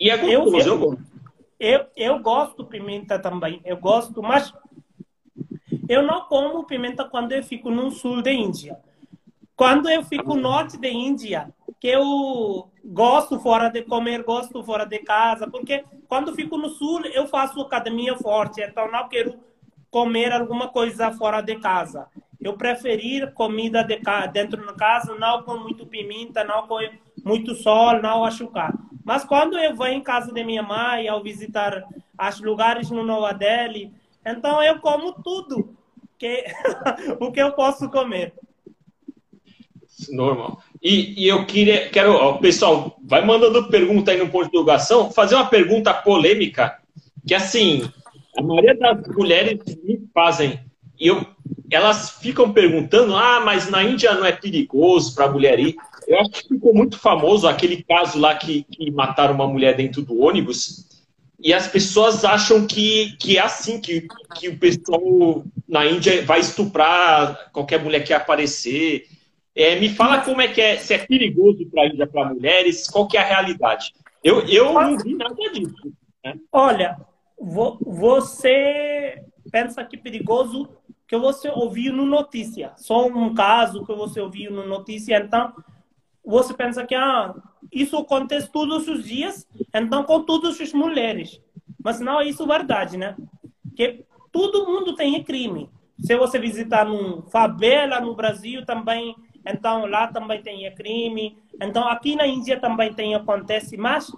E 0.00 0.10
é 0.10 0.16
gostoso, 0.16 0.56
eu, 0.56 0.58
eu, 0.58 0.66
eu 0.66 0.78
gosto. 0.78 1.12
Eu, 1.60 1.86
eu 1.94 2.18
gosto 2.18 2.64
pimenta 2.64 3.18
também. 3.18 3.60
Eu 3.64 3.76
gosto, 3.76 4.22
mas 4.22 4.52
eu 5.88 6.02
não 6.02 6.22
como 6.22 6.64
pimenta 6.64 7.04
quando 7.04 7.32
eu 7.32 7.42
fico 7.42 7.70
no 7.70 7.90
sul 7.90 8.22
da 8.22 8.32
Índia. 8.32 8.78
Quando 9.54 9.88
eu 9.88 10.02
fico 10.02 10.34
no 10.34 10.40
norte 10.40 10.78
da 10.78 10.88
Índia, 10.88 11.52
que 11.78 11.88
eu 11.88 12.70
gosto 12.84 13.38
fora 13.38 13.68
de 13.68 13.82
comer, 13.82 14.24
gosto 14.24 14.64
fora 14.64 14.84
de 14.84 14.98
casa, 15.00 15.46
porque 15.46 15.84
quando 16.08 16.34
fico 16.34 16.56
no 16.56 16.70
sul 16.70 17.04
eu 17.06 17.26
faço 17.26 17.60
academia 17.60 18.16
forte, 18.16 18.60
então 18.60 18.90
não 18.90 19.08
quero 19.08 19.38
comer 19.90 20.32
alguma 20.32 20.68
coisa 20.68 21.12
fora 21.12 21.40
de 21.40 21.56
casa. 21.56 22.08
Eu 22.42 22.54
preferir 22.54 23.32
comida 23.32 23.84
de 23.84 24.00
dentro 24.32 24.64
da 24.66 24.72
casa, 24.74 25.14
não 25.14 25.42
com 25.42 25.56
muito 25.58 25.86
pimenta, 25.86 26.42
não 26.42 26.66
com 26.66 26.78
muito 27.24 27.54
sol, 27.54 28.00
não 28.02 28.24
açúcar. 28.24 28.74
Mas 29.04 29.24
quando 29.24 29.58
eu 29.58 29.74
vou 29.74 29.86
em 29.86 30.02
casa 30.02 30.32
de 30.32 30.44
minha 30.44 30.62
mãe, 30.62 31.08
ao 31.08 31.22
visitar 31.22 31.84
os 32.18 32.40
lugares 32.40 32.90
no 32.90 33.04
Nova 33.04 33.32
Delhi, 33.32 33.92
então 34.24 34.62
eu 34.62 34.80
como 34.80 35.12
tudo 35.22 35.76
que 36.18 36.44
o 37.20 37.32
que 37.32 37.40
eu 37.40 37.52
posso 37.52 37.90
comer. 37.90 38.32
Normal. 40.10 40.60
E, 40.82 41.24
e 41.24 41.28
eu 41.28 41.46
queria, 41.46 41.88
quero, 41.88 42.12
ó, 42.14 42.32
pessoal, 42.38 42.96
vai 43.04 43.24
mandando 43.24 43.68
pergunta 43.68 44.10
aí 44.10 44.18
no 44.18 44.28
ponto 44.28 44.46
de 44.46 44.50
divulgação, 44.50 45.10
fazer 45.12 45.36
uma 45.36 45.46
pergunta 45.46 45.94
polêmica, 45.94 46.78
que 47.26 47.34
assim, 47.34 47.88
a 48.36 48.42
maioria 48.42 48.76
das 48.76 49.06
mulheres 49.08 49.60
me 49.84 50.08
fazem, 50.12 50.58
e 50.98 51.06
eu, 51.06 51.24
elas 51.74 52.10
ficam 52.10 52.52
perguntando, 52.52 53.16
ah, 53.16 53.40
mas 53.40 53.70
na 53.70 53.82
Índia 53.82 54.14
não 54.14 54.24
é 54.24 54.32
perigoso 54.32 55.14
para 55.14 55.26
a 55.26 55.30
mulher 55.30 55.58
ir. 55.58 55.76
Eu 56.06 56.20
acho 56.20 56.30
que 56.30 56.48
ficou 56.48 56.74
muito 56.74 56.98
famoso 56.98 57.46
aquele 57.46 57.82
caso 57.82 58.18
lá 58.18 58.34
que, 58.34 58.64
que 58.64 58.90
mataram 58.90 59.34
uma 59.34 59.46
mulher 59.46 59.76
dentro 59.76 60.02
do 60.02 60.20
ônibus, 60.20 60.92
e 61.42 61.52
as 61.52 61.66
pessoas 61.66 62.24
acham 62.24 62.66
que, 62.66 63.16
que 63.18 63.36
é 63.36 63.40
assim, 63.40 63.80
que, 63.80 64.06
que 64.36 64.48
o 64.48 64.58
pessoal 64.58 65.44
na 65.68 65.84
Índia 65.84 66.24
vai 66.24 66.38
estuprar 66.38 67.50
qualquer 67.52 67.82
mulher 67.82 68.04
que 68.04 68.12
aparecer. 68.12 69.08
É, 69.54 69.74
me 69.80 69.88
fala 69.88 70.20
como 70.20 70.40
é 70.40 70.46
que 70.46 70.60
é, 70.60 70.76
se 70.76 70.94
é 70.94 70.98
perigoso 70.98 71.66
para 71.66 71.82
ainda 71.82 72.06
para 72.06 72.32
mulheres, 72.32 72.88
qual 72.88 73.08
que 73.08 73.16
é 73.16 73.20
a 73.20 73.26
realidade. 73.26 73.92
Eu, 74.22 74.46
eu 74.46 74.72
não 74.72 74.96
vi 74.96 75.14
nada 75.14 75.34
disso. 75.52 75.92
Né? 76.24 76.36
Olha, 76.52 76.96
você 77.40 79.24
pensa 79.50 79.84
que 79.84 79.96
perigoso 79.96 80.68
que 81.12 81.18
você 81.18 81.50
ouviu 81.50 81.92
no 81.92 82.06
notícia, 82.06 82.72
só 82.74 83.06
um 83.06 83.34
caso 83.34 83.84
que 83.84 83.94
você 83.94 84.18
ouviu 84.18 84.50
no 84.50 84.66
notícia, 84.66 85.18
então 85.18 85.52
você 86.24 86.54
pensa 86.54 86.86
que 86.86 86.94
ah, 86.94 87.34
isso 87.70 87.98
acontece 87.98 88.50
todos 88.50 88.88
os 88.88 89.04
dias, 89.04 89.46
então 89.74 90.04
com 90.04 90.22
todas 90.22 90.58
as 90.58 90.72
mulheres. 90.72 91.38
Mas 91.84 92.00
não 92.00 92.18
é 92.18 92.26
isso 92.26 92.46
verdade, 92.46 92.96
né? 92.96 93.14
Que 93.76 94.06
todo 94.32 94.64
mundo 94.64 94.94
tem 94.94 95.22
crime. 95.22 95.68
Se 96.00 96.16
você 96.16 96.38
visitar 96.38 96.86
num 96.86 97.20
favela 97.28 98.00
no 98.00 98.14
Brasil 98.14 98.64
também, 98.64 99.14
então 99.46 99.84
lá 99.84 100.06
também 100.06 100.42
tem 100.42 100.74
crime. 100.74 101.36
Então 101.60 101.86
aqui 101.88 102.16
na 102.16 102.26
Índia 102.26 102.58
também 102.58 102.94
tem 102.94 103.14
acontece, 103.14 103.76
mas 103.76 104.10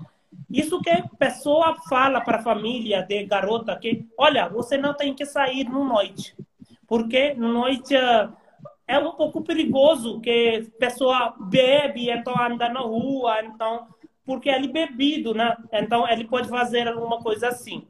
isso 0.49 0.81
que 0.81 0.91
a 0.91 1.03
pessoa 1.19 1.75
fala 1.89 2.21
para 2.21 2.39
a 2.39 2.43
família 2.45 3.03
de 3.03 3.25
garota 3.25 3.75
que, 3.77 4.07
olha, 4.17 4.49
você 4.49 4.79
não 4.79 4.95
tem 4.95 5.13
que 5.13 5.27
sair 5.27 5.65
no 5.65 5.85
noite, 5.85 6.37
porque 6.95 7.35
no 7.35 7.49
noite 7.49 7.93
eh, 7.97 8.29
é 8.87 8.97
um 9.01 9.11
pouco 9.11 9.43
perigoso 9.43 10.21
que 10.21 10.71
pessoa 10.79 11.35
bebe, 11.41 12.09
então 12.09 12.33
anda 12.41 12.69
na 12.69 12.79
rua, 12.79 13.43
então 13.43 13.89
porque 14.25 14.49
ele 14.49 14.69
bebido, 14.69 15.35
né? 15.35 15.57
Então 15.73 16.09
ele 16.09 16.25
pode 16.25 16.49
fazer 16.49 16.87
alguma 16.87 17.19
coisa 17.19 17.49
assim. 17.49 17.85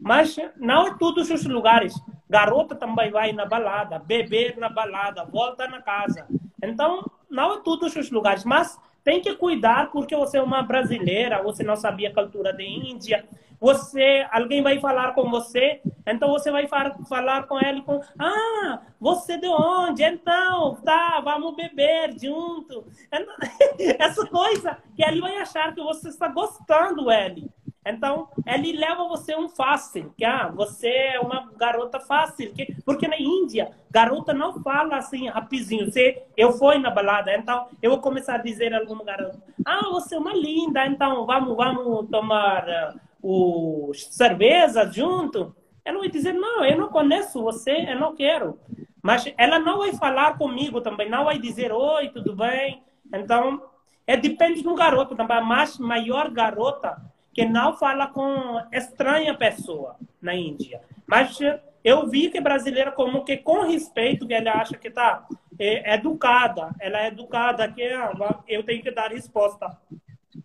Mas 0.00 0.36
não 0.56 0.88
é 0.88 0.98
todos 0.98 1.30
os 1.30 1.44
lugares. 1.44 1.94
Garota 2.28 2.74
também 2.74 3.12
vai 3.12 3.32
na 3.32 3.46
balada, 3.46 4.00
beber 4.00 4.56
na 4.56 4.68
balada, 4.68 5.24
volta 5.24 5.68
na 5.68 5.80
casa. 5.80 6.26
Então, 6.60 7.08
não 7.30 7.54
é 7.54 7.60
todos 7.60 7.94
os 7.94 8.10
lugares. 8.10 8.44
Mas 8.44 8.76
tem 9.08 9.22
que 9.22 9.34
cuidar 9.36 9.90
porque 9.90 10.14
você 10.14 10.36
é 10.36 10.42
uma 10.42 10.60
brasileira, 10.60 11.42
você 11.42 11.64
não 11.64 11.76
sabia 11.76 12.10
a 12.10 12.12
cultura 12.12 12.52
da 12.52 12.62
Índia. 12.62 13.24
Você, 13.58 14.26
alguém 14.30 14.62
vai 14.62 14.78
falar 14.78 15.14
com 15.14 15.30
você, 15.30 15.80
então 16.06 16.28
você 16.28 16.50
vai 16.50 16.68
falar 16.68 17.46
com 17.46 17.58
ele 17.58 17.80
com, 17.80 18.02
ah, 18.18 18.82
você 19.00 19.38
de 19.38 19.48
onde? 19.48 20.04
Então, 20.04 20.74
tá, 20.84 21.22
vamos 21.24 21.56
beber 21.56 22.14
junto. 22.20 22.84
Essa 23.98 24.26
coisa 24.26 24.76
que 24.94 25.02
ele 25.02 25.22
vai 25.22 25.38
achar 25.38 25.74
que 25.74 25.82
você 25.82 26.10
está 26.10 26.28
gostando 26.28 27.10
ele. 27.10 27.50
Então, 27.86 28.28
ele 28.46 28.72
leva 28.72 29.08
você 29.08 29.34
um 29.34 29.48
fácil, 29.48 30.12
que 30.16 30.24
ah, 30.24 30.48
você 30.48 30.88
é 30.88 31.20
uma 31.20 31.50
garota 31.56 31.98
fácil. 31.98 32.52
Que, 32.52 32.74
porque 32.84 33.08
na 33.08 33.18
Índia, 33.18 33.70
garota 33.90 34.34
não 34.34 34.62
fala 34.62 34.96
assim 34.96 35.28
rapidinho. 35.28 35.90
Se 35.90 36.22
eu 36.36 36.52
fui 36.52 36.78
na 36.78 36.90
balada, 36.90 37.34
então 37.34 37.66
eu 37.82 37.90
vou 37.90 38.00
começar 38.00 38.34
a 38.34 38.42
dizer 38.42 38.74
a 38.74 38.78
alguma 38.78 39.04
garota, 39.04 39.42
ah, 39.64 39.88
você 39.90 40.16
é 40.16 40.18
uma 40.18 40.34
linda, 40.34 40.86
então 40.86 41.24
vamos, 41.24 41.56
vamos 41.56 42.08
tomar 42.10 42.66
uh, 42.68 43.00
o 43.22 43.92
cerveja 43.94 44.90
junto. 44.90 45.54
Ela 45.84 46.00
vai 46.00 46.10
dizer, 46.10 46.34
não, 46.34 46.64
eu 46.64 46.76
não 46.76 46.88
conheço 46.88 47.42
você, 47.42 47.86
eu 47.88 47.98
não 47.98 48.14
quero. 48.14 48.58
Mas 49.02 49.32
ela 49.38 49.58
não 49.58 49.78
vai 49.78 49.92
falar 49.94 50.36
comigo 50.36 50.82
também, 50.82 51.08
não 51.08 51.24
vai 51.24 51.38
dizer, 51.38 51.72
oi, 51.72 52.10
tudo 52.10 52.36
bem? 52.36 52.82
Então, 53.14 53.62
é, 54.06 54.16
depende 54.16 54.62
do 54.62 54.74
garoto 54.74 55.14
também. 55.16 55.42
Mas 55.42 55.78
maior 55.78 56.30
garota, 56.30 57.00
que 57.32 57.44
não 57.44 57.76
fala 57.76 58.06
com 58.08 58.60
estranha 58.72 59.36
pessoa 59.36 59.96
na 60.20 60.34
Índia. 60.34 60.80
Mas 61.06 61.38
eu 61.84 62.08
vi 62.08 62.30
que 62.30 62.40
brasileira 62.40 62.90
como 62.92 63.24
que 63.24 63.36
com 63.36 63.62
respeito 63.62 64.26
que 64.26 64.34
ela 64.34 64.52
acha 64.52 64.76
que 64.76 64.90
tá 64.90 65.26
é, 65.58 65.94
educada, 65.94 66.74
ela 66.80 67.02
é 67.02 67.08
educada 67.08 67.70
que 67.70 67.82
ah, 67.82 68.12
eu 68.46 68.62
tenho 68.62 68.82
que 68.82 68.90
dar 68.90 69.10
resposta. 69.10 69.76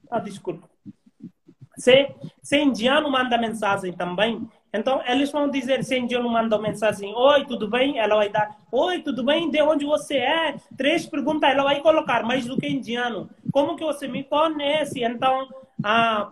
Ah, 0.10 0.20
desculpa. 0.20 0.70
Se, 1.76 2.10
se 2.42 2.58
indiano 2.58 3.10
manda 3.10 3.38
mensagem 3.38 3.94
também, 3.94 4.48
então 4.74 5.02
eles 5.06 5.32
vão 5.32 5.50
dizer, 5.50 5.84
se 5.84 5.96
indiano 5.96 6.28
manda 6.28 6.58
mensagem, 6.58 7.14
oi, 7.16 7.46
tudo 7.46 7.70
bem? 7.70 8.00
Ela 8.00 8.16
vai 8.16 8.30
dar, 8.30 8.58
oi, 8.72 9.00
tudo 9.04 9.24
bem? 9.24 9.52
De 9.52 9.62
onde 9.62 9.86
você 9.86 10.18
é? 10.18 10.56
Três 10.76 11.06
perguntas, 11.06 11.50
ela 11.52 11.64
vai 11.64 11.80
colocar 11.80 12.24
mais 12.24 12.46
do 12.46 12.58
que 12.58 12.68
indiano. 12.68 13.30
Como 13.52 13.76
que 13.76 13.84
você 13.84 14.08
me 14.08 14.24
conhece? 14.24 15.04
Então, 15.04 15.48
ah, 15.84 16.32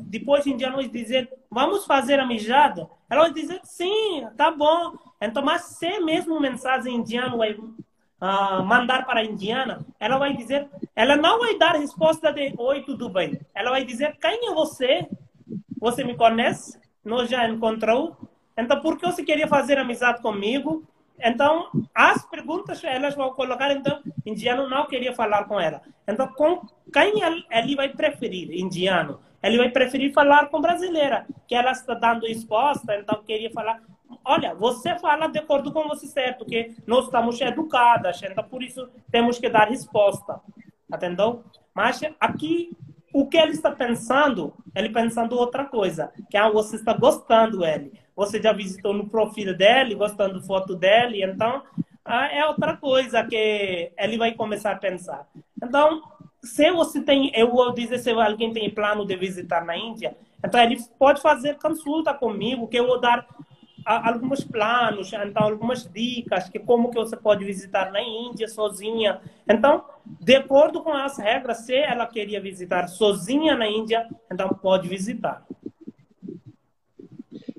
depois 0.00 0.44
nós 0.44 0.90
dizer, 0.90 1.32
vamos 1.50 1.86
fazer 1.86 2.20
a 2.20 2.26
mijada? 2.26 2.88
Ela 3.08 3.22
vai 3.22 3.32
dizer, 3.32 3.60
sim, 3.64 4.26
tá 4.36 4.50
bom. 4.50 4.92
Então, 5.20 5.42
mas 5.42 5.62
se 5.62 5.98
mesmo 6.00 6.38
mensagem 6.38 6.96
indiana 6.96 7.36
vai 7.36 7.56
ah, 8.20 8.62
mandar 8.62 9.06
para 9.06 9.20
a 9.20 9.24
indiana, 9.24 9.84
ela 9.98 10.18
vai 10.18 10.36
dizer, 10.36 10.68
ela 10.94 11.16
não 11.16 11.38
vai 11.38 11.56
dar 11.56 11.76
resposta 11.76 12.30
de 12.32 12.52
oi, 12.58 12.82
tudo 12.82 13.08
bem. 13.08 13.40
Ela 13.54 13.70
vai 13.70 13.84
dizer, 13.84 14.16
quem 14.20 14.48
é 14.48 14.54
você? 14.54 15.08
Você 15.80 16.04
me 16.04 16.14
conhece? 16.14 16.78
Nós 17.04 17.28
já 17.28 17.48
encontrou? 17.48 18.16
Então, 18.56 18.80
por 18.80 18.98
que 18.98 19.06
você 19.06 19.22
queria 19.24 19.48
fazer 19.48 19.78
amizade 19.78 20.20
comigo? 20.22 20.84
Então, 21.18 21.68
as 21.94 22.24
perguntas 22.28 22.82
elas 22.82 23.14
vão 23.14 23.32
colocar, 23.32 23.70
então, 23.70 24.02
indiano 24.26 24.68
não 24.68 24.86
queria 24.86 25.14
falar 25.14 25.44
com 25.44 25.60
ela. 25.60 25.80
Então, 26.06 26.26
com 26.28 26.66
quem 26.92 27.22
ele 27.50 27.76
vai 27.76 27.88
preferir, 27.88 28.52
indiano? 28.52 29.20
Ele 29.42 29.58
vai 29.58 29.70
preferir 29.70 30.12
falar 30.12 30.46
com 30.46 30.60
brasileira, 30.60 31.26
que 31.46 31.54
ela 31.54 31.72
está 31.72 31.94
dando 31.94 32.26
resposta, 32.26 32.94
então 32.96 33.22
queria 33.22 33.50
falar. 33.50 33.80
Olha, 34.24 34.54
você 34.54 34.96
fala 34.98 35.26
de 35.26 35.38
acordo 35.38 35.72
com 35.72 35.88
você 35.88 36.06
certo, 36.06 36.44
que 36.44 36.76
nós 36.86 37.06
estamos 37.06 37.40
educadas, 37.40 38.22
então 38.22 38.44
por 38.44 38.62
isso 38.62 38.88
temos 39.10 39.38
que 39.38 39.48
dar 39.48 39.68
resposta. 39.68 40.40
Entendeu? 40.92 41.42
Mas 41.74 42.00
aqui, 42.20 42.76
o 43.12 43.26
que 43.26 43.36
ele 43.36 43.52
está 43.52 43.70
pensando, 43.70 44.54
ele 44.74 44.88
pensando 44.88 45.36
outra 45.36 45.64
coisa, 45.64 46.12
que 46.30 46.36
é 46.36 46.50
você 46.50 46.76
está 46.76 46.92
gostando 46.92 47.58
dele 47.58 47.92
você 48.14 48.40
já 48.40 48.52
visitou 48.52 48.92
no 48.92 49.08
perfil 49.08 49.56
dele, 49.56 49.94
gostando 49.94 50.40
da 50.40 50.46
foto 50.46 50.74
dele, 50.74 51.24
então 51.24 51.62
ah, 52.04 52.26
é 52.26 52.44
outra 52.46 52.76
coisa 52.76 53.24
que 53.24 53.92
ele 53.96 54.18
vai 54.18 54.32
começar 54.32 54.72
a 54.72 54.78
pensar. 54.78 55.26
Então, 55.62 56.02
se 56.42 56.70
você 56.72 57.00
tem, 57.02 57.32
eu 57.34 57.50
vou 57.50 57.72
dizer 57.72 57.98
se 57.98 58.10
alguém 58.10 58.52
tem 58.52 58.70
plano 58.70 59.06
de 59.06 59.16
visitar 59.16 59.64
na 59.64 59.76
Índia, 59.76 60.16
então 60.44 60.60
ele 60.60 60.76
pode 60.98 61.22
fazer 61.22 61.56
consulta 61.58 62.12
comigo, 62.12 62.68
que 62.68 62.78
eu 62.78 62.86
vou 62.86 63.00
dar 63.00 63.26
alguns 63.84 64.44
planos, 64.44 65.12
então 65.12 65.42
algumas 65.42 65.84
dicas 65.84 66.48
que 66.48 66.58
como 66.58 66.90
que 66.90 66.96
você 66.96 67.16
pode 67.16 67.44
visitar 67.44 67.90
na 67.90 68.00
Índia 68.02 68.48
sozinha. 68.48 69.20
Então, 69.48 69.84
de 70.06 70.36
acordo 70.36 70.82
com 70.82 70.92
as 70.92 71.18
regras, 71.18 71.58
se 71.58 71.74
ela 71.74 72.06
queria 72.06 72.40
visitar 72.40 72.86
sozinha 72.88 73.56
na 73.56 73.68
Índia, 73.68 74.06
então 74.30 74.48
pode 74.48 74.88
visitar. 74.88 75.44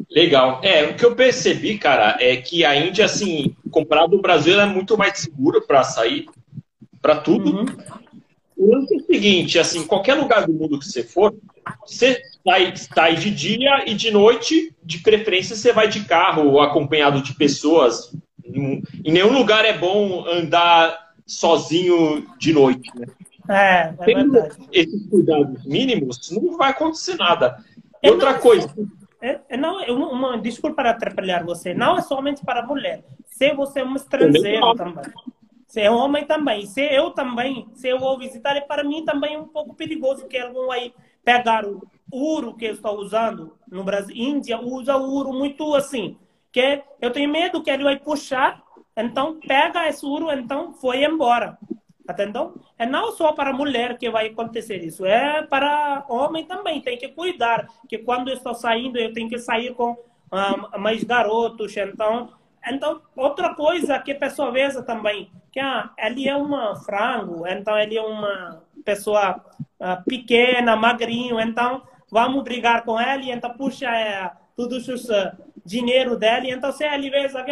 Legal. 0.10 0.62
É, 0.64 0.84
o 0.84 0.96
que 0.96 1.04
eu 1.04 1.16
percebi, 1.16 1.78
cara, 1.78 2.18
é 2.20 2.38
que 2.38 2.64
a 2.64 2.76
Índia, 2.76 3.06
assim, 3.06 3.56
comprado 3.72 4.12
do 4.12 4.22
Brasil, 4.22 4.60
é 4.60 4.66
muito 4.66 4.96
mais 4.96 5.18
seguro 5.18 5.66
para 5.66 5.84
sair, 5.84 6.28
para 7.02 7.16
tudo. 7.16 7.58
Uhum. 7.58 7.66
O 8.56 8.76
lance 8.76 8.94
é 8.94 8.98
o 8.98 9.06
seguinte, 9.06 9.58
assim, 9.58 9.86
qualquer 9.86 10.14
lugar 10.14 10.46
do 10.46 10.54
mundo 10.54 10.78
que 10.78 10.86
você 10.86 11.04
for, 11.04 11.34
você 11.86 12.22
sai, 12.44 12.74
sai 12.76 13.16
de 13.16 13.32
dia 13.32 13.90
e 13.90 13.94
de 13.94 14.12
noite, 14.12 14.76
de 14.84 15.00
preferência, 15.00 15.56
você 15.56 15.72
vai 15.72 15.88
de 15.88 16.04
carro 16.06 16.50
ou 16.50 16.62
acompanhado 16.62 17.22
de 17.22 17.34
pessoas. 17.34 18.16
Em 18.46 19.12
nenhum 19.12 19.32
lugar 19.32 19.66
é 19.66 19.78
bom 19.78 20.26
andar 20.28 21.14
sozinho 21.26 22.28
de 22.38 22.54
noite, 22.54 22.92
né? 22.96 23.08
É, 23.50 23.94
é 24.00 24.06
Tem 24.06 24.16
verdade. 24.16 24.56
esses 24.72 25.08
cuidados 25.10 25.66
mínimos, 25.66 26.32
não 26.32 26.58
vai 26.58 26.72
acontecer 26.72 27.16
nada. 27.16 27.58
E 28.02 28.10
outra 28.10 28.36
coisa, 28.36 28.74
é, 29.22 29.40
é, 29.50 29.58
não, 29.58 29.82
é 29.82 29.90
uma, 29.90 30.10
uma, 30.10 30.38
desculpa 30.38 30.76
para 30.76 30.90
atrapalhar 30.92 31.46
você, 31.46 31.74
não 31.74 31.98
é 31.98 32.02
somente 32.02 32.44
para 32.44 32.66
mulher. 32.66 33.04
Se 33.26 33.54
você 33.54 33.80
é 33.80 33.86
um 33.86 33.96
estrangeiro 33.96 34.76
também. 34.76 35.04
Se 35.66 35.80
é 35.80 35.90
homem 35.90 36.26
também. 36.26 36.66
Se 36.66 36.82
eu 36.82 37.10
também, 37.12 37.68
se 37.74 37.88
eu 37.88 37.98
vou 37.98 38.20
visitar, 38.20 38.56
é 38.56 38.62
para 38.62 38.84
mim 38.84 39.04
também 39.06 39.36
é 39.36 39.40
um 39.40 39.48
pouco 39.48 39.74
perigoso 39.74 40.28
que 40.28 40.38
algum 40.38 40.70
aí 40.72 40.94
pegar 41.24 41.66
o 41.66 41.82
ouro 42.14 42.56
que 42.56 42.66
eu 42.66 42.74
estou 42.74 42.98
usando 43.00 43.58
no 43.68 43.84
Brasil. 43.84 44.16
Índia 44.16 44.60
usa 44.60 44.96
ouro 44.96 45.34
muito 45.34 45.74
assim, 45.74 46.18
que 46.52 46.82
eu 47.02 47.12
tenho 47.12 47.30
medo 47.30 47.64
que 47.64 47.72
ele 47.72 47.84
vai 47.84 47.98
puxar, 47.98 48.62
então 48.96 49.40
pega 49.40 49.88
esse 49.88 50.06
ouro, 50.06 50.32
então 50.32 50.74
foi 50.74 51.04
embora. 51.04 51.58
Entendeu? 52.08 52.54
É 52.78 52.86
não 52.86 53.14
só 53.14 53.32
para 53.32 53.54
mulher 53.54 53.98
que 53.98 54.10
vai 54.10 54.28
acontecer 54.28 54.84
isso, 54.84 55.06
é 55.06 55.42
para 55.42 56.06
homem 56.10 56.46
também. 56.46 56.82
Tem 56.82 56.98
que 56.98 57.08
cuidar, 57.08 57.68
que 57.88 57.98
quando 57.98 58.28
eu 58.28 58.36
estou 58.36 58.54
saindo, 58.54 58.98
eu 58.98 59.14
tenho 59.14 59.30
que 59.30 59.40
sair 59.40 59.74
com 59.74 59.92
um, 60.32 60.80
mais 60.80 61.02
garotos. 61.04 61.76
Então, 61.78 62.30
então, 62.68 63.02
outra 63.16 63.56
coisa 63.56 64.00
que 64.00 64.12
a 64.12 64.20
pessoa 64.20 64.52
vê 64.52 64.70
também, 64.84 65.32
que 65.52 65.60
ah, 65.60 65.92
ele 65.98 66.28
é 66.28 66.36
um 66.36 66.76
frango, 66.76 67.48
então 67.48 67.78
ele 67.78 67.98
é 67.98 68.02
uma 68.02 68.62
pessoa 68.84 69.44
uh, 69.80 70.04
pequena, 70.06 70.76
magrinho, 70.76 71.40
então 71.40 71.82
vamos 72.14 72.44
brigar 72.44 72.84
com 72.86 73.02
ele, 73.02 73.32
então 73.32 73.58
puxa 73.58 73.88
é, 73.88 74.32
tudo 74.56 74.76
os 74.76 74.86
dinheiro 75.66 76.16
dele, 76.16 76.52
então 76.52 76.72
se 76.72 76.86
ele 76.86 77.10
vê 77.10 77.28
que 77.28 77.52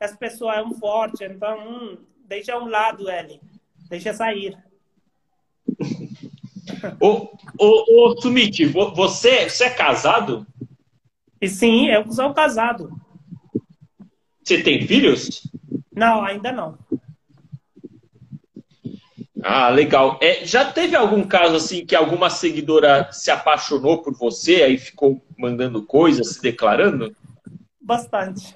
essa 0.00 0.16
pessoa 0.16 0.54
é 0.54 0.62
um 0.62 0.72
forte, 0.72 1.24
então 1.24 1.58
hum, 1.58 1.98
deixa 2.24 2.56
um 2.56 2.68
lado 2.68 3.10
ele. 3.10 3.38
Deixa 3.90 4.14
sair. 4.14 4.56
ô, 7.00 7.28
ô, 7.58 8.08
ô 8.08 8.20
Sumit, 8.20 8.64
você, 8.64 9.50
você 9.50 9.64
é 9.64 9.70
casado? 9.70 10.46
Sim, 11.46 11.88
eu 11.88 12.10
sou 12.10 12.32
casado. 12.32 12.90
Você 14.42 14.62
tem 14.62 14.86
filhos? 14.86 15.42
Não, 15.94 16.24
ainda 16.24 16.50
não. 16.50 16.78
Ah, 19.42 19.68
legal. 19.68 20.18
É, 20.20 20.44
já 20.44 20.64
teve 20.64 20.96
algum 20.96 21.22
caso 21.22 21.56
assim 21.56 21.86
que 21.86 21.94
alguma 21.94 22.28
seguidora 22.30 23.08
se 23.12 23.30
apaixonou 23.30 24.02
por 24.02 24.14
você, 24.14 24.62
aí 24.62 24.78
ficou 24.78 25.22
mandando 25.38 25.82
coisas, 25.84 26.34
se 26.34 26.42
declarando? 26.42 27.14
Bastante. 27.80 28.54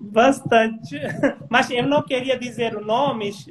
Bastante. 0.00 1.00
Mas 1.50 1.70
eu 1.70 1.86
não 1.86 2.02
queria 2.02 2.38
dizer 2.38 2.80
nomes, 2.80 3.46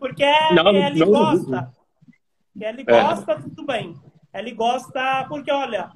porque 0.00 0.24
não, 0.52 0.74
ele 0.74 1.00
não, 1.00 1.08
gosta. 1.08 1.50
Não. 1.50 2.68
Ele 2.68 2.84
gosta, 2.84 3.32
é. 3.32 3.36
tudo 3.36 3.66
bem. 3.66 3.94
Ele 4.32 4.52
gosta 4.52 5.26
porque, 5.28 5.52
olha, 5.52 5.90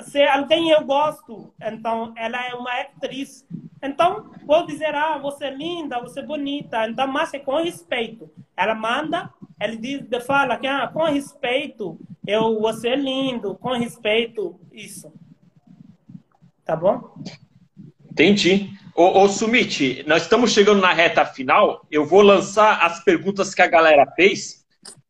se 0.00 0.22
alguém 0.22 0.70
eu 0.70 0.84
gosto, 0.84 1.54
então 1.60 2.12
ela 2.16 2.44
é 2.44 2.54
uma 2.54 2.80
atriz. 2.80 3.46
Então, 3.82 4.30
vou 4.46 4.64
dizer, 4.64 4.94
ah, 4.94 5.18
você 5.18 5.46
é 5.46 5.54
linda, 5.54 6.00
você 6.00 6.20
é 6.20 6.26
bonita. 6.26 6.88
Então, 6.88 7.08
mas 7.08 7.34
é 7.34 7.40
com 7.40 7.62
respeito. 7.62 8.30
Ela 8.56 8.76
manda, 8.76 9.28
ele 9.60 9.76
diz, 9.76 10.24
fala 10.24 10.56
que, 10.56 10.68
ah, 10.68 10.86
com 10.86 11.04
respeito, 11.04 11.98
eu, 12.26 12.60
você 12.60 12.90
é 12.90 12.96
lindo, 12.96 13.56
com 13.56 13.72
respeito, 13.72 14.60
isso. 14.72 15.12
Tá 16.64 16.76
bom? 16.76 17.12
Entendi. 18.08 18.70
Ô, 18.94 19.22
ô 19.22 19.28
Sumit, 19.28 20.04
nós 20.06 20.22
estamos 20.22 20.52
chegando 20.52 20.80
na 20.80 20.92
reta 20.92 21.24
final. 21.24 21.84
Eu 21.90 22.06
vou 22.06 22.22
lançar 22.22 22.84
as 22.84 23.02
perguntas 23.02 23.52
que 23.52 23.62
a 23.62 23.66
galera 23.66 24.06
fez. 24.14 24.62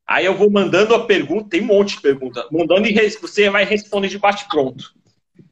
Aí 0.07 0.25
eu 0.25 0.35
vou 0.35 0.51
mandando 0.51 0.95
a 0.95 1.07
pergunta, 1.07 1.51
tem 1.51 1.63
um 1.63 1.67
monte 1.67 1.97
de 1.97 2.03
pergunta, 2.03 2.47
mandando 2.51 2.87
e 2.87 3.11
você 3.11 3.49
vai 3.51 3.65
responder 3.65 4.09
de 4.09 4.19
bate-pronto. 4.19 4.95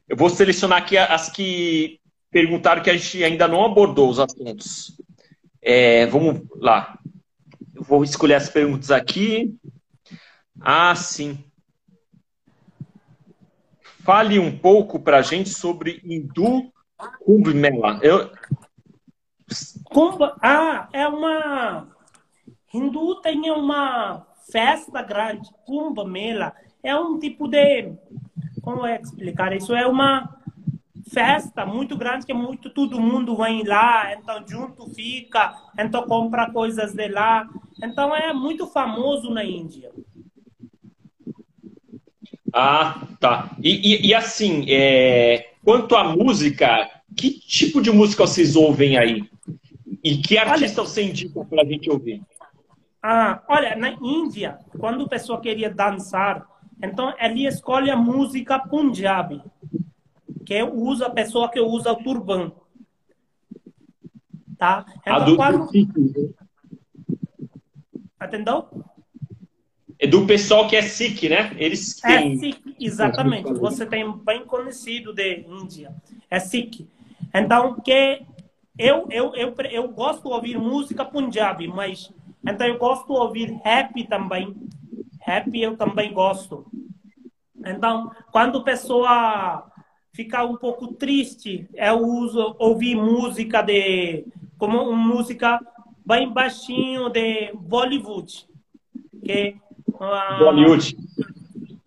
Eu 0.07 0.17
vou 0.17 0.29
selecionar 0.29 0.79
aqui 0.79 0.97
as 0.97 1.29
que 1.29 2.00
perguntaram 2.31 2.81
que 2.81 2.89
a 2.89 2.97
gente 2.97 3.23
ainda 3.23 3.47
não 3.47 3.63
abordou 3.63 4.09
os 4.09 4.19
assuntos. 4.19 4.97
É, 5.61 6.07
vamos 6.07 6.41
lá. 6.55 6.97
Eu 7.75 7.83
vou 7.83 8.03
escolher 8.03 8.35
as 8.35 8.49
perguntas 8.49 8.89
aqui. 8.89 9.53
Ah, 10.59 10.95
sim. 10.95 11.43
Fale 14.03 14.39
um 14.39 14.57
pouco 14.57 14.99
para 14.99 15.17
a 15.17 15.21
gente 15.21 15.49
sobre 15.49 16.01
hindu 16.03 16.71
Kumbh 17.25 17.53
Mela. 17.53 17.99
Eu... 18.01 18.31
Kumbh, 19.83 20.33
ah, 20.41 20.87
é 20.93 21.07
uma... 21.07 21.87
Hindu 22.73 23.19
tem 23.21 23.51
uma 23.51 24.25
festa 24.49 25.01
grande, 25.03 25.49
Kumbh 25.65 26.05
Mela. 26.05 26.53
É 26.81 26.95
um 26.95 27.19
tipo 27.19 27.47
de... 27.47 27.93
Como 28.61 28.85
é 28.85 29.01
explicar? 29.01 29.53
Isso 29.53 29.75
é 29.75 29.85
uma 29.85 30.40
festa 31.13 31.65
muito 31.65 31.97
grande 31.97 32.25
que 32.25 32.33
muito 32.33 32.69
todo 32.69 32.99
mundo 32.99 33.35
vai 33.35 33.61
lá, 33.63 34.13
então 34.13 34.43
junto 34.47 34.89
fica, 34.93 35.53
então 35.77 36.07
compra 36.07 36.49
coisas 36.51 36.93
de 36.93 37.07
lá. 37.09 37.47
Então 37.83 38.15
é 38.15 38.33
muito 38.33 38.65
famoso 38.67 39.29
na 39.29 39.43
Índia. 39.43 39.91
Ah, 42.53 43.07
tá. 43.19 43.51
E, 43.61 43.95
e, 43.95 44.07
e 44.07 44.13
assim, 44.13 44.65
é, 44.69 45.51
quanto 45.63 45.95
à 45.95 46.03
música, 46.03 46.89
que 47.15 47.31
tipo 47.31 47.81
de 47.81 47.91
música 47.91 48.25
vocês 48.25 48.55
ouvem 48.55 48.97
aí? 48.97 49.29
E 50.03 50.17
que 50.17 50.37
artista 50.37 50.81
olha, 50.81 50.89
você 50.89 51.03
indica 51.03 51.45
para 51.45 51.61
a 51.61 51.65
gente 51.65 51.89
ouvir? 51.89 52.21
Ah, 53.03 53.41
olha, 53.47 53.75
na 53.75 53.91
Índia, 54.01 54.59
quando 54.77 55.05
a 55.05 55.09
pessoa 55.09 55.41
queria 55.41 55.69
dançar, 55.69 56.45
então 56.81 57.13
ele 57.19 57.45
escolhe 57.47 57.89
a 57.89 57.95
música 57.95 58.59
Punjabi, 58.59 59.41
que 60.45 60.61
usa 60.63 61.07
a 61.07 61.09
pessoa 61.09 61.49
que 61.49 61.59
usa 61.59 61.91
o 61.91 62.03
turban. 62.03 62.51
Tá? 64.57 64.85
Então, 65.01 65.15
a 65.15 65.19
do, 65.19 65.35
quando... 65.35 65.69
Entendeu? 68.23 68.67
É 69.97 70.07
do 70.07 70.25
pessoal 70.25 70.67
que 70.67 70.75
é 70.75 70.81
Sikh, 70.81 71.29
né? 71.29 71.55
Eles 71.57 72.03
é 72.03 72.17
têm... 72.17 72.33
É 72.33 72.37
Sikh, 72.37 72.75
exatamente. 72.79 73.53
Você 73.53 73.85
tem 73.85 74.11
bem 74.17 74.45
conhecido 74.45 75.13
de 75.13 75.45
Índia. 75.47 75.95
É 76.29 76.39
Sikh. 76.39 76.87
Então, 77.33 77.79
que 77.79 78.21
eu, 78.77 79.07
eu, 79.09 79.35
eu, 79.35 79.55
eu 79.69 79.87
gosto 79.89 80.23
de 80.23 80.33
ouvir 80.33 80.57
música 80.57 81.05
Punjabi, 81.05 81.67
mas 81.67 82.11
então 82.47 82.65
eu 82.65 82.77
gosto 82.77 83.05
de 83.05 83.19
ouvir 83.19 83.59
rap 83.63 84.03
também. 84.07 84.55
Rap 85.19 85.55
eu 85.55 85.77
também 85.77 86.11
gosto. 86.13 86.65
Então, 87.63 88.11
quando 88.31 88.63
pessoa 88.63 89.70
fica 90.13 90.43
um 90.43 90.55
pouco 90.57 90.87
triste, 90.93 91.67
eu 91.73 91.99
uso 91.99 92.55
ouvir 92.59 92.95
música 92.95 93.61
de 93.61 94.25
como 94.57 94.95
música 94.95 95.59
bem 96.05 96.31
baixinho 96.31 97.09
de 97.09 97.51
Bollywood, 97.53 98.47
que 99.23 99.55
Bollywood. 100.39 100.97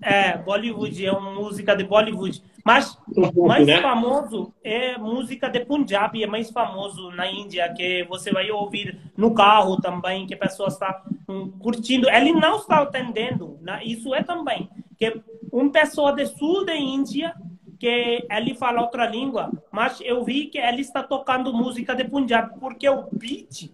É, 0.00 0.36
Bollywood, 0.36 1.06
é 1.06 1.12
uma 1.12 1.32
música 1.32 1.74
de 1.74 1.84
Bollywood. 1.84 2.42
Mas 2.64 2.98
um 3.16 3.46
mais 3.46 3.66
né? 3.66 3.80
famoso 3.82 4.52
é 4.62 4.96
música 4.96 5.48
de 5.48 5.60
Punjab, 5.60 6.22
é 6.22 6.26
mais 6.26 6.50
famoso 6.50 7.10
na 7.10 7.30
Índia, 7.30 7.72
que 7.74 8.04
você 8.04 8.30
vai 8.32 8.50
ouvir 8.50 8.98
no 9.16 9.34
carro 9.34 9.78
também, 9.80 10.26
que 10.26 10.34
a 10.34 10.38
pessoa 10.38 10.68
está 10.68 11.02
um, 11.28 11.50
curtindo. 11.50 12.08
Ele 12.08 12.32
não 12.32 12.56
está 12.56 12.80
atendendo, 12.80 13.58
né? 13.60 13.80
isso 13.84 14.14
é 14.14 14.22
também. 14.22 14.68
Que 14.98 15.20
uma 15.52 15.70
pessoa 15.70 16.12
do 16.12 16.26
sul 16.26 16.64
da 16.64 16.74
Índia, 16.74 17.34
que 17.78 18.26
ele 18.30 18.54
fala 18.54 18.82
outra 18.82 19.06
língua, 19.06 19.50
mas 19.70 20.00
eu 20.00 20.24
vi 20.24 20.46
que 20.46 20.58
ele 20.58 20.80
está 20.80 21.02
tocando 21.02 21.52
música 21.52 21.94
de 21.94 22.04
Punjab, 22.04 22.58
porque 22.58 22.88
o 22.88 23.08
beat 23.12 23.70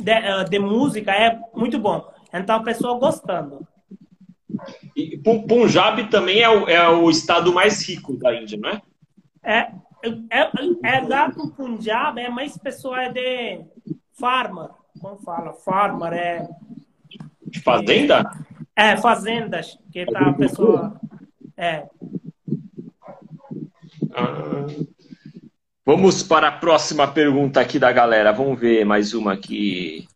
de, 0.00 0.10
eh, 0.10 0.44
de 0.44 0.58
música 0.58 1.12
é 1.12 1.38
muito 1.54 1.78
bom. 1.78 2.10
Então, 2.32 2.56
a 2.56 2.62
pessoa 2.62 2.98
gostando. 2.98 3.66
E 4.96 5.18
Punjab 5.18 6.04
também 6.10 6.40
é 6.40 6.48
o, 6.48 6.68
é 6.68 6.88
o 6.88 7.08
estado 7.10 7.52
mais 7.52 7.86
rico 7.88 8.16
da 8.16 8.34
Índia, 8.34 8.58
não 8.58 8.70
é? 8.70 8.82
É, 9.42 9.72
é, 10.30 10.50
é 10.82 11.00
lá 11.00 11.30
pro 11.30 11.50
Punjab, 11.50 12.20
é 12.20 12.28
mais 12.28 12.56
pessoa 12.58 13.08
de 13.08 13.60
farmer, 14.12 14.68
como 15.00 15.16
fala? 15.18 15.52
Farmer 15.52 16.12
é... 16.12 16.48
De 17.46 17.60
fazenda? 17.60 18.30
É, 18.76 18.96
fazendas, 18.96 19.78
que 19.92 20.04
tá 20.06 20.20
a 20.20 20.32
pessoa... 20.32 21.00
É. 21.56 21.88
Vamos 25.84 26.22
para 26.22 26.48
a 26.48 26.52
próxima 26.52 27.08
pergunta 27.08 27.60
aqui 27.60 27.78
da 27.78 27.90
galera. 27.90 28.32
Vamos 28.32 28.60
ver 28.60 28.84
mais 28.84 29.14
uma 29.14 29.32
aqui. 29.32 30.06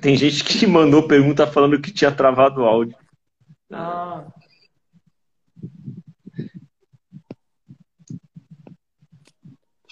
Tem 0.00 0.16
gente 0.16 0.42
que 0.44 0.66
mandou 0.68 1.06
pergunta 1.06 1.46
falando 1.46 1.80
que 1.80 1.92
tinha 1.92 2.10
travado 2.10 2.60
o 2.60 2.64
áudio. 2.64 2.96
Ah. 3.72 4.26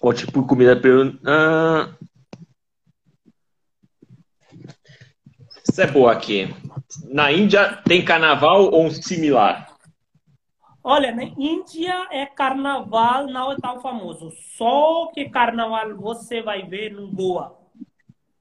Conte 0.01 0.27
por 0.27 0.47
comida. 0.47 0.81
Ah. 1.25 1.95
Isso 5.71 5.81
é 5.81 5.87
boa 5.87 6.13
aqui. 6.13 6.55
Na 7.05 7.33
Índia 7.33 7.77
tem 7.85 8.05
carnaval 8.05 8.65
ou 8.65 8.87
um 8.87 8.91
similar? 8.91 9.72
Olha, 10.85 11.15
na 11.15 11.23
Índia 11.23 12.09
é 12.11 12.27
carnaval, 12.27 13.27
não 13.29 13.53
é 13.53 13.57
tão 13.57 13.81
famoso. 13.81 14.33
Só 14.57 15.07
que 15.15 15.29
carnaval 15.29 15.97
você 15.97 16.43
vai 16.43 16.63
ver 16.63 16.93
no 16.93 17.09
Goa. 17.09 17.57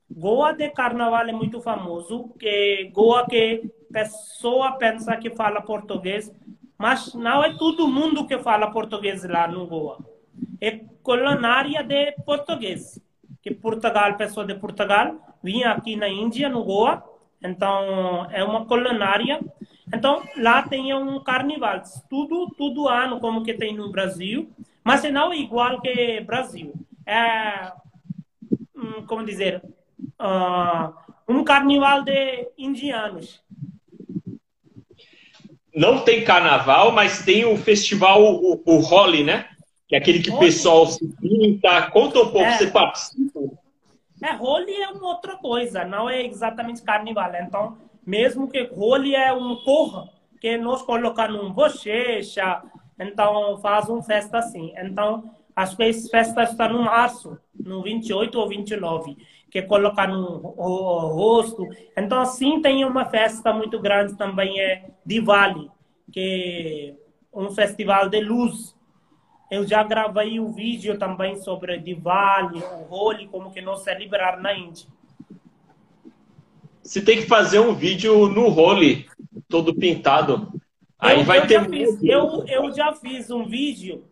Goa 0.09 0.51
de 0.51 0.69
carnaval 0.69 1.27
é 1.27 1.31
muito 1.31 1.61
famoso, 1.61 2.29
que 2.39 2.89
Goa 2.93 3.25
que 3.27 3.71
pessoa 3.91 4.71
pensa 4.73 5.15
que 5.17 5.29
fala 5.29 5.61
português, 5.61 6.33
mas 6.77 7.13
não 7.13 7.43
é 7.43 7.55
todo 7.57 7.87
mundo 7.87 8.25
que 8.25 8.37
fala 8.39 8.71
português 8.71 9.23
lá 9.23 9.47
no 9.47 9.67
Goa. 9.67 9.99
É 10.59 10.79
colônia 11.03 11.83
de 11.83 12.11
português. 12.25 12.99
Que 13.41 13.51
Portugal, 13.51 14.17
pessoa 14.17 14.45
de 14.45 14.55
Portugal, 14.55 15.15
vinha 15.43 15.71
aqui 15.71 15.95
na 15.95 16.07
Índia, 16.07 16.49
no 16.49 16.63
Goa, 16.63 17.03
então 17.43 18.27
é 18.31 18.43
uma 18.43 18.65
colônia. 18.65 19.39
Então 19.93 20.23
lá 20.37 20.61
tem 20.63 20.93
um 20.93 21.19
carnaval, 21.19 21.81
tudo, 22.09 22.49
tudo 22.57 22.87
ano 22.87 23.19
como 23.19 23.43
que 23.43 23.53
tem 23.53 23.75
no 23.75 23.91
Brasil, 23.91 24.49
mas 24.83 25.03
não 25.11 25.31
é 25.31 25.37
igual 25.37 25.81
que 25.81 26.21
Brasil. 26.21 26.73
É, 27.05 27.71
hum, 28.75 29.05
como 29.05 29.25
dizer, 29.25 29.61
uh, 30.19 30.93
um 31.27 31.43
carnaval 31.43 32.03
de 32.03 32.47
indianos. 32.57 33.41
Não 35.73 35.99
tem 35.99 36.23
carnaval, 36.23 36.91
mas 36.91 37.23
tem 37.23 37.45
o 37.45 37.57
festival, 37.57 38.21
o, 38.21 38.61
o 38.65 38.79
Holi, 38.79 39.23
né? 39.23 39.49
Que 39.87 39.95
é 39.95 39.97
aquele 39.99 40.21
que 40.21 40.31
o 40.31 40.39
pessoal 40.39 40.85
se 40.85 41.05
pinta. 41.21 41.89
Conta 41.91 42.19
um 42.19 42.31
pouco, 42.31 42.39
é. 42.39 42.57
você 42.57 42.67
participa? 42.67 43.39
É, 44.21 44.35
Holi 44.35 44.73
é 44.73 44.89
uma 44.89 45.07
outra 45.07 45.35
coisa, 45.37 45.83
não 45.85 46.09
é 46.09 46.25
exatamente 46.25 46.81
carnaval. 46.81 47.31
Então, 47.35 47.77
mesmo 48.11 48.49
que 48.49 48.69
Holi 48.75 49.15
é 49.15 49.31
um 49.31 49.55
cor, 49.63 50.09
que 50.41 50.57
nós 50.57 50.81
colocamos 50.81 51.41
um 51.41 51.53
bochecha, 51.53 52.61
então 52.99 53.57
faz 53.59 53.87
uma 53.87 54.03
festa 54.03 54.39
assim. 54.39 54.73
Então, 54.75 55.33
acho 55.55 55.77
que 55.77 55.83
essa 55.83 56.09
festa 56.09 56.43
está 56.43 56.67
no 56.67 56.83
março, 56.83 57.39
no 57.57 57.81
28 57.81 58.37
ou 58.37 58.49
29, 58.49 59.15
que 59.49 59.61
coloca 59.61 60.05
no 60.07 60.39
rosto. 60.39 61.65
Então, 61.95 62.19
assim, 62.19 62.61
tem 62.61 62.83
uma 62.83 63.05
festa 63.05 63.53
muito 63.53 63.79
grande 63.79 64.17
também, 64.17 64.59
é 64.59 64.89
Diwali, 65.05 65.71
que 66.11 66.93
é 67.33 67.39
um 67.39 67.49
festival 67.51 68.09
de 68.09 68.19
luz. 68.19 68.75
Eu 69.49 69.65
já 69.65 69.83
gravei 69.83 70.37
um 70.37 70.51
vídeo 70.51 70.99
também 70.99 71.37
sobre 71.37 71.79
Diwali, 71.79 72.61
o 72.61 72.93
Holi, 72.93 73.29
como 73.29 73.53
que 73.53 73.61
nós 73.61 73.83
celebrar 73.83 74.41
na 74.41 74.53
Índia. 74.53 74.85
Você 76.83 77.01
tem 77.01 77.17
que 77.17 77.27
fazer 77.27 77.59
um 77.59 77.73
vídeo 77.73 78.27
no 78.27 78.47
Holi, 78.47 79.07
todo 79.47 79.75
pintado. 79.75 80.51
Aí 80.97 81.19
eu, 81.19 81.25
vai 81.25 81.39
eu 81.39 81.47
ter. 81.47 81.59
Já 81.59 81.69
fiz, 81.69 82.03
eu, 82.03 82.45
eu 82.47 82.73
já 82.73 82.93
fiz 82.93 83.29
um 83.29 83.45
vídeo 83.45 84.03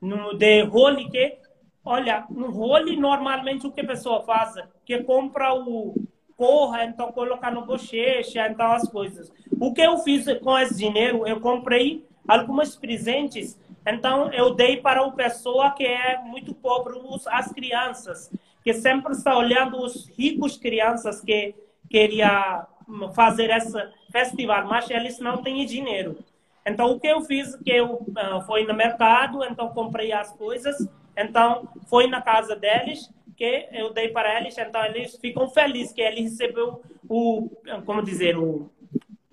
no, 0.00 0.34
de 0.34 0.62
Holi 0.62 1.08
que, 1.10 1.36
olha, 1.84 2.24
no 2.30 2.56
Holi 2.58 2.96
normalmente 2.96 3.66
o 3.66 3.72
que 3.72 3.80
a 3.80 3.86
pessoa 3.86 4.22
faz? 4.22 4.54
Que 4.84 5.02
compra 5.02 5.54
o 5.54 5.94
porra, 6.36 6.84
então 6.84 7.12
colocar 7.12 7.50
no 7.50 7.64
bochecha, 7.64 8.48
então 8.48 8.72
as 8.72 8.88
coisas. 8.88 9.32
O 9.60 9.72
que 9.72 9.80
eu 9.80 9.98
fiz 9.98 10.26
com 10.40 10.58
esse 10.58 10.76
dinheiro? 10.76 11.26
Eu 11.26 11.40
comprei 11.40 12.04
algumas 12.26 12.74
presentes, 12.74 13.58
então 13.86 14.32
eu 14.32 14.54
dei 14.54 14.78
para 14.78 15.02
uma 15.02 15.12
pessoa 15.12 15.70
que 15.70 15.84
é 15.84 16.20
muito 16.24 16.54
pobre, 16.54 16.94
as 17.26 17.52
crianças, 17.52 18.30
que 18.62 18.72
sempre 18.72 19.12
está 19.12 19.36
olhando 19.36 19.78
os 19.78 20.08
ricos 20.08 20.56
crianças 20.56 21.20
que 21.20 21.54
queria 21.94 22.66
fazer 23.14 23.50
esse 23.50 23.72
festival, 24.10 24.66
mas 24.66 24.90
eles 24.90 25.20
não 25.20 25.40
têm 25.44 25.64
dinheiro. 25.64 26.18
Então, 26.66 26.90
o 26.90 26.98
que 26.98 27.06
eu 27.06 27.20
fiz, 27.20 27.54
que 27.54 27.70
eu 27.70 27.94
uh, 27.94 28.40
fui 28.44 28.64
no 28.64 28.74
mercado, 28.74 29.44
então 29.44 29.68
comprei 29.68 30.10
as 30.12 30.32
coisas, 30.32 30.76
então 31.16 31.68
foi 31.86 32.08
na 32.08 32.20
casa 32.20 32.56
deles, 32.56 33.08
que 33.36 33.68
eu 33.70 33.92
dei 33.92 34.08
para 34.08 34.40
eles, 34.40 34.58
então 34.58 34.84
eles 34.84 35.16
ficam 35.18 35.48
felizes 35.48 35.92
que 35.92 36.00
ele 36.00 36.22
recebeu 36.22 36.82
o, 37.08 37.48
como 37.86 38.02
dizer, 38.02 38.36
o, 38.36 38.68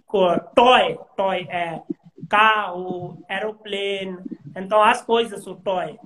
o 0.08 0.40
toy, 0.54 1.00
toy, 1.18 1.48
é, 1.50 1.82
carro, 2.30 3.24
aeroplane, 3.28 4.20
então 4.56 4.84
as 4.84 5.02
coisas, 5.02 5.48
o 5.48 5.56
toy. 5.56 5.98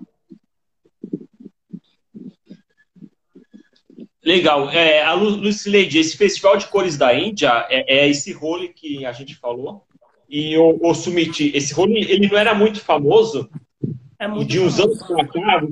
Legal. 4.26 4.72
É, 4.72 5.04
a 5.04 5.14
Lucileide, 5.14 6.00
esse 6.00 6.18
Festival 6.18 6.58
de 6.58 6.66
Cores 6.68 6.98
da 6.98 7.14
Índia 7.14 7.68
é, 7.70 8.00
é 8.00 8.10
esse 8.10 8.34
role 8.34 8.70
que 8.70 9.06
a 9.06 9.12
gente 9.12 9.36
falou. 9.36 9.86
E 10.28 10.58
o, 10.58 10.80
o 10.82 10.96
Sumit, 10.96 11.56
esse 11.56 11.72
role, 11.76 12.00
ele 12.00 12.28
não 12.28 12.36
era 12.36 12.56
muito 12.56 12.82
famoso. 12.82 13.48
É 14.18 14.28
muito 14.28 14.42
e 14.42 14.46
de 14.46 14.60
uns 14.60 14.78
famoso. 14.78 15.04
anos 15.04 15.08
para 15.08 15.28
cá, 15.28 15.68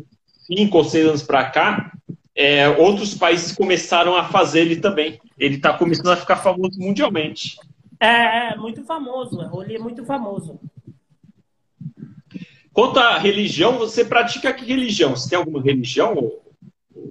cinco 0.46 0.78
ou 0.78 0.84
seis 0.84 1.08
anos 1.08 1.24
para 1.24 1.50
cá, 1.50 1.92
é, 2.36 2.70
outros 2.70 3.16
países 3.16 3.52
começaram 3.52 4.16
a 4.16 4.26
fazer 4.26 4.62
ele 4.62 4.76
também. 4.76 5.20
Ele 5.40 5.56
está 5.56 5.74
começando 5.74 6.10
a 6.10 6.18
ficar 6.18 6.36
famoso 6.36 6.80
mundialmente. 6.80 7.58
É, 8.00 8.52
é 8.52 8.56
muito 8.56 8.84
famoso. 8.84 9.40
O 9.40 9.48
role 9.48 9.76
é 9.76 9.80
muito 9.80 10.06
famoso. 10.06 10.60
Quanto 12.72 13.00
à 13.00 13.18
religião, 13.18 13.80
você 13.80 14.06
pratica 14.06 14.54
que 14.54 14.66
religião? 14.66 15.16
Você 15.16 15.30
tem 15.30 15.40
alguma 15.40 15.62
religião? 15.62 16.32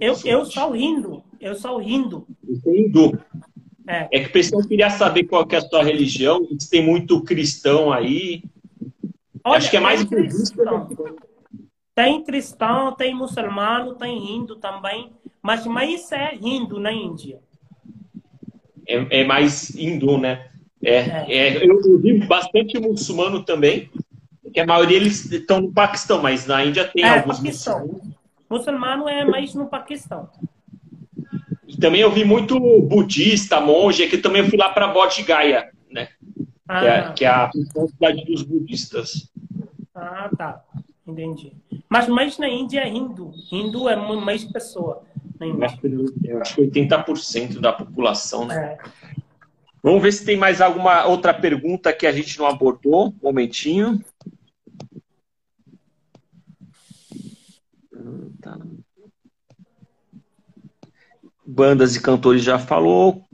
Eu, 0.01 0.17
eu 0.25 0.45
sou 0.45 0.77
hindu. 0.77 1.22
Eu 1.43 1.57
sou 1.57 1.83
hindu. 1.83 2.25
Você 2.49 2.71
é 2.71 2.81
hindu. 2.81 3.19
É. 3.85 4.09
é 4.13 4.21
que 4.21 4.29
o 4.29 4.33
pessoal 4.33 4.63
queria 4.63 4.89
saber 4.91 5.25
qual 5.25 5.45
que 5.45 5.57
é 5.57 5.59
a 5.59 5.63
sua 5.63 5.83
religião. 5.83 6.47
Se 6.57 6.71
tem 6.71 6.87
muito 6.87 7.21
cristão 7.25 7.93
aí. 7.93 8.45
Olha, 9.45 9.57
Acho 9.57 9.69
que 9.69 9.77
é 9.77 9.81
mais 9.81 10.05
cristão. 10.05 10.89
Tem 11.97 12.23
cristão, 12.23 12.95
tem 12.95 13.13
muçulmano, 13.13 13.97
tem 13.97 14.37
hindu 14.37 14.55
também. 14.55 15.11
Mas 15.43 15.67
mais 15.67 16.13
é 16.13 16.37
hindu 16.41 16.79
na 16.79 16.93
Índia. 16.93 17.41
É, 18.87 19.23
é 19.23 19.25
mais 19.25 19.75
hindu, 19.75 20.19
né? 20.19 20.49
É, 20.81 20.97
é. 20.97 21.59
é 21.59 21.67
eu 21.67 21.99
vi 21.99 22.25
bastante 22.25 22.79
muçulmano 22.79 23.43
também, 23.43 23.91
que 24.55 24.61
a 24.61 24.67
maioria 24.67 24.97
eles 24.97 25.31
estão 25.31 25.61
no 25.61 25.73
Paquistão, 25.73 26.23
mas 26.23 26.47
na 26.47 26.65
Índia 26.65 26.85
tem 26.85 27.05
é, 27.05 27.19
alguns 27.19 27.39
Paquistão. 27.39 27.81
muçulmanos. 27.81 28.13
Muçulmano 28.49 29.09
é 29.09 29.25
mais 29.25 29.55
no 29.55 29.67
Paquistão. 29.67 30.29
Também 31.83 32.01
eu 32.01 32.13
vi 32.13 32.25
muito 32.25 32.59
budista, 32.83 33.61
monge, 33.61 34.07
que 34.07 34.17
também 34.17 34.41
eu 34.43 34.49
fui 34.49 34.57
lá 34.57 34.69
para 34.69 34.87
Bodh 34.87 35.21
Gaya, 35.27 35.69
né? 35.91 36.09
Ah. 36.69 36.81
Que, 36.81 36.87
é, 36.87 37.13
que 37.13 37.25
é 37.25 37.29
a 37.29 37.51
cidade 37.89 38.25
dos 38.25 38.45
budistas. 38.45 39.29
Ah, 39.93 40.31
tá. 40.39 40.65
Entendi. 41.05 41.53
Mas 41.89 42.07
mais 42.07 42.39
na 42.39 42.49
Índia 42.49 42.83
é 42.83 42.89
hindu. 42.89 43.33
Hindu 43.51 43.89
é 43.89 43.97
mais 43.97 44.45
pessoa. 44.45 45.03
Eu 45.41 46.41
acho 46.41 46.55
que 46.55 46.63
80% 46.63 47.59
da 47.59 47.73
população, 47.73 48.47
né? 48.47 48.79
É. 48.81 49.13
Vamos 49.83 50.01
ver 50.01 50.13
se 50.13 50.25
tem 50.25 50.37
mais 50.37 50.61
alguma 50.61 51.05
outra 51.07 51.35
pergunta 51.35 51.93
que 51.93 52.07
a 52.07 52.13
gente 52.13 52.39
não 52.39 52.47
abordou. 52.47 53.09
Um 53.09 53.15
momentinho. 53.21 54.01
Tá. 58.41 58.57
Bandas 61.45 61.97
e 61.97 62.01
cantores 62.01 62.43
já 62.43 62.59
falou. 62.59 63.25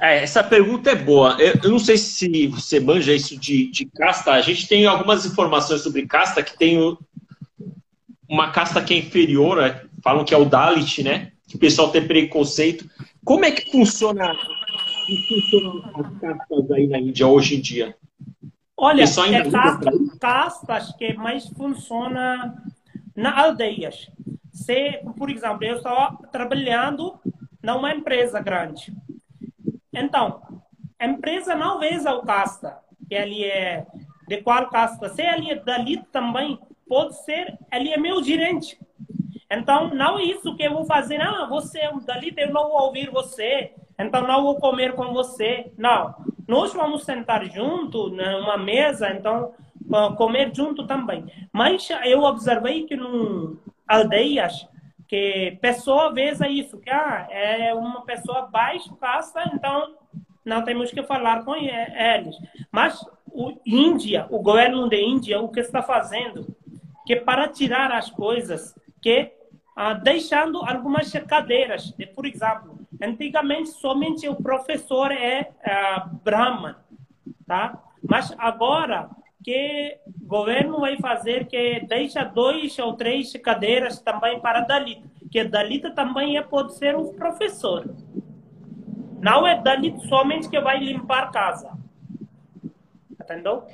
É, 0.00 0.22
essa 0.22 0.42
pergunta 0.42 0.90
é 0.90 0.94
boa. 0.94 1.36
Eu, 1.38 1.70
não 1.70 1.78
sei 1.78 1.98
se 1.98 2.46
você 2.46 2.80
manja 2.80 3.14
isso 3.14 3.38
de, 3.38 3.70
de, 3.70 3.84
casta. 3.84 4.32
A 4.32 4.40
gente 4.40 4.66
tem 4.66 4.86
algumas 4.86 5.26
informações 5.26 5.82
sobre 5.82 6.06
casta 6.06 6.42
que 6.42 6.56
tem 6.56 6.96
uma 8.26 8.50
casta 8.50 8.82
que 8.82 8.94
é 8.94 8.96
inferior, 8.96 9.58
né? 9.58 9.82
falam 10.02 10.24
que 10.24 10.34
é 10.34 10.36
o 10.38 10.44
Dalit, 10.44 11.02
né? 11.02 11.32
Que 11.46 11.56
o 11.56 11.58
pessoal 11.58 11.90
tem 11.90 12.06
preconceito. 12.06 12.88
Como 13.24 13.44
é 13.44 13.50
que 13.50 13.70
funciona 13.70 14.34
que 15.06 15.26
funcionam 15.28 15.82
as 15.94 16.20
castas 16.20 16.70
aí 16.70 16.86
na 16.86 16.98
Índia 16.98 17.26
hoje 17.26 17.56
em 17.56 17.60
dia? 17.60 17.94
Olha, 18.82 19.04
é 19.04 19.50
casta, 19.50 19.90
castas 20.18 20.92
que 20.96 21.12
mais 21.12 21.46
funciona 21.48 22.64
nas 23.14 23.36
aldeias. 23.36 24.10
Se, 24.50 25.02
por 25.18 25.28
exemplo, 25.28 25.62
eu 25.64 25.76
estou 25.76 26.16
trabalhando 26.32 27.20
numa 27.62 27.94
empresa 27.94 28.40
grande. 28.40 28.90
Então, 29.92 30.40
a 30.98 31.04
empresa 31.04 31.54
não 31.54 31.78
vê 31.78 31.90
a 31.90 32.20
casta, 32.22 32.78
que 33.06 33.14
ali 33.14 33.44
é 33.44 33.86
de 34.26 34.38
qual 34.38 34.70
casta. 34.70 35.10
Se 35.10 35.20
ali 35.20 35.50
é 35.50 35.56
Dalit 35.56 36.02
também, 36.10 36.58
pode 36.88 37.22
ser, 37.22 37.58
ele 37.70 37.90
é 37.90 37.98
meu 37.98 38.22
gerente. 38.22 38.80
Então, 39.50 39.94
não 39.94 40.18
é 40.18 40.22
isso 40.22 40.56
que 40.56 40.62
eu 40.62 40.72
vou 40.72 40.86
fazer. 40.86 41.20
Ah, 41.20 41.46
você 41.50 41.80
é 41.80 41.90
um 41.90 42.00
Dalit, 42.00 42.34
eu 42.38 42.50
não 42.50 42.70
vou 42.70 42.80
ouvir 42.84 43.10
você. 43.10 43.74
Então 44.00 44.26
não 44.26 44.42
vou 44.42 44.56
comer 44.56 44.94
com 44.94 45.12
você. 45.12 45.70
Não. 45.76 46.14
Nós 46.50 46.72
vamos 46.72 47.04
sentar 47.04 47.44
junto 47.44 48.08
numa 48.08 48.56
mesa, 48.56 49.08
então 49.10 49.54
comer 50.16 50.52
junto 50.52 50.84
também. 50.84 51.24
Mas 51.52 51.88
eu 52.04 52.24
observei 52.24 52.82
que 52.86 52.96
em 52.96 53.56
aldeias 53.86 54.66
que 55.06 55.56
pessoa 55.60 56.12
veja 56.12 56.48
isso, 56.48 56.80
que 56.80 56.90
ah, 56.90 57.28
é 57.30 57.72
uma 57.72 58.02
pessoa 58.02 58.48
baixa 58.48 58.92
casta, 59.00 59.48
então 59.54 59.94
não 60.44 60.64
temos 60.64 60.90
que 60.90 61.04
falar 61.04 61.44
com 61.44 61.54
eles. 61.54 62.34
Mas 62.72 63.00
o 63.28 63.52
Índia, 63.64 64.26
o 64.28 64.42
governo 64.42 64.88
da 64.88 64.96
Índia, 64.96 65.40
o 65.40 65.50
que 65.50 65.60
está 65.60 65.80
fazendo, 65.82 66.48
que 67.06 67.14
para 67.14 67.46
tirar 67.46 67.92
as 67.92 68.10
coisas, 68.10 68.74
que 69.00 69.32
ah, 69.76 69.94
deixando 69.94 70.58
algumas 70.64 71.10
cadeiras, 71.26 71.94
por 72.14 72.26
exemplo, 72.26 72.80
Antigamente, 73.02 73.70
somente 73.70 74.28
o 74.28 74.36
professor 74.36 75.10
é 75.10 75.50
uh, 75.64 76.16
Brahman, 76.22 76.76
tá? 77.46 77.82
Mas 78.06 78.34
agora 78.36 79.08
que 79.42 79.98
o 80.06 80.26
governo 80.26 80.80
vai 80.80 80.98
fazer 80.98 81.46
que 81.46 81.80
deixa 81.88 82.24
dois 82.24 82.78
ou 82.78 82.92
três 82.92 83.32
cadeiras 83.42 84.00
também 84.00 84.38
para 84.38 84.60
Dalit, 84.60 85.02
que 85.30 85.42
Dalit 85.44 85.94
também 85.94 86.36
é, 86.36 86.42
pode 86.42 86.74
ser 86.74 86.94
um 86.94 87.14
professor. 87.14 87.88
Não 89.18 89.46
é 89.46 89.58
Dalit 89.58 89.98
somente 90.06 90.50
que 90.50 90.60
vai 90.60 90.78
limpar 90.78 91.30
casa. 91.30 91.72
Entendeu? 93.18 93.66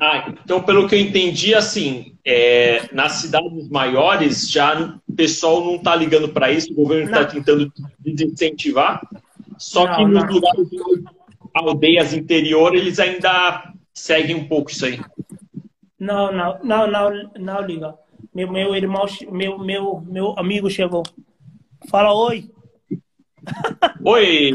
Ah, 0.00 0.34
então, 0.42 0.62
pelo 0.62 0.88
que 0.88 0.94
eu 0.94 1.00
entendi, 1.00 1.54
assim, 1.54 2.16
é, 2.24 2.88
nas 2.92 3.12
cidades 3.12 3.68
maiores 3.68 4.50
já 4.50 4.98
o 5.06 5.14
pessoal 5.14 5.64
não 5.64 5.76
está 5.76 5.94
ligando 5.94 6.28
para 6.28 6.50
isso, 6.50 6.72
o 6.72 6.74
governo 6.74 7.04
está 7.04 7.24
tentando 7.24 7.72
desincentivar, 8.00 9.00
só 9.56 9.86
não, 9.86 9.96
que 9.96 10.04
nos 10.04 10.24
não. 10.24 10.32
lugares 10.32 10.68
de 10.68 10.78
aldeias 11.54 12.12
interior 12.12 12.74
eles 12.74 12.98
ainda 12.98 13.72
seguem 13.92 14.34
um 14.34 14.48
pouco 14.48 14.70
isso 14.70 14.84
aí. 14.84 15.00
Não, 15.98 16.32
não, 16.32 16.58
não, 16.64 16.90
não, 16.90 17.30
não 17.38 17.60
liga. 17.62 17.94
Meu, 18.34 18.50
meu 18.50 18.74
irmão, 18.74 19.06
meu, 19.30 19.58
meu, 19.58 20.00
meu 20.00 20.34
amigo 20.36 20.68
chegou. 20.68 21.04
Fala 21.88 22.12
oi. 22.12 22.50
Oi. 24.04 24.52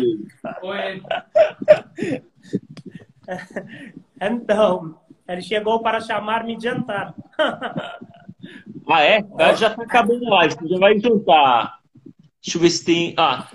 Oi. 0.63 1.01
Então, 4.21 4.98
ele 5.29 5.41
chegou 5.41 5.79
para 5.79 6.01
chamar-me 6.01 6.57
de 6.57 6.63
jantar. 6.63 7.13
Ah, 8.91 9.03
é? 9.03 9.23
Já 9.55 9.67
está 9.67 9.83
acabando 9.83 10.25
a 10.25 10.37
live, 10.37 10.55
já 10.67 10.77
vai 10.79 10.99
jantar. 10.99 11.77
Deixa 12.41 12.57
eu 12.57 12.61
ver 12.61 12.69
se 12.71 12.83
tem. 12.83 13.13
Ah, 13.15 13.47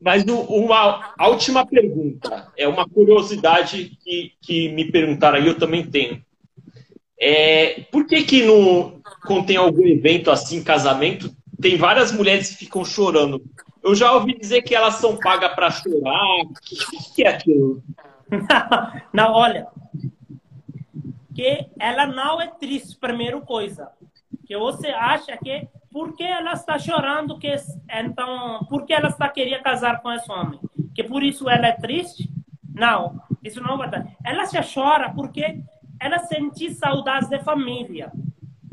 mas 0.00 0.24
uma 0.24 1.12
a 1.18 1.28
última 1.28 1.66
pergunta 1.66 2.50
é 2.56 2.66
uma 2.66 2.88
curiosidade 2.88 3.98
que, 4.02 4.32
que 4.40 4.70
me 4.70 4.90
perguntaram 4.90 5.36
aí, 5.36 5.46
eu 5.46 5.58
também 5.58 5.84
tenho. 5.84 6.24
É, 7.20 7.80
por 7.92 8.06
que 8.06 8.22
que 8.22 8.42
no, 8.42 9.02
quando 9.26 9.44
tem 9.44 9.58
algum 9.58 9.86
evento 9.86 10.30
assim, 10.30 10.64
casamento, 10.64 11.30
tem 11.60 11.76
várias 11.76 12.10
mulheres 12.10 12.48
que 12.48 12.64
ficam 12.64 12.82
chorando? 12.82 13.42
Eu 13.82 13.94
já 13.94 14.14
ouvi 14.14 14.38
dizer 14.38 14.62
que 14.62 14.74
elas 14.74 14.94
são 14.94 15.18
pagas 15.18 15.54
para 15.54 15.70
chorar. 15.70 16.44
O 16.44 16.54
que, 16.62 17.14
que, 17.14 17.24
é 17.24 17.28
aquilo? 17.28 17.82
Não, 19.12 19.32
olha, 19.32 19.66
que 21.40 21.70
ela 21.78 22.04
não 22.06 22.38
é 22.38 22.48
triste, 22.48 22.98
primeira 22.98 23.40
coisa. 23.40 23.90
Que 24.44 24.58
você 24.58 24.88
acha 24.88 25.34
que 25.38 25.66
por 25.90 26.14
que 26.14 26.22
ela 26.22 26.52
está 26.52 26.78
chorando 26.78 27.38
que 27.38 27.50
então 27.90 28.66
por 28.68 28.84
que 28.84 28.92
ela 28.92 29.08
está 29.08 29.26
querendo 29.26 29.62
casar 29.62 30.02
com 30.02 30.12
esse 30.12 30.30
homem? 30.30 30.60
Que 30.94 31.02
por 31.02 31.22
isso 31.22 31.48
ela 31.48 31.68
é 31.68 31.72
triste? 31.72 32.30
Não 32.74 33.22
isso 33.42 33.62
não 33.62 33.76
é 33.76 33.78
verdade. 33.78 34.14
Ela 34.22 34.44
já 34.44 34.60
chora 34.62 35.14
porque 35.14 35.62
ela 35.98 36.18
sente 36.18 36.74
saudades 36.74 37.30
da 37.30 37.40
família. 37.40 38.12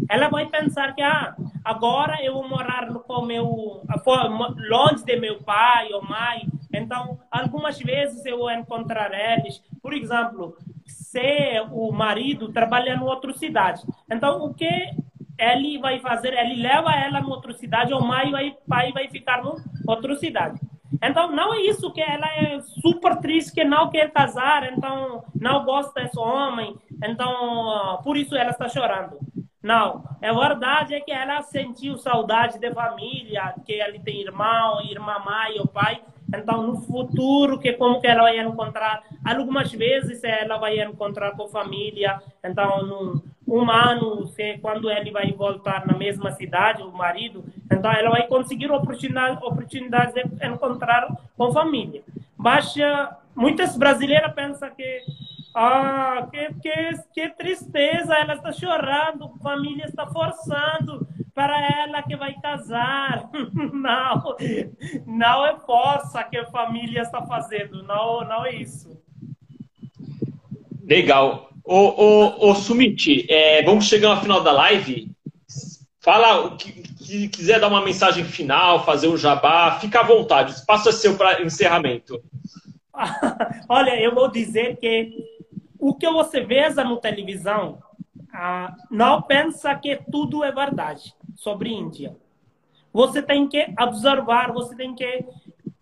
Ela 0.10 0.28
vai 0.28 0.46
pensar 0.48 0.94
que 0.94 1.02
ah 1.02 1.38
agora 1.64 2.22
eu 2.22 2.34
vou 2.34 2.50
morar 2.50 2.94
com 2.94 3.22
meu 3.22 3.82
longe 4.70 5.06
de 5.06 5.16
meu 5.16 5.42
pai 5.42 5.94
ou 5.94 6.04
mãe. 6.04 6.50
Então 6.74 7.18
algumas 7.32 7.80
vezes 7.80 8.26
eu 8.26 8.40
vou 8.40 8.52
encontrar 8.52 9.14
eles. 9.14 9.64
Por 9.82 9.94
exemplo 9.94 10.58
se 11.18 11.62
o 11.72 11.92
marido 11.92 12.52
trabalha 12.52 12.96
em 12.96 13.02
outra 13.02 13.34
cidade 13.34 13.82
então 14.10 14.44
o 14.46 14.54
que 14.54 14.72
ele 15.40 15.78
vai 15.78 16.00
fazer, 16.00 16.34
ele 16.34 16.62
leva 16.62 16.92
ela 16.92 17.20
em 17.20 17.26
outra 17.26 17.54
cidade, 17.54 17.94
o 17.94 18.02
mãe 18.02 18.32
vai, 18.32 18.56
pai 18.68 18.92
vai 18.92 19.08
ficar 19.08 19.44
em 19.44 19.54
outra 19.88 20.16
cidade. 20.16 20.60
Então, 21.02 21.32
não 21.32 21.54
é 21.54 21.60
isso 21.60 21.92
que 21.92 22.02
ela 22.02 22.28
é 22.28 22.60
super 22.82 23.18
triste, 23.18 23.54
que 23.54 23.64
não 23.64 23.90
quer 23.90 24.12
casar, 24.12 24.72
então 24.72 25.24
não 25.40 25.64
gosta 25.64 26.02
desse 26.02 26.18
homem, 26.18 26.76
então 27.04 28.02
por 28.04 28.18
isso 28.18 28.36
ela 28.36 28.50
está 28.50 28.68
chorando. 28.68 29.20
Não, 29.62 30.04
é 30.22 30.34
verdade 30.34 30.96
é 30.96 31.02
que 31.02 31.12
ela 31.12 31.42
sentiu 31.44 31.98
saudade 31.98 32.60
da 32.60 32.74
família, 32.74 33.54
que 33.66 33.74
ele 33.74 34.00
tem 34.00 34.22
irmão, 34.22 34.82
irmã 34.82 35.20
mãe 35.20 35.60
ou 35.60 35.68
pai, 35.68 36.02
então, 36.34 36.64
no 36.64 36.82
futuro, 36.82 37.58
que 37.60 37.74
como 37.74 38.02
que 38.02 38.08
ela 38.08 38.24
vai 38.24 38.40
encontrar? 38.40 39.04
Algumas 39.24 39.72
vezes 39.72 40.24
ela 40.24 40.58
vai 40.58 40.80
encontrar 40.82 41.32
com 41.32 41.44
a 41.44 41.50
família. 41.50 42.22
Então, 42.44 42.86
num, 42.86 43.22
um 43.48 43.72
ano, 43.72 44.28
se, 44.28 44.58
quando 44.58 44.90
ele 44.92 45.10
vai 45.12 45.32
voltar 45.32 45.88
na 45.88 45.98
mesma 45.98 46.32
cidade, 46.32 46.84
o 46.84 46.92
marido, 46.92 47.46
então 47.72 47.92
ela 47.92 48.10
vai 48.10 48.28
conseguir 48.28 48.70
oportunidade, 48.70 49.38
oportunidade 49.44 50.14
de 50.14 50.46
encontrar 50.46 51.08
com 51.38 51.46
a 51.46 51.54
família. 51.54 52.04
Mas 52.36 52.76
uh, 52.76 53.16
muitas 53.34 53.78
brasileiras 53.78 54.34
pensam 54.34 54.70
que 54.72 55.02
ah, 55.60 56.28
que, 56.30 56.54
que, 56.62 56.92
que 57.14 57.30
tristeza, 57.30 58.14
ela 58.14 58.36
está 58.36 58.52
chorando, 58.52 59.32
a 59.40 59.44
família 59.44 59.86
está 59.86 60.06
forçando 60.06 61.08
para 61.38 61.84
ela 61.84 62.02
que 62.02 62.16
vai 62.16 62.34
casar. 62.42 63.30
Não, 63.54 64.36
não 65.06 65.46
é 65.46 65.56
força 65.60 66.24
que 66.24 66.36
a 66.36 66.48
família 66.48 67.04
está 67.04 67.22
fazendo, 67.22 67.84
não, 67.84 68.28
não 68.28 68.44
é 68.44 68.56
isso. 68.56 69.00
Legal. 70.84 71.50
Ô, 71.64 71.76
ô, 71.76 72.50
ô 72.50 72.56
Sumit, 72.56 73.32
é, 73.32 73.62
vamos 73.62 73.86
chegar 73.86 74.10
ao 74.10 74.22
final 74.22 74.42
da 74.42 74.52
live. 74.52 75.12
Fala 76.02 76.46
o 76.46 76.58
que, 76.58 76.72
que, 76.72 77.30
quiser 77.30 77.60
dar 77.60 77.68
uma 77.68 77.84
mensagem 77.84 78.24
final, 78.24 78.84
fazer 78.84 79.08
um 79.08 79.18
jabá, 79.18 79.78
fica 79.80 80.00
à 80.00 80.04
vontade. 80.04 80.54
O 80.54 80.56
espaço 80.56 80.90
é 80.90 80.92
seu 80.92 81.18
para 81.18 81.44
encerramento. 81.44 82.20
Olha, 83.70 84.00
eu 84.02 84.14
vou 84.16 84.30
dizer 84.32 84.78
que 84.78 85.14
o 85.78 85.94
que 85.94 86.10
você 86.10 86.42
vê 86.42 86.68
na 86.70 86.98
televisão 86.98 87.78
ah, 88.34 88.74
não 88.90 89.22
pensa 89.22 89.76
que 89.76 90.00
tudo 90.10 90.44
é 90.44 90.52
verdade 90.52 91.16
sobre 91.38 91.70
Índia. 91.70 92.18
Você 92.92 93.22
tem 93.22 93.48
que 93.48 93.74
observar, 93.80 94.52
você 94.52 94.76
tem 94.76 94.94
que 94.94 95.24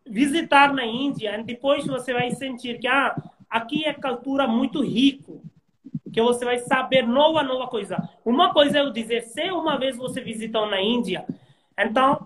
visitar 0.06 0.72
na 0.74 0.86
Índia, 0.86 1.40
e 1.40 1.44
depois 1.44 1.88
você 1.88 2.14
vai 2.14 2.30
sentir 2.32 2.78
que 2.78 2.88
ah, 2.88 3.16
aqui 3.50 3.86
é 3.86 3.94
cultura 3.94 4.48
muito 4.48 4.84
rico 4.84 5.42
que 6.14 6.22
você 6.22 6.46
vai 6.46 6.60
saber 6.60 7.02
nova, 7.06 7.44
nova 7.44 7.68
coisa. 7.68 7.98
Uma 8.24 8.54
coisa 8.54 8.78
é 8.78 8.82
eu 8.82 8.92
dizer, 8.92 9.24
se 9.24 9.52
uma 9.52 9.78
vez 9.78 9.98
você 9.98 10.22
visitou 10.22 10.66
na 10.66 10.80
Índia, 10.80 11.26
então 11.78 12.26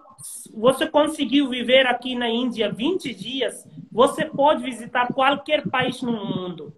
você 0.53 0.87
conseguiu 0.87 1.49
viver 1.49 1.87
aqui 1.87 2.13
na 2.13 2.29
Índia 2.29 2.71
20 2.71 3.13
dias, 3.15 3.67
você 3.91 4.25
pode 4.25 4.63
visitar 4.63 5.11
qualquer 5.13 5.67
país 5.69 6.01
no 6.01 6.11
mundo. 6.11 6.73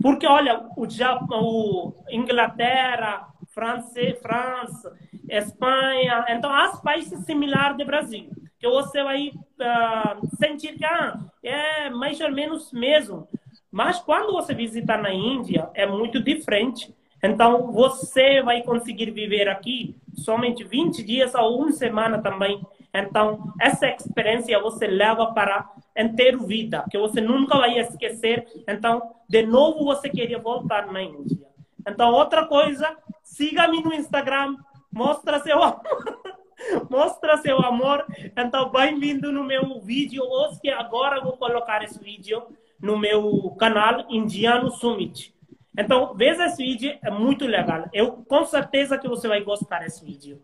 Porque, 0.00 0.26
olha, 0.26 0.64
o, 0.76 0.88
Japão, 0.88 1.42
o 1.42 1.94
Inglaterra, 2.10 3.28
França, 3.48 4.00
França, 4.20 4.96
Espanha, 5.38 6.26
então, 6.28 6.52
há 6.52 6.76
países 6.76 7.24
similares 7.24 7.78
do 7.78 7.84
Brasil, 7.86 8.30
que 8.58 8.68
você 8.68 9.02
vai 9.02 9.28
uh, 9.28 10.36
sentir 10.36 10.76
que 10.76 10.84
ah, 10.84 11.18
é 11.42 11.88
mais 11.90 12.20
ou 12.20 12.30
menos 12.30 12.72
mesmo. 12.72 13.26
Mas 13.70 13.98
quando 13.98 14.32
você 14.32 14.54
visitar 14.54 14.98
na 14.98 15.12
Índia, 15.12 15.70
é 15.74 15.86
muito 15.86 16.22
diferente. 16.22 16.94
Então, 17.22 17.72
você 17.72 18.42
vai 18.42 18.62
conseguir 18.62 19.10
viver 19.10 19.48
aqui 19.48 19.96
somente 20.14 20.64
20 20.64 21.02
dias 21.02 21.34
ou 21.34 21.62
uma 21.62 21.72
semana 21.72 22.20
também. 22.20 22.60
Então, 22.92 23.54
essa 23.58 23.88
experiência 23.88 24.60
você 24.60 24.86
leva 24.86 25.32
para 25.32 25.66
inteiro 25.96 26.44
vida, 26.46 26.84
que 26.90 26.98
você 26.98 27.20
nunca 27.20 27.56
vai 27.56 27.78
esquecer. 27.78 28.46
Então, 28.68 29.14
de 29.28 29.46
novo, 29.46 29.84
você 29.84 30.10
queria 30.10 30.38
voltar 30.38 30.92
na 30.92 31.02
Índia. 31.02 31.38
Então, 31.88 32.12
outra 32.12 32.46
coisa, 32.46 32.96
siga-me 33.22 33.82
no 33.82 33.94
Instagram, 33.94 34.56
mostra 34.92 35.40
seu 35.40 35.62
amor. 35.62 35.82
mostra 36.90 37.36
seu 37.38 37.58
amor. 37.58 38.04
Então, 38.36 38.70
bem-vindo 38.70 39.32
no 39.32 39.42
meu 39.42 39.80
vídeo. 39.80 40.22
Hoje, 40.22 40.68
agora 40.70 41.20
vou 41.20 41.36
colocar 41.36 41.82
esse 41.82 41.98
vídeo 41.98 42.42
no 42.80 42.98
meu 42.98 43.56
canal 43.58 44.06
Indiano 44.10 44.70
Summit. 44.70 45.34
Então, 45.76 46.14
veja 46.14 46.46
esse 46.46 46.62
vídeo, 46.62 46.98
é 47.02 47.10
muito 47.10 47.46
legal. 47.46 47.88
Eu 47.92 48.12
com 48.28 48.44
certeza 48.44 48.98
que 48.98 49.08
você 49.08 49.26
vai 49.26 49.40
gostar 49.40 49.80
desse 49.80 50.04
vídeo. 50.04 50.40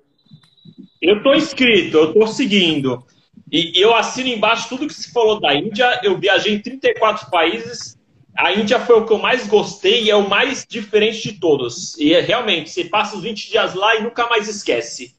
Eu 1.00 1.18
estou 1.18 1.34
inscrito, 1.34 1.96
eu 1.96 2.08
estou 2.08 2.26
seguindo. 2.26 3.04
E 3.50 3.72
eu 3.80 3.94
assino 3.94 4.28
embaixo 4.28 4.68
tudo 4.68 4.86
que 4.86 4.94
se 4.94 5.12
falou 5.12 5.38
da 5.38 5.54
Índia. 5.54 6.00
Eu 6.02 6.18
viajei 6.18 6.54
em 6.54 6.62
34 6.62 7.30
países. 7.30 7.97
A 8.38 8.52
Índia 8.52 8.78
foi 8.78 8.94
o 8.94 9.04
que 9.04 9.12
eu 9.12 9.18
mais 9.18 9.48
gostei 9.48 10.04
e 10.04 10.10
é 10.12 10.14
o 10.14 10.28
mais 10.28 10.64
diferente 10.64 11.20
de 11.20 11.40
todos. 11.40 11.98
E 11.98 12.14
é, 12.14 12.20
realmente, 12.20 12.70
você 12.70 12.84
passa 12.84 13.16
os 13.16 13.22
20 13.24 13.50
dias 13.50 13.74
lá 13.74 13.96
e 13.96 14.02
nunca 14.04 14.28
mais 14.28 14.46
esquece. 14.46 15.18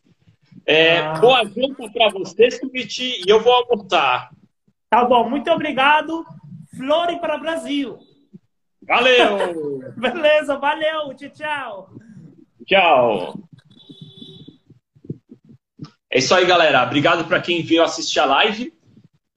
É, 0.65 0.99
ah. 0.99 1.13
Boa 1.19 1.43
janta 1.43 1.91
para 1.91 2.09
você, 2.11 2.49
Subit, 2.49 3.03
e 3.03 3.29
eu 3.29 3.41
vou 3.41 3.51
almoçar. 3.51 4.29
Tá 4.89 5.03
bom, 5.03 5.29
muito 5.29 5.51
obrigado. 5.51 6.25
Flore 6.77 7.19
para 7.19 7.35
o 7.35 7.41
Brasil. 7.41 7.99
Valeu! 8.83 9.81
Beleza, 9.99 10.57
valeu, 10.57 11.13
tchau, 11.13 11.29
tchau. 11.29 11.89
Tchau. 12.65 13.39
É 16.09 16.19
isso 16.19 16.33
aí, 16.33 16.45
galera. 16.45 16.83
Obrigado 16.83 17.25
para 17.25 17.41
quem 17.41 17.63
veio 17.63 17.83
assistir 17.83 18.21
a 18.21 18.25
live. 18.25 18.73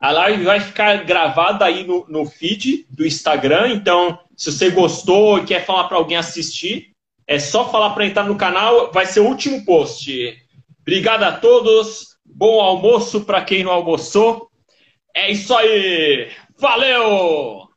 A 0.03 0.11
live 0.11 0.43
vai 0.43 0.59
ficar 0.59 1.05
gravada 1.05 1.65
aí 1.65 1.87
no, 1.87 2.05
no 2.09 2.27
feed 2.27 2.85
do 2.91 3.07
Instagram. 3.07 3.69
Então, 3.69 4.19
se 4.37 4.51
você 4.51 4.69
gostou 4.69 5.39
e 5.39 5.45
quer 5.45 5.65
falar 5.65 5.85
para 5.85 5.97
alguém 5.97 6.17
assistir, 6.17 6.89
é 7.25 7.39
só 7.39 7.71
falar 7.71 7.91
para 7.91 8.05
entrar 8.05 8.25
no 8.25 8.35
canal. 8.35 8.91
Vai 8.91 9.07
ser 9.07 9.21
o 9.21 9.27
último 9.29 9.65
post. 9.65 10.37
Obrigado 10.81 11.23
a 11.23 11.31
todos. 11.31 12.17
Bom 12.27 12.61
almoço 12.61 13.21
para 13.21 13.45
quem 13.45 13.63
não 13.63 13.71
almoçou. 13.71 14.51
É 15.15 15.31
isso 15.31 15.55
aí. 15.55 16.31
Valeu! 16.59 17.72